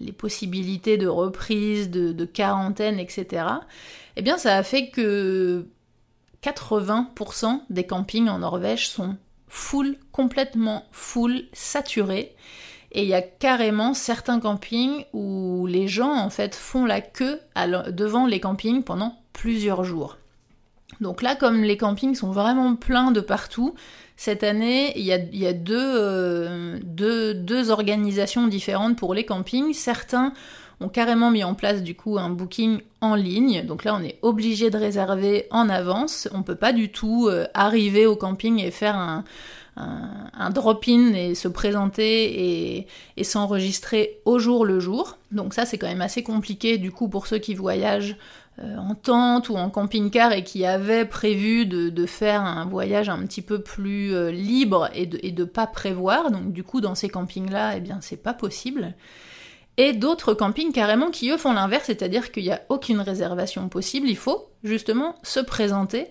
les 0.00 0.12
possibilités 0.12 0.96
de 0.96 1.06
reprise, 1.06 1.90
de, 1.90 2.24
quarantaine, 2.24 2.98
etc., 2.98 3.46
eh 4.16 4.22
bien 4.22 4.38
ça 4.38 4.56
a 4.56 4.62
fait 4.62 4.88
que 4.88 5.66
80% 6.42 7.60
des 7.68 7.84
campings 7.84 8.28
en 8.28 8.38
Norvège 8.38 8.88
sont 8.88 9.16
full, 9.48 9.98
complètement 10.10 10.86
full, 10.92 11.44
saturés. 11.52 12.34
Et 12.92 13.02
il 13.02 13.08
y 13.08 13.14
a 13.14 13.20
carrément 13.20 13.92
certains 13.92 14.40
campings 14.40 15.04
où 15.12 15.66
les 15.66 15.88
gens 15.88 16.14
en 16.14 16.30
fait 16.30 16.54
font 16.54 16.86
la 16.86 17.02
queue 17.02 17.38
devant 17.90 18.26
les 18.26 18.40
campings 18.40 18.82
pendant 18.82 19.18
plusieurs 19.34 19.84
jours. 19.84 20.16
Donc 21.00 21.22
là, 21.22 21.34
comme 21.34 21.62
les 21.62 21.76
campings 21.76 22.14
sont 22.14 22.30
vraiment 22.30 22.74
pleins 22.74 23.10
de 23.10 23.20
partout, 23.20 23.74
cette 24.16 24.42
année, 24.42 24.98
il 24.98 25.04
y 25.04 25.12
a, 25.12 25.52
euh, 25.70 26.78
deux, 26.82 27.70
organisations 27.70 28.46
différentes 28.46 28.96
pour 28.96 29.12
les 29.12 29.26
campings. 29.26 29.74
Certains 29.74 30.32
ont 30.80 30.88
carrément 30.88 31.30
mis 31.30 31.44
en 31.44 31.54
place 31.54 31.82
du 31.82 31.94
coup 31.94 32.18
un 32.18 32.30
booking 32.30 32.80
en 33.02 33.14
ligne. 33.14 33.64
Donc 33.66 33.84
là, 33.84 33.94
on 33.94 34.02
est 34.02 34.18
obligé 34.22 34.70
de 34.70 34.78
réserver 34.78 35.46
en 35.50 35.68
avance. 35.68 36.28
On 36.32 36.38
ne 36.38 36.42
peut 36.42 36.54
pas 36.54 36.72
du 36.72 36.90
tout 36.90 37.28
euh, 37.28 37.46
arriver 37.52 38.06
au 38.06 38.16
camping 38.16 38.58
et 38.58 38.70
faire 38.70 38.96
un, 38.96 39.24
drop-in 40.50 41.12
et 41.12 41.34
se 41.34 41.48
présenter 41.48 42.86
et, 43.18 43.24
s'enregistrer 43.24 44.20
au 44.24 44.38
jour 44.38 44.64
le 44.64 44.80
jour. 44.80 45.18
Donc 45.30 45.52
ça, 45.52 45.66
c'est 45.66 45.76
quand 45.76 45.88
même 45.88 46.00
assez 46.00 46.22
compliqué 46.22 46.78
du 46.78 46.90
coup 46.90 47.08
pour 47.08 47.26
ceux 47.26 47.38
qui 47.38 47.54
voyagent 47.54 48.16
en 48.58 48.94
tente 48.94 49.50
ou 49.50 49.56
en 49.56 49.68
camping-car 49.68 50.32
et 50.32 50.42
qui 50.42 50.64
avaient 50.64 51.04
prévu 51.04 51.66
de, 51.66 52.06
faire 52.06 52.40
un 52.40 52.64
voyage 52.64 53.08
un 53.08 53.18
petit 53.26 53.42
peu 53.42 53.60
plus 53.60 54.14
euh, 54.14 54.30
libre 54.30 54.88
et 54.94 55.06
de, 55.06 55.44
pas 55.44 55.66
prévoir. 55.66 56.30
Donc 56.30 56.52
du 56.52 56.62
coup, 56.62 56.80
dans 56.80 56.94
ces 56.94 57.08
campings-là, 57.08 57.76
eh 57.76 57.80
bien, 57.80 57.98
c'est 58.00 58.22
pas 58.22 58.34
possible. 58.34 58.94
Et 59.76 59.92
d'autres 59.92 60.32
campings 60.32 60.72
carrément 60.72 61.10
qui 61.10 61.30
eux 61.30 61.36
font 61.36 61.52
l'inverse, 61.52 61.84
c'est-à-dire 61.86 62.32
qu'il 62.32 62.44
n'y 62.44 62.52
a 62.52 62.62
aucune 62.70 63.00
réservation 63.00 63.68
possible. 63.68 64.08
Il 64.08 64.16
faut 64.16 64.48
justement 64.64 65.16
se 65.22 65.40
présenter 65.40 66.06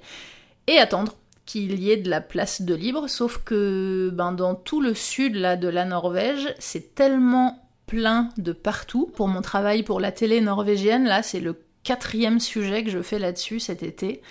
et 0.68 0.78
attendre 0.78 1.16
qu'il 1.48 1.80
y 1.80 1.92
ait 1.92 1.98
de 1.98 2.10
la 2.10 2.22
place 2.22 2.62
de 2.62 2.76
libre. 2.76 3.08
Sauf 3.08 3.40
que 3.44 4.12
ben, 4.14 4.34
dans 4.34 4.54
tout 4.54 4.82
le 4.82 4.94
sud 4.94 5.36
là, 5.36 5.56
de 5.56 5.68
la 5.68 5.86
Norvège, 5.86 6.54
c'est 6.60 6.94
tellement 6.94 7.60
plein 7.88 8.30
de 8.38 8.52
partout. 8.52 9.12
Pour 9.16 9.28
mon 9.28 9.42
travail 9.42 9.82
pour 9.82 10.00
la 10.00 10.12
télé 10.12 10.42
norvégienne, 10.42 11.06
là, 11.06 11.24
c'est 11.24 11.40
le 11.40 11.54
quatrième 11.86 12.42
sujet 12.42 12.84
que 12.84 12.90
je 12.90 13.02
fais 13.02 13.20
là-dessus 13.20 13.62
cet 13.62 13.84
été. 13.84 14.22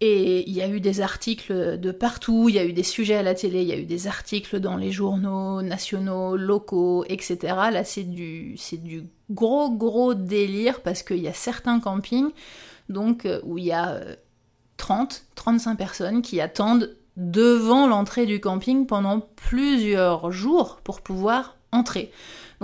Et 0.00 0.48
il 0.48 0.52
y 0.52 0.60
a 0.60 0.68
eu 0.68 0.80
des 0.80 1.00
articles 1.00 1.78
de 1.78 1.92
partout, 1.92 2.48
il 2.48 2.56
y 2.56 2.58
a 2.58 2.64
eu 2.64 2.72
des 2.72 2.82
sujets 2.82 3.14
à 3.14 3.22
la 3.22 3.34
télé, 3.34 3.62
il 3.62 3.68
y 3.68 3.72
a 3.72 3.78
eu 3.78 3.84
des 3.84 4.08
articles 4.08 4.58
dans 4.58 4.76
les 4.76 4.90
journaux 4.90 5.62
nationaux, 5.62 6.36
locaux, 6.36 7.04
etc. 7.08 7.54
Là, 7.70 7.84
c'est 7.84 8.02
du, 8.02 8.56
c'est 8.58 8.82
du 8.82 9.04
gros, 9.30 9.70
gros 9.70 10.14
délire 10.14 10.80
parce 10.80 11.04
qu'il 11.04 11.22
y 11.22 11.28
a 11.28 11.32
certains 11.32 11.78
campings 11.78 12.32
donc, 12.88 13.24
euh, 13.24 13.40
où 13.44 13.58
il 13.58 13.64
y 13.64 13.72
a 13.72 14.00
30, 14.76 15.12
euh, 15.12 15.34
35 15.36 15.76
personnes 15.76 16.22
qui 16.22 16.40
attendent 16.40 16.96
devant 17.16 17.86
l'entrée 17.86 18.26
du 18.26 18.40
camping 18.40 18.86
pendant 18.86 19.20
plusieurs 19.20 20.32
jours 20.32 20.80
pour 20.82 21.00
pouvoir 21.00 21.56
entrer. 21.72 22.10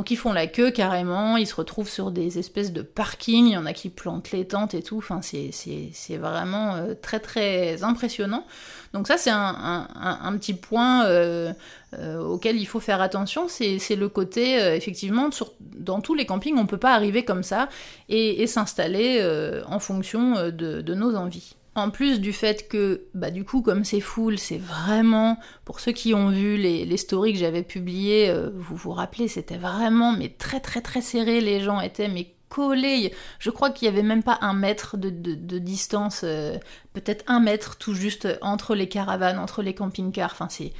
Donc 0.01 0.11
ils 0.11 0.17
font 0.17 0.33
la 0.33 0.47
queue 0.47 0.71
carrément, 0.71 1.37
ils 1.37 1.47
se 1.47 1.55
retrouvent 1.55 1.91
sur 1.91 2.11
des 2.11 2.39
espèces 2.39 2.73
de 2.73 2.81
parkings, 2.81 3.49
il 3.49 3.53
y 3.53 3.57
en 3.59 3.67
a 3.67 3.75
qui 3.75 3.91
plantent 3.91 4.31
les 4.31 4.47
tentes 4.47 4.73
et 4.73 4.83
tout, 4.83 5.05
c'est, 5.21 6.17
vraiment 6.17 6.77
euh, 6.77 6.95
très 6.95 7.21
très 7.21 7.83
impressionnant. 7.83 8.47
Donc 8.95 9.09
ça 9.09 9.19
c'est 9.19 9.29
un, 9.29 10.35
petit 10.39 10.55
point 10.55 11.05
euh, 11.05 11.53
euh, 11.99 12.19
auquel 12.19 12.57
il 12.57 12.65
faut 12.65 12.81
faire 12.81 13.03
attention, 13.03 13.47
c'est, 13.47 13.77
le 13.95 14.09
côté 14.09 14.55
effectivement 14.75 15.29
dans 15.61 16.01
tous 16.01 16.15
les 16.15 16.25
campings 16.25 16.57
on 16.57 16.63
ne 16.63 16.67
peut 16.67 16.79
pas 16.79 16.95
arriver 16.95 17.23
comme 17.23 17.43
ça 17.43 17.69
et, 18.09 18.47
s'installer 18.47 19.23
en 19.67 19.81
fonction 19.81 20.49
de 20.51 20.95
nos 20.95 21.15
envies. 21.15 21.57
En 21.81 21.89
plus 21.89 22.21
du 22.21 22.35
fait 22.35 22.69
que, 22.69 23.07
bah 23.15 23.31
du 23.31 23.45
coup, 23.45 23.63
comme 23.63 23.85
c'est 23.85 24.01
full, 24.01 24.39
c'est 24.39 24.59
vraiment, 24.59 25.39
pour 25.65 25.81
ceux 25.81 25.93
qui 25.93 26.13
ont 26.13 26.29
vu 26.29 26.57
les, 26.59 26.97
stories 26.99 27.33
que 27.33 27.39
j'avais 27.39 27.63
publiées, 27.63 28.29
euh, 28.29 28.51
vous 28.55 28.77
vous 28.77 28.91
rappelez, 28.91 29.29
c'était 29.29 29.57
vraiment, 29.57 30.13
mais 30.13 30.29
très 30.29 30.61
très 30.61 30.83
très 30.83 31.01
serré, 31.01 31.41
les 31.41 31.61
gens 31.61 31.81
étaient, 31.81 32.09
mais 32.09 32.35
collés. 32.51 33.15
Je 33.39 33.49
crois 33.49 33.71
qu'il 33.71 33.89
n'y 33.89 33.97
avait 33.97 34.07
même 34.07 34.23
pas 34.23 34.39
un 34.43 34.53
mètre 34.53 34.99
de, 34.99 35.09
distance, 35.59 36.21
euh, 36.23 36.57
peut-être 36.93 37.25
un 37.27 37.41
mètre 37.41 37.77
tout 37.79 37.95
juste 37.95 38.29
entre 38.43 38.75
les 38.75 38.89
caravanes, 38.89 39.39
entre 39.39 39.63
les 39.63 39.75
camping-cars, 39.75 40.33
enfin 40.33 40.49
c'est... 40.51 40.73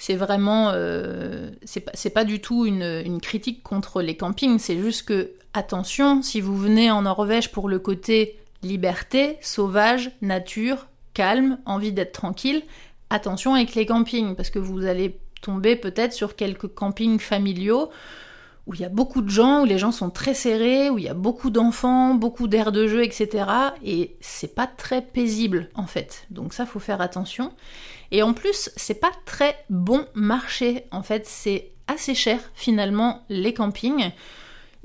C'est 0.00 0.14
vraiment, 0.14 0.70
euh, 0.74 1.50
c'est 1.64 2.10
pas, 2.14 2.22
du 2.22 2.40
tout 2.40 2.66
une 2.66 3.20
critique 3.20 3.64
contre 3.64 4.00
les 4.00 4.16
campings, 4.16 4.60
c'est 4.60 4.78
juste 4.78 5.02
que, 5.08 5.32
attention, 5.54 6.22
si 6.22 6.40
vous 6.40 6.56
venez 6.56 6.88
en 6.92 7.02
Norvège 7.02 7.50
pour 7.50 7.68
le 7.68 7.80
côté 7.80 8.37
Liberté, 8.62 9.38
sauvage, 9.40 10.10
nature, 10.20 10.86
calme, 11.14 11.58
envie 11.64 11.92
d'être 11.92 12.12
tranquille. 12.12 12.62
Attention 13.10 13.54
avec 13.54 13.74
les 13.74 13.86
campings, 13.86 14.34
parce 14.34 14.50
que 14.50 14.58
vous 14.58 14.84
allez 14.84 15.18
tomber 15.40 15.76
peut-être 15.76 16.12
sur 16.12 16.36
quelques 16.36 16.68
campings 16.68 17.20
familiaux 17.20 17.90
où 18.68 18.74
il 18.74 18.80
y 18.80 18.84
a 18.84 18.90
beaucoup 18.90 19.22
de 19.22 19.30
gens, 19.30 19.62
où 19.62 19.64
les 19.64 19.78
gens 19.78 19.92
sont 19.92 20.10
très 20.10 20.34
serrés, 20.34 20.90
où 20.90 20.98
il 20.98 21.04
y 21.04 21.08
a 21.08 21.14
beaucoup 21.14 21.48
d'enfants, 21.48 22.14
beaucoup 22.14 22.48
d'air 22.48 22.70
de 22.70 22.86
jeu, 22.86 23.02
etc. 23.02 23.46
Et 23.82 24.14
c'est 24.20 24.54
pas 24.54 24.66
très 24.66 25.00
paisible 25.00 25.70
en 25.74 25.86
fait. 25.86 26.26
Donc 26.30 26.52
ça, 26.52 26.66
faut 26.66 26.78
faire 26.78 27.00
attention. 27.00 27.54
Et 28.10 28.22
en 28.22 28.34
plus, 28.34 28.70
c'est 28.76 29.00
pas 29.00 29.12
très 29.24 29.56
bon 29.70 30.04
marché. 30.12 30.84
En 30.90 31.02
fait, 31.02 31.26
c'est 31.26 31.70
assez 31.86 32.14
cher 32.14 32.38
finalement 32.54 33.24
les 33.30 33.54
campings 33.54 34.12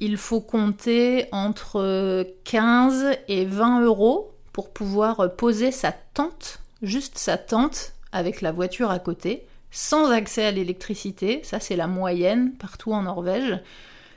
il 0.04 0.18
faut 0.18 0.42
compter 0.42 1.28
entre 1.32 2.28
15 2.44 3.16
et 3.30 3.46
20 3.46 3.84
euros 3.86 4.34
pour 4.52 4.74
pouvoir 4.74 5.34
poser 5.38 5.72
sa 5.72 5.94
tente, 5.94 6.60
juste 6.82 7.18
sa 7.18 7.38
tente, 7.38 7.94
avec 8.12 8.42
la 8.42 8.52
voiture 8.52 8.92
à 8.92 9.00
côté, 9.00 9.46
sans 9.72 10.12
accès 10.12 10.44
à 10.44 10.52
l'électricité. 10.52 11.40
Ça, 11.44 11.62
c'est 11.62 11.78
la 11.78 11.88
moyenne 11.88 12.52
partout 12.52 12.92
en 12.92 13.04
Norvège. 13.04 13.62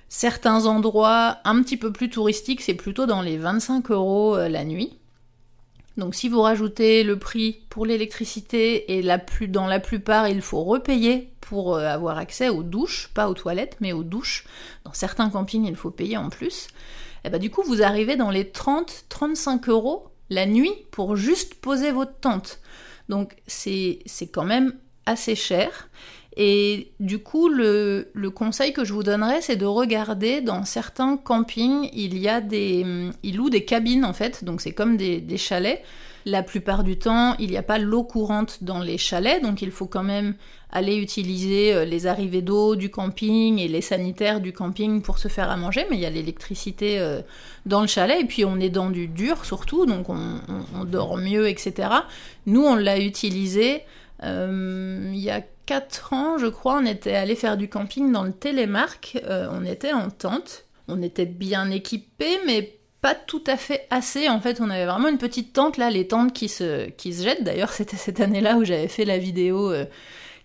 Certains 0.09 0.67
endroits 0.67 1.39
un 1.45 1.63
petit 1.63 1.77
peu 1.77 1.93
plus 1.93 2.11
touristiques, 2.11 2.63
c'est 2.63 2.75
plutôt 2.75 3.07
dans 3.07 3.23
les 3.23 3.39
25 3.39 3.89
euros 3.93 4.37
la 4.37 4.65
nuit. 4.65 4.99
Donc 5.97 6.15
si 6.15 6.29
vous 6.29 6.43
rajoutez 6.43 7.03
le 7.05 7.19
prix 7.19 7.63
pour 7.71 7.87
l'électricité 7.87 8.99
et 8.99 9.03
dans 9.49 9.67
la 9.67 9.81
plupart 9.81 10.29
il 10.29 10.43
faut 10.43 10.63
repayer 10.63 11.31
pour 11.41 11.77
euh, 11.77 11.87
avoir 11.87 12.19
accès 12.19 12.49
aux 12.49 12.63
douches, 12.63 13.11
pas 13.15 13.29
aux 13.29 13.35
toilettes 13.35 13.77
mais 13.81 13.93
aux 13.93 14.03
douches. 14.03 14.45
Dans 14.85 14.93
certains 14.93 15.31
campings 15.31 15.67
il 15.67 15.77
faut 15.77 15.91
payer 15.91 16.17
en 16.17 16.29
plus. 16.29 16.67
Et 16.67 17.29
eh 17.29 17.31
bah 17.31 17.39
ben, 17.39 17.41
du 17.41 17.51
coup 17.51 17.63
vous 17.63 17.83
arrivez 17.83 18.17
dans 18.17 18.31
les 18.31 18.45
30-35 18.45 19.71
euros 19.71 20.09
la 20.29 20.47
nuit 20.47 20.73
pour 20.91 21.17
juste 21.17 21.55
poser 21.55 21.93
votre 21.93 22.19
tente. 22.19 22.61
Donc 23.09 23.37
c'est 23.47 24.03
quand 24.33 24.45
même 24.45 24.75
assez 25.07 25.35
cher. 25.35 25.89
Et 26.37 26.93
du 27.01 27.19
coup, 27.19 27.49
le, 27.49 28.11
conseil 28.35 28.75
que 28.75 28.85
je 28.85 28.93
vous 28.93 29.03
donnerais, 29.03 29.41
c'est 29.41 29.57
de 29.57 29.65
regarder 29.65 30.43
dans 30.43 30.67
certains 30.67 31.17
campings, 31.17 31.89
il 31.95 32.19
y 32.19 32.29
a 32.29 32.43
des, 32.43 32.85
ils 33.23 33.37
louent 33.37 33.49
des 33.49 33.65
cabines 33.65 34.05
en 34.05 34.13
fait, 34.13 34.45
donc 34.45 34.61
c'est 34.61 34.73
comme 34.73 34.99
des, 34.99 35.37
chalets. 35.39 35.83
La 36.27 36.43
plupart 36.43 36.83
du 36.83 36.99
temps, 36.99 37.37
il 37.39 37.51
n'y 37.51 37.57
a 37.57 37.63
pas 37.63 37.79
l'eau 37.79 38.03
courante 38.03 38.59
dans 38.63 38.81
les 38.81 38.99
chalets, 38.99 39.41
donc 39.43 39.63
il 39.63 39.71
faut 39.71 39.87
quand 39.87 40.03
même 40.03 40.35
aller 40.71 40.97
utiliser 40.97 41.73
euh, 41.73 41.85
les 41.85 42.09
arrivées 42.09 42.43
d'eau 42.43 42.75
du 42.75 42.91
camping 42.91 43.61
et 43.61 43.69
les 43.69 43.81
sanitaires 43.81 44.41
du 44.41 44.53
camping 44.53 45.03
pour 45.03 45.19
se 45.19 45.29
faire 45.29 45.49
à 45.49 45.57
manger, 45.57 45.87
mais 45.89 45.97
il 45.97 46.03
y 46.03 46.07
a 46.07 46.11
l'électricité 46.11 46.99
euh, 46.99 47.23
dans 47.65 47.81
le 47.81 47.87
chalet, 47.87 48.21
et 48.21 48.25
puis 48.25 48.45
on 48.45 48.59
est 48.59 48.71
dans 48.71 48.91
du 48.91 49.07
dur 49.07 49.45
surtout, 49.45 49.87
donc 49.87 50.09
on, 50.09 50.85
dort 50.85 51.17
mieux, 51.17 51.49
etc. 51.49 51.91
Nous, 52.47 52.63
on 52.63 52.75
l'a 52.75 52.99
utilisé 52.99 53.83
euh, 54.25 55.13
il 55.15 55.21
y 55.21 55.31
a 55.31 55.43
4 55.67 56.13
ans, 56.13 56.39
je 56.39 56.47
crois, 56.47 56.79
on 56.81 56.87
était 56.87 57.15
allé 57.15 57.35
faire 57.35 57.57
du 57.57 57.69
camping 57.69 58.13
dans 58.13 58.23
le 58.23 58.33
Télémark. 58.33 59.19
Euh, 59.25 59.49
on 59.51 59.65
était 59.65 59.93
en 59.93 60.11
tente. 60.11 60.65
On 60.89 61.03
était 61.03 61.27
bien 61.27 61.71
équipés, 61.71 62.39
mais 62.47 62.79
pas 63.03 63.15
tout 63.15 63.43
à 63.47 63.57
fait 63.57 63.87
assez. 63.91 64.29
En 64.29 64.41
fait, 64.41 64.61
on 64.61 64.71
avait 64.71 64.87
vraiment 64.87 65.09
une 65.09 65.19
petite 65.19 65.53
tente, 65.53 65.77
là, 65.77 65.91
les 65.91 66.07
tentes 66.07 66.33
qui 66.33 66.49
se, 66.49 66.89
qui 66.91 67.13
se 67.13 67.25
jettent. 67.25 67.43
D'ailleurs, 67.43 67.73
c'était 67.73 67.97
cette 67.97 68.21
année-là 68.21 68.57
où 68.57 68.65
j'avais 68.65 68.89
fait 68.89 69.05
la 69.05 69.19
vidéo 69.19 69.73
euh, 69.73 69.85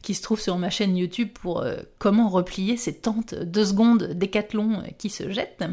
qui 0.02 0.16
se 0.16 0.24
trouve 0.24 0.42
sur 0.42 0.58
ma 0.58 0.72
chaîne 0.72 0.98
YouTube 0.98 1.30
pour 1.34 1.62
euh, 1.62 1.78
comment 2.00 2.28
replier 2.28 2.76
ces 2.76 2.96
tentes 2.96 3.36
deux 3.36 3.66
secondes 3.66 4.14
décathlon 4.14 4.84
qui 4.98 5.10
se 5.10 5.30
jettent. 5.30 5.64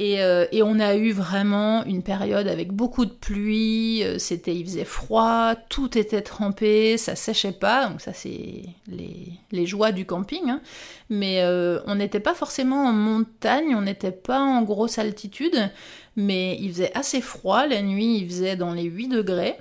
Euh, 0.00 0.46
et, 0.50 0.62
on 0.62 0.80
a 0.80 0.94
eu 0.96 1.12
vraiment 1.12 1.84
une 1.84 2.02
période 2.02 2.48
avec 2.48 2.72
beaucoup 2.72 3.04
de 3.04 3.12
pluie, 3.12 4.02
euh, 4.02 4.18
c'était, 4.18 4.54
il 4.54 4.64
faisait 4.64 4.86
froid, 4.86 5.54
tout 5.68 5.98
était 5.98 6.22
trempé, 6.22 6.96
ça 6.96 7.14
séchait 7.16 7.52
pas, 7.52 7.86
donc 7.86 8.00
ça 8.00 8.14
c'est 8.14 8.62
les, 8.88 9.66
joies 9.66 9.92
du 9.92 10.06
camping. 10.06 10.48
Hein. 10.48 10.62
Mais 11.10 11.42
euh, 11.42 11.80
on 11.86 11.96
n'était 11.96 12.20
pas 12.20 12.34
forcément 12.34 12.86
en 12.86 12.92
montagne, 12.92 13.74
on 13.76 13.82
n'était 13.82 14.10
pas 14.10 14.40
en 14.40 14.62
grosse 14.62 14.98
altitude, 14.98 15.70
mais 16.16 16.56
il 16.60 16.70
faisait 16.72 16.92
assez 16.96 17.20
froid, 17.20 17.66
la 17.66 17.82
nuit 17.82 18.18
il 18.20 18.28
faisait 18.28 18.56
dans 18.56 18.72
les 18.72 18.84
8 18.84 19.08
degrés. 19.08 19.56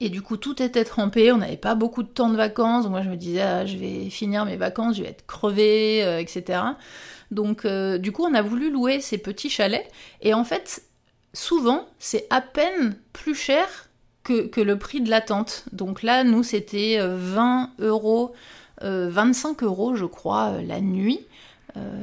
Et 0.00 0.10
du 0.10 0.22
coup, 0.22 0.36
tout 0.36 0.62
était 0.62 0.84
trempé, 0.84 1.32
on 1.32 1.38
n'avait 1.38 1.56
pas 1.56 1.74
beaucoup 1.74 2.04
de 2.04 2.08
temps 2.08 2.30
de 2.30 2.36
vacances. 2.36 2.86
moi, 2.86 3.02
je 3.02 3.08
me 3.08 3.16
disais, 3.16 3.40
ah, 3.40 3.66
je 3.66 3.76
vais 3.76 4.08
finir 4.10 4.44
mes 4.44 4.56
vacances, 4.56 4.96
je 4.96 5.02
vais 5.02 5.08
être 5.08 5.26
crevé, 5.26 6.20
etc. 6.20 6.60
Donc 7.30 7.64
euh, 7.64 7.98
du 7.98 8.12
coup, 8.12 8.24
on 8.24 8.34
a 8.34 8.42
voulu 8.42 8.70
louer 8.70 9.00
ces 9.00 9.18
petits 9.18 9.50
chalets. 9.50 9.88
Et 10.22 10.34
en 10.34 10.44
fait, 10.44 10.82
souvent, 11.32 11.86
c'est 11.98 12.26
à 12.30 12.40
peine 12.40 12.96
plus 13.12 13.34
cher 13.34 13.88
que, 14.24 14.60
le 14.60 14.78
prix 14.78 15.00
de 15.00 15.08
la 15.08 15.22
tente. 15.22 15.64
Donc 15.72 16.02
là, 16.02 16.22
nous, 16.22 16.42
c'était 16.42 16.98
20 17.00 17.70
euh, 17.80 17.88
euros, 17.88 18.34
25 18.82 19.62
euh, 19.62 19.66
euros, 19.66 19.94
je 19.94 20.04
crois, 20.04 20.60
la 20.62 20.80
nuit. 20.80 21.20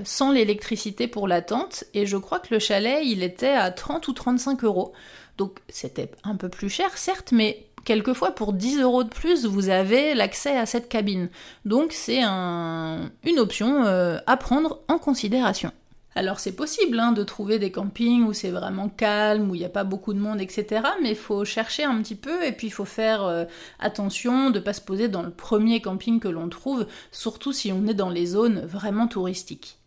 sans 0.05 0.31
l'électricité 0.31 1.07
pour 1.07 1.27
la 1.27 1.41
tente, 1.41 1.83
et 1.93 2.05
je 2.05 2.17
crois 2.17 2.39
que 2.39 2.53
le 2.53 2.59
chalet, 2.59 3.01
il 3.03 3.21
était 3.23 3.49
à 3.53 3.71
30 3.71 4.07
ou 4.07 4.13
35 4.13 4.63
euros. 4.63 4.93
Donc 5.37 5.59
c'était 5.67 6.09
un 6.23 6.35
peu 6.35 6.49
plus 6.49 6.69
cher, 6.69 6.97
certes, 6.97 7.31
mais 7.31 7.67
quelquefois 7.85 8.31
pour 8.31 8.51
10 8.51 8.81
euros 8.81 9.03
de 9.03 9.09
plus, 9.09 9.45
vous 9.45 9.69
avez 9.69 10.13
l'accès 10.13 10.57
à 10.57 10.65
cette 10.65 10.89
cabine. 10.89 11.29
Donc 11.63 11.93
c'est 11.93 12.23
une 12.23 13.39
option 13.39 13.85
euh, 13.85 14.17
à 14.27 14.35
prendre 14.35 14.81
en 14.89 14.97
considération. 14.97 15.71
Alors 16.17 16.39
c'est 16.39 16.55
possible 16.55 16.97
hein, 16.99 17.11
de 17.11 17.23
trouver 17.23 17.59
des 17.59 17.71
campings 17.71 18.23
où 18.23 18.31
c'est 18.31 18.49
vraiment 18.49 18.87
calme, 18.87 19.51
où 19.51 19.55
il 19.55 19.59
n'y 19.59 19.65
a 19.65 19.69
pas 19.69 19.83
beaucoup 19.83 20.13
de 20.13 20.19
monde, 20.19 20.39
etc. 20.39 20.81
Mais 21.01 21.09
il 21.09 21.15
faut 21.15 21.43
chercher 21.43 21.83
un 21.83 22.01
petit 22.01 22.15
peu 22.15 22.45
et 22.45 22.53
puis 22.53 22.67
il 22.67 22.71
faut 22.71 22.85
faire 22.85 23.23
euh, 23.23 23.43
attention 23.79 24.49
de 24.49 24.59
ne 24.59 24.63
pas 24.63 24.73
se 24.73 24.81
poser 24.81 25.09
dans 25.09 25.23
le 25.23 25.31
premier 25.31 25.81
camping 25.81 26.21
que 26.21 26.29
l'on 26.29 26.47
trouve, 26.47 26.87
surtout 27.11 27.51
si 27.51 27.73
on 27.73 27.85
est 27.87 27.93
dans 27.93 28.09
les 28.09 28.27
zones 28.27 28.61
vraiment 28.61 29.07
touristiques. 29.07 29.77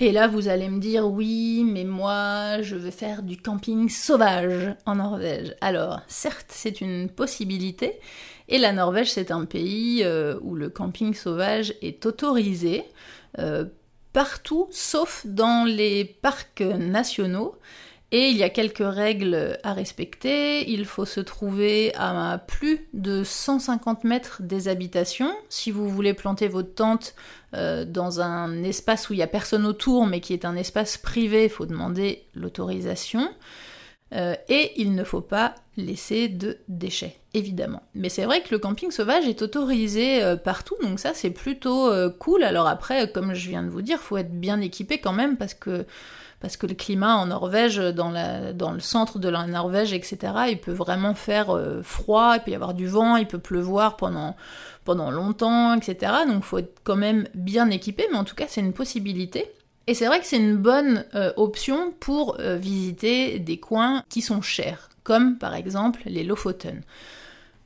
Et 0.00 0.10
là, 0.10 0.26
vous 0.26 0.48
allez 0.48 0.68
me 0.68 0.80
dire, 0.80 1.06
oui, 1.06 1.64
mais 1.64 1.84
moi, 1.84 2.60
je 2.62 2.74
veux 2.74 2.90
faire 2.90 3.22
du 3.22 3.36
camping 3.36 3.88
sauvage 3.88 4.74
en 4.84 4.96
Norvège. 4.96 5.54
Alors, 5.60 6.00
certes, 6.08 6.48
c'est 6.50 6.80
une 6.80 7.08
possibilité, 7.08 8.00
et 8.48 8.58
la 8.58 8.72
Norvège, 8.72 9.12
c'est 9.12 9.30
un 9.30 9.44
pays 9.44 10.02
euh, 10.02 10.38
où 10.42 10.54
le 10.54 10.68
camping 10.68 11.14
sauvage 11.14 11.74
est 11.82 12.04
autorisé. 12.04 12.84
Euh, 13.38 13.64
partout, 14.12 14.68
sauf 14.70 15.24
dans 15.26 15.64
les 15.64 16.04
parcs 16.04 16.60
nationaux. 16.60 17.54
Et 18.14 18.28
il 18.28 18.36
y 18.36 18.42
a 18.42 18.50
quelques 18.50 18.84
règles 18.84 19.58
à 19.62 19.72
respecter. 19.72 20.70
Il 20.70 20.84
faut 20.84 21.06
se 21.06 21.20
trouver 21.20 21.94
à 21.96 22.36
plus 22.46 22.86
de 22.92 23.24
150 23.24 24.04
mètres 24.04 24.42
des 24.42 24.68
habitations. 24.68 25.32
Si 25.48 25.70
vous 25.70 25.88
voulez 25.88 26.12
planter 26.12 26.46
votre 26.46 26.74
tente 26.74 27.14
euh, 27.54 27.86
dans 27.86 28.20
un 28.20 28.64
espace 28.64 29.08
où 29.08 29.14
il 29.14 29.16
n'y 29.16 29.22
a 29.22 29.28
personne 29.28 29.64
autour, 29.64 30.06
mais 30.06 30.20
qui 30.20 30.34
est 30.34 30.44
un 30.44 30.56
espace 30.56 30.98
privé, 30.98 31.44
il 31.44 31.50
faut 31.50 31.64
demander 31.64 32.26
l'autorisation. 32.34 33.30
Euh, 34.12 34.34
et 34.50 34.72
il 34.76 34.94
ne 34.94 35.04
faut 35.04 35.22
pas 35.22 35.54
laisser 35.78 36.28
de 36.28 36.58
déchets, 36.68 37.16
évidemment. 37.32 37.82
Mais 37.94 38.10
c'est 38.10 38.26
vrai 38.26 38.42
que 38.42 38.50
le 38.50 38.58
camping 38.58 38.90
sauvage 38.90 39.26
est 39.26 39.40
autorisé 39.40 40.22
euh, 40.22 40.36
partout, 40.36 40.76
donc 40.82 41.00
ça 41.00 41.14
c'est 41.14 41.30
plutôt 41.30 41.90
cool. 42.18 42.42
Alors 42.42 42.66
après, 42.66 43.10
comme 43.10 43.32
je 43.32 43.48
viens 43.48 43.62
de 43.62 43.70
vous 43.70 43.80
dire, 43.80 43.96
il 43.98 44.04
faut 44.04 44.18
être 44.18 44.38
bien 44.38 44.60
équipé 44.60 44.98
quand 44.98 45.14
même 45.14 45.38
parce 45.38 45.54
que 45.54 45.86
parce 46.42 46.56
que 46.56 46.66
le 46.66 46.74
climat 46.74 47.14
en 47.14 47.26
Norvège, 47.26 47.76
dans, 47.76 48.10
le 48.10 48.80
centre 48.80 49.20
de 49.20 49.28
la 49.28 49.46
Norvège, 49.46 49.92
etc., 49.92 50.18
il 50.48 50.58
peut 50.58 50.72
vraiment 50.72 51.14
faire 51.14 51.56
euh, 51.56 51.82
froid, 51.84 52.34
il 52.34 52.42
peut 52.42 52.50
y 52.50 52.54
avoir 52.56 52.74
du 52.74 52.88
vent, 52.88 53.16
il 53.16 53.28
peut 53.28 53.38
pleuvoir 53.38 53.96
pendant, 53.96 54.34
pendant 54.84 55.12
longtemps, 55.12 55.72
etc. 55.74 56.12
Donc 56.26 56.38
il 56.38 56.42
faut 56.42 56.58
être 56.58 56.80
quand 56.82 56.96
même 56.96 57.28
bien 57.34 57.70
équipé, 57.70 58.08
mais 58.10 58.18
en 58.18 58.24
tout 58.24 58.34
cas 58.34 58.46
c'est 58.48 58.60
une 58.60 58.72
possibilité. 58.72 59.52
Et 59.86 59.94
c'est 59.94 60.06
vrai 60.06 60.18
que 60.18 60.26
c'est 60.26 60.36
une 60.36 60.56
bonne 60.56 61.04
euh, 61.14 61.32
option 61.36 61.94
pour 62.00 62.36
euh, 62.40 62.56
visiter 62.56 63.38
des 63.38 63.58
coins 63.58 64.02
qui 64.08 64.20
sont 64.20 64.42
chers, 64.42 64.88
comme 65.04 65.38
par 65.38 65.54
exemple 65.54 66.02
les 66.06 66.24
Lofoten. 66.24 66.82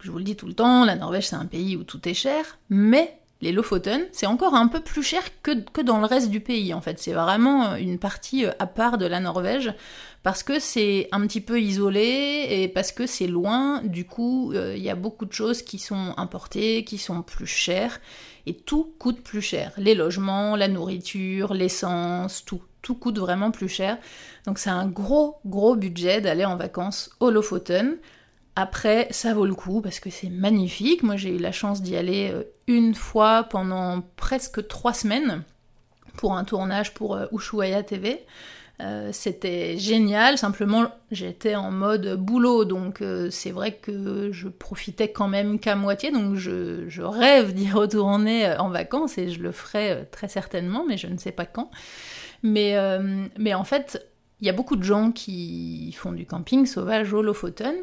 Je 0.00 0.10
vous 0.10 0.18
le 0.18 0.24
dis 0.24 0.36
tout 0.36 0.46
le 0.46 0.54
temps, 0.54 0.84
la 0.84 0.96
Norvège 0.96 1.28
c'est 1.28 1.36
un 1.36 1.46
pays 1.46 1.76
où 1.76 1.82
tout 1.82 2.06
est 2.06 2.14
cher, 2.14 2.58
mais 2.68 3.18
les 3.42 3.52
Lofoten, 3.52 4.06
c'est 4.12 4.26
encore 4.26 4.54
un 4.54 4.66
peu 4.66 4.80
plus 4.80 5.02
cher 5.02 5.22
que, 5.42 5.82
dans 5.82 5.98
le 5.98 6.06
reste 6.06 6.30
du 6.30 6.40
pays 6.40 6.72
en 6.72 6.80
fait. 6.80 6.98
C'est 6.98 7.12
vraiment 7.12 7.72
euh, 7.72 7.76
une 7.76 7.98
partie 7.98 8.46
euh, 8.46 8.52
à 8.58 8.66
part 8.66 8.96
de 8.96 9.04
la 9.04 9.20
Norvège 9.20 9.74
parce 10.22 10.42
que 10.42 10.58
c'est 10.58 11.08
un 11.12 11.20
petit 11.26 11.42
peu 11.42 11.60
isolé 11.60 12.46
et 12.48 12.68
parce 12.68 12.92
que 12.92 13.06
c'est 13.06 13.26
loin. 13.26 13.82
Du 13.84 14.06
coup, 14.06 14.52
euh, 14.52 14.74
il 14.74 14.82
y 14.82 14.88
a 14.88 14.94
beaucoup 14.94 15.26
de 15.26 15.32
choses 15.32 15.60
qui 15.62 15.78
sont 15.78 16.14
importées, 16.16 16.82
qui 16.84 16.96
sont 16.96 17.22
plus 17.22 17.46
chères 17.46 18.00
et 18.46 18.54
tout 18.54 18.94
coûte 18.98 19.20
plus 19.20 19.42
cher. 19.42 19.72
Les 19.76 19.94
logements, 19.94 20.56
la 20.56 20.68
nourriture, 20.68 21.52
l'essence, 21.52 22.44
tout. 22.44 22.62
Tout 22.82 22.94
coûte 22.94 23.18
vraiment 23.18 23.50
plus 23.50 23.68
cher. 23.68 23.98
Donc 24.46 24.60
c'est 24.60 24.70
un 24.70 24.86
gros, 24.86 25.38
gros 25.44 25.74
budget 25.74 26.20
d'aller 26.20 26.44
en 26.44 26.54
vacances 26.54 27.10
au 27.18 27.30
Lofoten. 27.30 27.96
Après, 28.58 29.06
ça 29.10 29.34
vaut 29.34 29.44
le 29.44 29.54
coup 29.54 29.82
parce 29.82 30.00
que 30.00 30.08
c'est 30.08 30.30
magnifique. 30.30 31.02
Moi, 31.02 31.16
j'ai 31.16 31.36
eu 31.36 31.38
la 31.38 31.52
chance 31.52 31.82
d'y 31.82 31.94
aller 31.94 32.30
euh, 32.32 32.44
une 32.66 32.94
fois 32.94 33.44
pendant 33.44 34.00
presque 34.16 34.66
trois 34.66 34.94
semaines 34.94 35.42
pour 36.16 36.34
un 36.34 36.44
tournage 36.44 36.94
pour 36.94 37.16
euh, 37.16 37.26
Ushuaia 37.32 37.82
TV. 37.82 38.24
Euh, 38.80 39.10
c'était 39.12 39.76
génial, 39.76 40.38
simplement 40.38 40.90
j'étais 41.10 41.54
en 41.54 41.70
mode 41.70 42.16
boulot, 42.16 42.66
donc 42.66 43.02
c'est 43.30 43.50
vrai 43.50 43.72
que 43.72 44.30
je 44.32 44.48
profitais 44.48 45.10
quand 45.10 45.28
même 45.28 45.58
qu'à 45.58 45.76
moitié, 45.76 46.10
donc 46.10 46.34
je, 46.34 47.00
rêve 47.00 47.54
d'y 47.54 47.70
retourner 47.72 48.54
en 48.58 48.68
vacances 48.68 49.16
et 49.16 49.30
je 49.30 49.40
le 49.40 49.50
ferai 49.50 50.06
très 50.10 50.28
certainement, 50.28 50.84
mais 50.86 50.98
je 50.98 51.06
ne 51.06 51.16
sais 51.16 51.32
pas 51.32 51.46
quand. 51.46 51.70
Mais, 52.42 52.76
mais 53.38 53.54
en 53.54 53.64
fait, 53.64 54.06
il 54.42 54.46
y 54.46 54.50
a 54.50 54.52
beaucoup 54.52 54.76
de 54.76 54.82
gens 54.82 55.10
qui 55.10 55.90
font 55.92 56.12
du 56.12 56.26
camping 56.26 56.66
sauvage 56.66 57.14
au 57.14 57.22
Lofoten, 57.22 57.76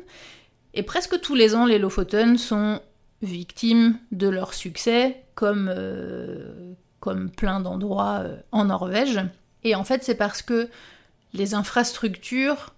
et 0.73 0.83
presque 0.83 1.19
tous 1.21 1.35
les 1.35 1.55
ans, 1.55 1.65
les 1.65 1.79
Lofoten 1.79 2.37
sont 2.37 2.81
victimes 3.21 3.97
de 4.11 4.27
leur 4.27 4.53
succès, 4.53 5.23
comme, 5.35 5.71
euh, 5.73 6.73
comme 6.99 7.29
plein 7.29 7.59
d'endroits 7.59 8.21
euh, 8.23 8.35
en 8.51 8.65
Norvège. 8.65 9.19
Et 9.63 9.75
en 9.75 9.83
fait, 9.83 10.03
c'est 10.03 10.15
parce 10.15 10.41
que 10.41 10.69
les 11.33 11.53
infrastructures 11.53 12.73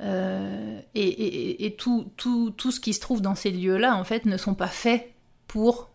euh, 0.00 0.80
et, 0.94 1.76
tout, 1.78 2.10
tout, 2.16 2.50
tout, 2.56 2.70
ce 2.70 2.80
qui 2.80 2.94
se 2.94 3.00
trouve 3.00 3.20
dans 3.20 3.34
ces 3.34 3.50
lieux-là, 3.50 3.96
en 3.96 4.04
fait, 4.04 4.24
ne 4.24 4.36
sont 4.36 4.54
pas 4.54 4.68
faits 4.68 5.12
pour 5.46 5.90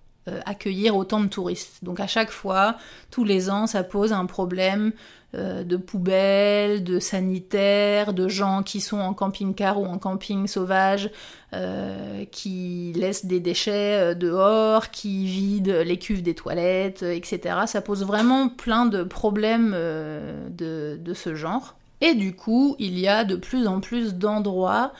accueillir 0.45 0.95
autant 0.95 1.19
de 1.19 1.27
touristes. 1.27 1.83
Donc 1.83 1.99
à 1.99 2.07
chaque 2.07 2.31
fois, 2.31 2.77
tous 3.11 3.23
les 3.23 3.51
ans, 3.51 3.67
ça 3.67 3.83
pose 3.83 4.11
un 4.11 4.25
problème 4.25 4.91
euh, 5.35 5.63
de 5.63 5.77
poubelles, 5.77 6.83
de 6.83 6.99
sanitaires, 6.99 8.13
de 8.13 8.27
gens 8.27 8.63
qui 8.63 8.79
sont 8.79 8.99
en 8.99 9.13
camping-car 9.13 9.79
ou 9.79 9.85
en 9.85 9.97
camping 9.97 10.47
sauvage, 10.47 11.09
euh, 11.53 12.25
qui 12.31 12.93
laissent 12.95 13.25
des 13.25 13.39
déchets 13.39 14.15
dehors, 14.15 14.91
qui 14.91 15.25
vident 15.25 15.83
les 15.83 15.97
cuves 15.97 16.21
des 16.21 16.35
toilettes, 16.35 17.03
etc. 17.03 17.59
Ça 17.65 17.81
pose 17.81 18.05
vraiment 18.05 18.49
plein 18.49 18.85
de 18.85 19.03
problèmes 19.03 19.71
de, 19.71 21.13
ce 21.13 21.35
genre. 21.35 21.75
Et 22.01 22.13
du 22.13 22.35
coup, 22.35 22.75
il 22.79 22.99
y 22.99 23.07
a 23.07 23.23
de 23.23 23.35
plus 23.35 23.67
en 23.67 23.79
plus 23.79 24.15
d'endroits 24.15 24.93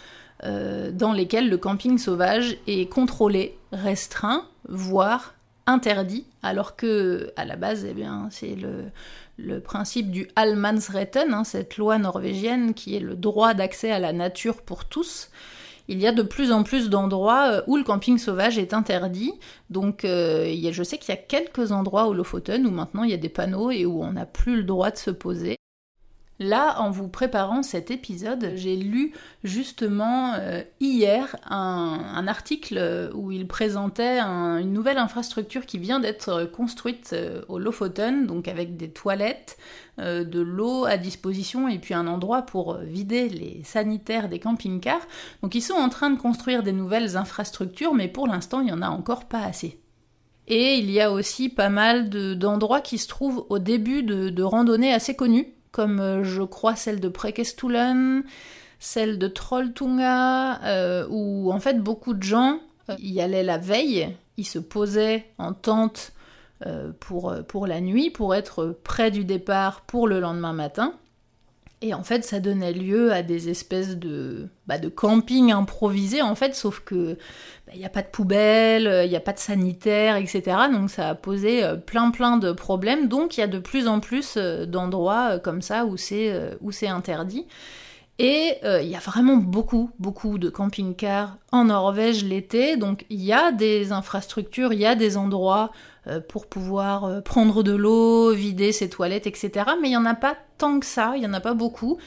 dans 0.44 1.14
lesquels 1.14 1.50
le 1.50 1.58
camping 1.58 1.98
sauvage 1.98 2.58
est 2.68 2.92
contrôlé, 2.92 3.58
restreint, 3.72 4.46
voire 4.68 5.35
interdit, 5.68 6.26
alors 6.44 6.76
que 6.76 7.34
à 7.36 7.46
la 7.46 7.56
base, 7.56 7.86
eh 7.90 7.94
bien, 7.94 8.28
c'est 8.32 8.56
le, 8.56 9.60
principe 9.60 10.12
du 10.12 10.28
Allemansretten, 10.36 11.34
hein, 11.34 11.44
cette 11.44 11.78
loi 11.78 11.98
norvégienne 11.98 12.74
qui 12.74 12.96
est 12.96 13.00
le 13.00 13.16
droit 13.16 13.54
d'accès 13.54 13.92
à 13.92 14.00
la 14.00 14.14
nature 14.14 14.62
pour 14.62 14.86
tous. 14.86 15.30
Il 15.88 16.00
y 16.00 16.08
a 16.08 16.12
de 16.12 16.24
plus 16.24 16.52
en 16.52 16.64
plus 16.64 16.90
d'endroits 16.90 17.52
euh, 17.52 17.62
où 17.68 17.78
le 17.78 17.84
camping 17.84 18.18
sauvage 18.18 18.58
est 18.58 18.74
interdit. 18.74 19.34
Donc, 19.70 20.04
euh, 20.04 20.56
je 20.72 20.84
sais 20.84 20.98
qu'il 20.98 21.14
y 21.14 21.18
a 21.18 21.22
quelques 21.22 21.72
endroits 21.72 22.08
au 22.08 22.14
Lofoten 22.14 22.66
où 22.66 22.72
maintenant 22.72 23.04
il 23.04 23.12
y 23.12 23.14
a 23.14 23.18
des 23.18 23.30
panneaux 23.30 23.70
et 23.70 23.86
où 23.86 24.04
on 24.04 24.14
n'a 24.14 24.26
plus 24.26 24.58
le 24.58 24.64
droit 24.64 24.90
de 24.90 24.98
se 24.98 25.12
poser. 25.12 25.58
Là, 26.40 26.82
en 26.82 26.92
vous 26.92 27.08
préparant 27.08 27.64
cet 27.64 27.92
épisode, 27.92 28.52
j'ai 28.56 28.76
lu 28.76 29.14
justement 29.46 30.34
euh, 30.34 30.64
hier 30.82 31.38
un, 31.50 32.28
article 32.28 33.12
où 33.14 33.32
il 33.32 33.48
présentait 33.48 34.20
une 34.20 34.74
nouvelle 34.74 34.98
infrastructure 34.98 35.66
qui 35.66 35.78
vient 35.78 36.02
d'être 36.02 36.46
construite 36.52 37.12
euh, 37.14 37.42
au 37.48 37.58
Lofoten, 37.58 38.28
donc 38.28 38.50
avec 38.50 38.76
des 38.76 38.90
toilettes, 38.90 39.58
euh, 40.00 40.26
de 40.26 40.42
l'eau 40.42 40.84
à 40.84 40.98
disposition 40.98 41.70
et 41.70 41.80
puis 41.80 41.94
un 41.94 42.08
endroit 42.08 42.42
pour 42.42 42.80
vider 42.80 43.30
les 43.30 43.62
sanitaires 43.64 44.28
des 44.28 44.40
camping-cars. 44.40 45.08
Donc 45.42 45.56
ils 45.56 45.62
sont 45.62 45.76
en 45.76 45.88
train 45.88 46.10
de 46.10 46.20
construire 46.20 46.64
des 46.64 46.74
nouvelles 46.74 47.16
infrastructures, 47.16 47.94
mais 47.94 48.10
pour 48.10 48.28
l'instant, 48.28 48.60
il 48.60 48.66
n'y 48.66 48.74
en 48.74 48.82
a 48.82 48.90
encore 48.90 49.26
pas 49.26 49.44
assez. 49.44 49.80
Et 50.48 50.76
il 50.76 50.92
y 50.92 51.00
a 51.00 51.12
aussi 51.12 51.48
pas 51.48 51.70
mal 51.70 52.10
d'endroits 52.10 52.82
qui 52.82 52.98
se 52.98 53.08
trouvent 53.08 53.46
au 53.50 53.58
début 53.58 54.04
de, 54.04 54.30
de 54.30 54.44
randonnées 54.44 54.94
assez 54.94 55.16
connues 55.16 55.56
comme 55.76 56.00
euh, 56.00 56.24
je 56.24 56.42
crois 56.42 56.78
celle 56.78 57.02
de 57.02 57.10
Prekestulen, 57.10 58.24
celle 58.80 59.20
de 59.20 59.28
Trolltunga, 59.28 60.64
euh, 60.64 61.06
où 61.10 61.52
en 61.52 61.60
fait 61.60 61.84
beaucoup 61.84 62.14
de 62.14 62.24
gens 62.24 62.62
euh, 62.90 62.96
y 62.98 63.20
allaient 63.20 63.44
la 63.44 63.58
veille, 63.58 64.16
ils 64.38 64.46
se 64.46 64.58
posaient 64.58 65.26
en 65.38 65.54
tente 65.54 66.14
pour, 67.02 67.36
pour 67.50 67.68
la 67.68 67.82
nuit, 67.82 68.10
pour 68.10 68.34
être 68.34 68.80
près 68.84 69.12
du 69.12 69.26
départ 69.26 69.82
pour 69.82 70.08
le 70.08 70.22
lendemain 70.22 70.54
matin. 70.54 70.94
Et 71.82 71.94
en 71.94 72.04
fait, 72.04 72.24
ça 72.24 72.40
donnait 72.40 72.74
lieu 72.74 73.12
à 73.12 73.22
des 73.22 73.50
espèces 73.50 73.98
de, 73.98 74.48
bah, 74.66 74.80
camping 74.96 75.52
improvisés, 75.52 76.22
en 76.22 76.36
fait, 76.36 76.56
sauf 76.56 76.80
que 76.80 77.18
il 77.68 77.72
bah, 77.72 77.78
n'y 77.78 77.86
a 77.86 77.90
pas 77.90 78.02
de 78.02 78.08
poubelle, 78.08 79.02
il 79.06 79.10
n'y 79.10 79.16
a 79.16 79.22
pas 79.22 79.34
de 79.34 79.40
sanitaire, 79.40 80.16
etc. 80.18 80.44
Donc 80.72 80.90
ça 80.90 81.10
a 81.10 81.16
posé 81.16 81.64
euh, 81.64 81.76
plein 81.76 82.12
plein 82.12 82.38
de 82.38 82.52
problèmes. 82.52 83.08
Donc 83.08 83.38
il 83.38 83.42
y 83.42 83.44
a 83.44 83.48
de 83.48 83.60
plus 83.60 83.88
en 83.88 84.00
plus 84.00 84.36
euh, 84.38 84.66
d'endroits 84.66 85.32
euh, 85.34 85.40
comme 85.40 85.62
ça 85.62 85.86
où 85.86 85.98
c'est 85.98 86.88
interdit. 86.88 87.46
Et 88.18 88.60
il 88.64 88.88
y 88.88 88.96
a 88.96 89.00
vraiment 89.00 89.36
beaucoup, 89.36 89.92
beaucoup 90.00 90.38
de 90.38 90.50
camping-cars 90.50 91.38
en 91.52 91.66
Norvège 91.66 92.24
l'été. 92.24 92.78
Donc 92.78 93.06
il 93.10 93.22
y 93.22 93.34
a 93.34 93.52
des 93.52 93.92
infrastructures, 93.92 94.72
il 94.72 94.80
y 94.80 94.86
a 94.86 94.96
des 94.96 95.18
endroits 95.18 95.72
pour 96.30 96.48
pouvoir 96.48 97.24
prendre 97.24 97.62
de 97.62 97.74
l'eau, 97.74 98.32
vider 98.32 98.72
ses 98.72 98.90
toilettes, 98.90 99.28
etc. 99.28 99.66
Mais 99.82 99.90
il 99.90 99.92
n'y 99.92 99.98
en 99.98 100.06
a 100.06 100.16
pas 100.16 100.38
tant 100.58 100.80
que 100.80 100.86
ça, 100.86 101.14
il 101.16 101.20
n'y 101.20 101.28
en 101.28 101.34
a 101.34 101.42
pas 101.42 101.56
beaucoup. 101.56 101.98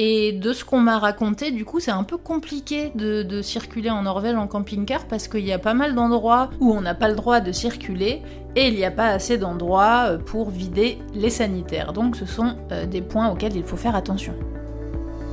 Et 0.00 0.30
de 0.30 0.52
ce 0.52 0.64
qu'on 0.64 0.78
m'a 0.78 0.96
raconté, 1.00 1.50
du 1.50 1.64
coup, 1.64 1.80
c'est 1.80 1.90
un 1.90 2.04
peu 2.04 2.16
compliqué 2.16 2.92
de, 2.94 3.42
circuler 3.42 3.90
en 3.90 4.02
Norvège 4.02 4.36
en 4.36 4.46
camping-car 4.46 5.06
parce 5.06 5.26
qu'il 5.26 5.44
y 5.44 5.52
a 5.52 5.58
pas 5.58 5.74
mal 5.74 5.96
d'endroits 5.96 6.50
où 6.60 6.72
on 6.72 6.80
n'a 6.80 6.94
pas 6.94 7.08
le 7.08 7.16
droit 7.16 7.40
de 7.40 7.50
circuler 7.50 8.22
et 8.54 8.68
il 8.68 8.76
n'y 8.76 8.84
a 8.84 8.92
pas 8.92 9.08
assez 9.08 9.38
d'endroits 9.38 10.04
euh, 10.06 10.18
pour 10.18 10.50
vider 10.50 10.98
les 11.14 11.30
sanitaires. 11.30 11.92
Donc 11.92 12.14
ce 12.14 12.26
sont 12.26 12.54
euh, 12.70 12.86
des 12.86 13.02
points 13.02 13.28
auxquels 13.28 13.56
il 13.56 13.64
faut 13.64 13.76
faire 13.76 13.96
attention. 13.96 14.34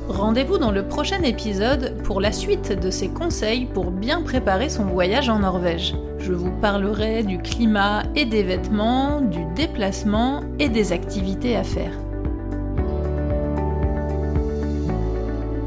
Rendez-vous 0.08 0.58
dans 0.58 0.70
le 0.70 0.86
prochain 0.86 1.20
épisode 1.22 2.00
pour 2.04 2.20
la 2.20 2.30
suite 2.30 2.72
de 2.72 2.90
ces 2.90 3.08
conseils 3.08 3.66
pour 3.66 3.90
bien 3.90 4.22
préparer 4.22 4.68
son 4.68 4.84
voyage 4.84 5.28
en 5.28 5.40
Norvège. 5.40 5.96
Je 6.18 6.32
vous 6.32 6.52
parlerai 6.52 7.24
du 7.24 7.38
climat 7.38 8.04
et 8.14 8.24
des 8.24 8.44
vêtements, 8.44 9.20
du 9.20 9.44
déplacement 9.56 10.42
et 10.60 10.68
des 10.68 10.92
activités 10.92 11.56
à 11.56 11.64
faire. 11.64 11.92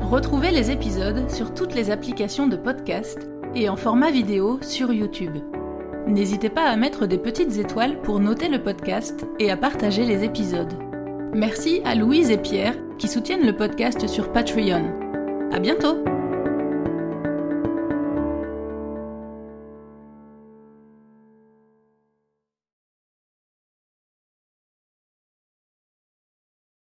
Retrouvez 0.10 0.52
les 0.52 0.72
épisodes 0.72 1.30
sur 1.30 1.54
toutes 1.54 1.76
les 1.76 1.92
applications 1.92 2.48
de 2.48 2.56
podcast 2.56 3.28
et 3.56 3.68
en 3.68 3.76
format 3.76 4.10
vidéo 4.10 4.60
sur 4.62 4.94
YouTube. 4.94 5.38
N'hésitez 6.08 6.50
pas 6.50 6.64
à 6.64 6.78
mettre 6.78 7.08
des 7.08 7.18
petites 7.18 7.58
étoiles 7.58 8.02
pour 8.02 8.22
noter 8.22 8.48
le 8.48 8.64
podcast 8.64 9.28
et 9.38 9.52
à 9.52 9.58
partager 9.58 10.06
les 10.06 10.24
épisodes. 10.24 10.74
Merci 11.34 11.82
à 11.84 11.94
Louise 11.94 12.32
et 12.32 12.38
Pierre 12.38 12.76
qui 13.00 13.08
soutiennent 13.08 13.46
le 13.46 13.56
podcast 13.56 14.06
sur 14.08 14.32
Patreon. 14.32 15.50
À 15.52 15.60
bientôt! 15.60 16.19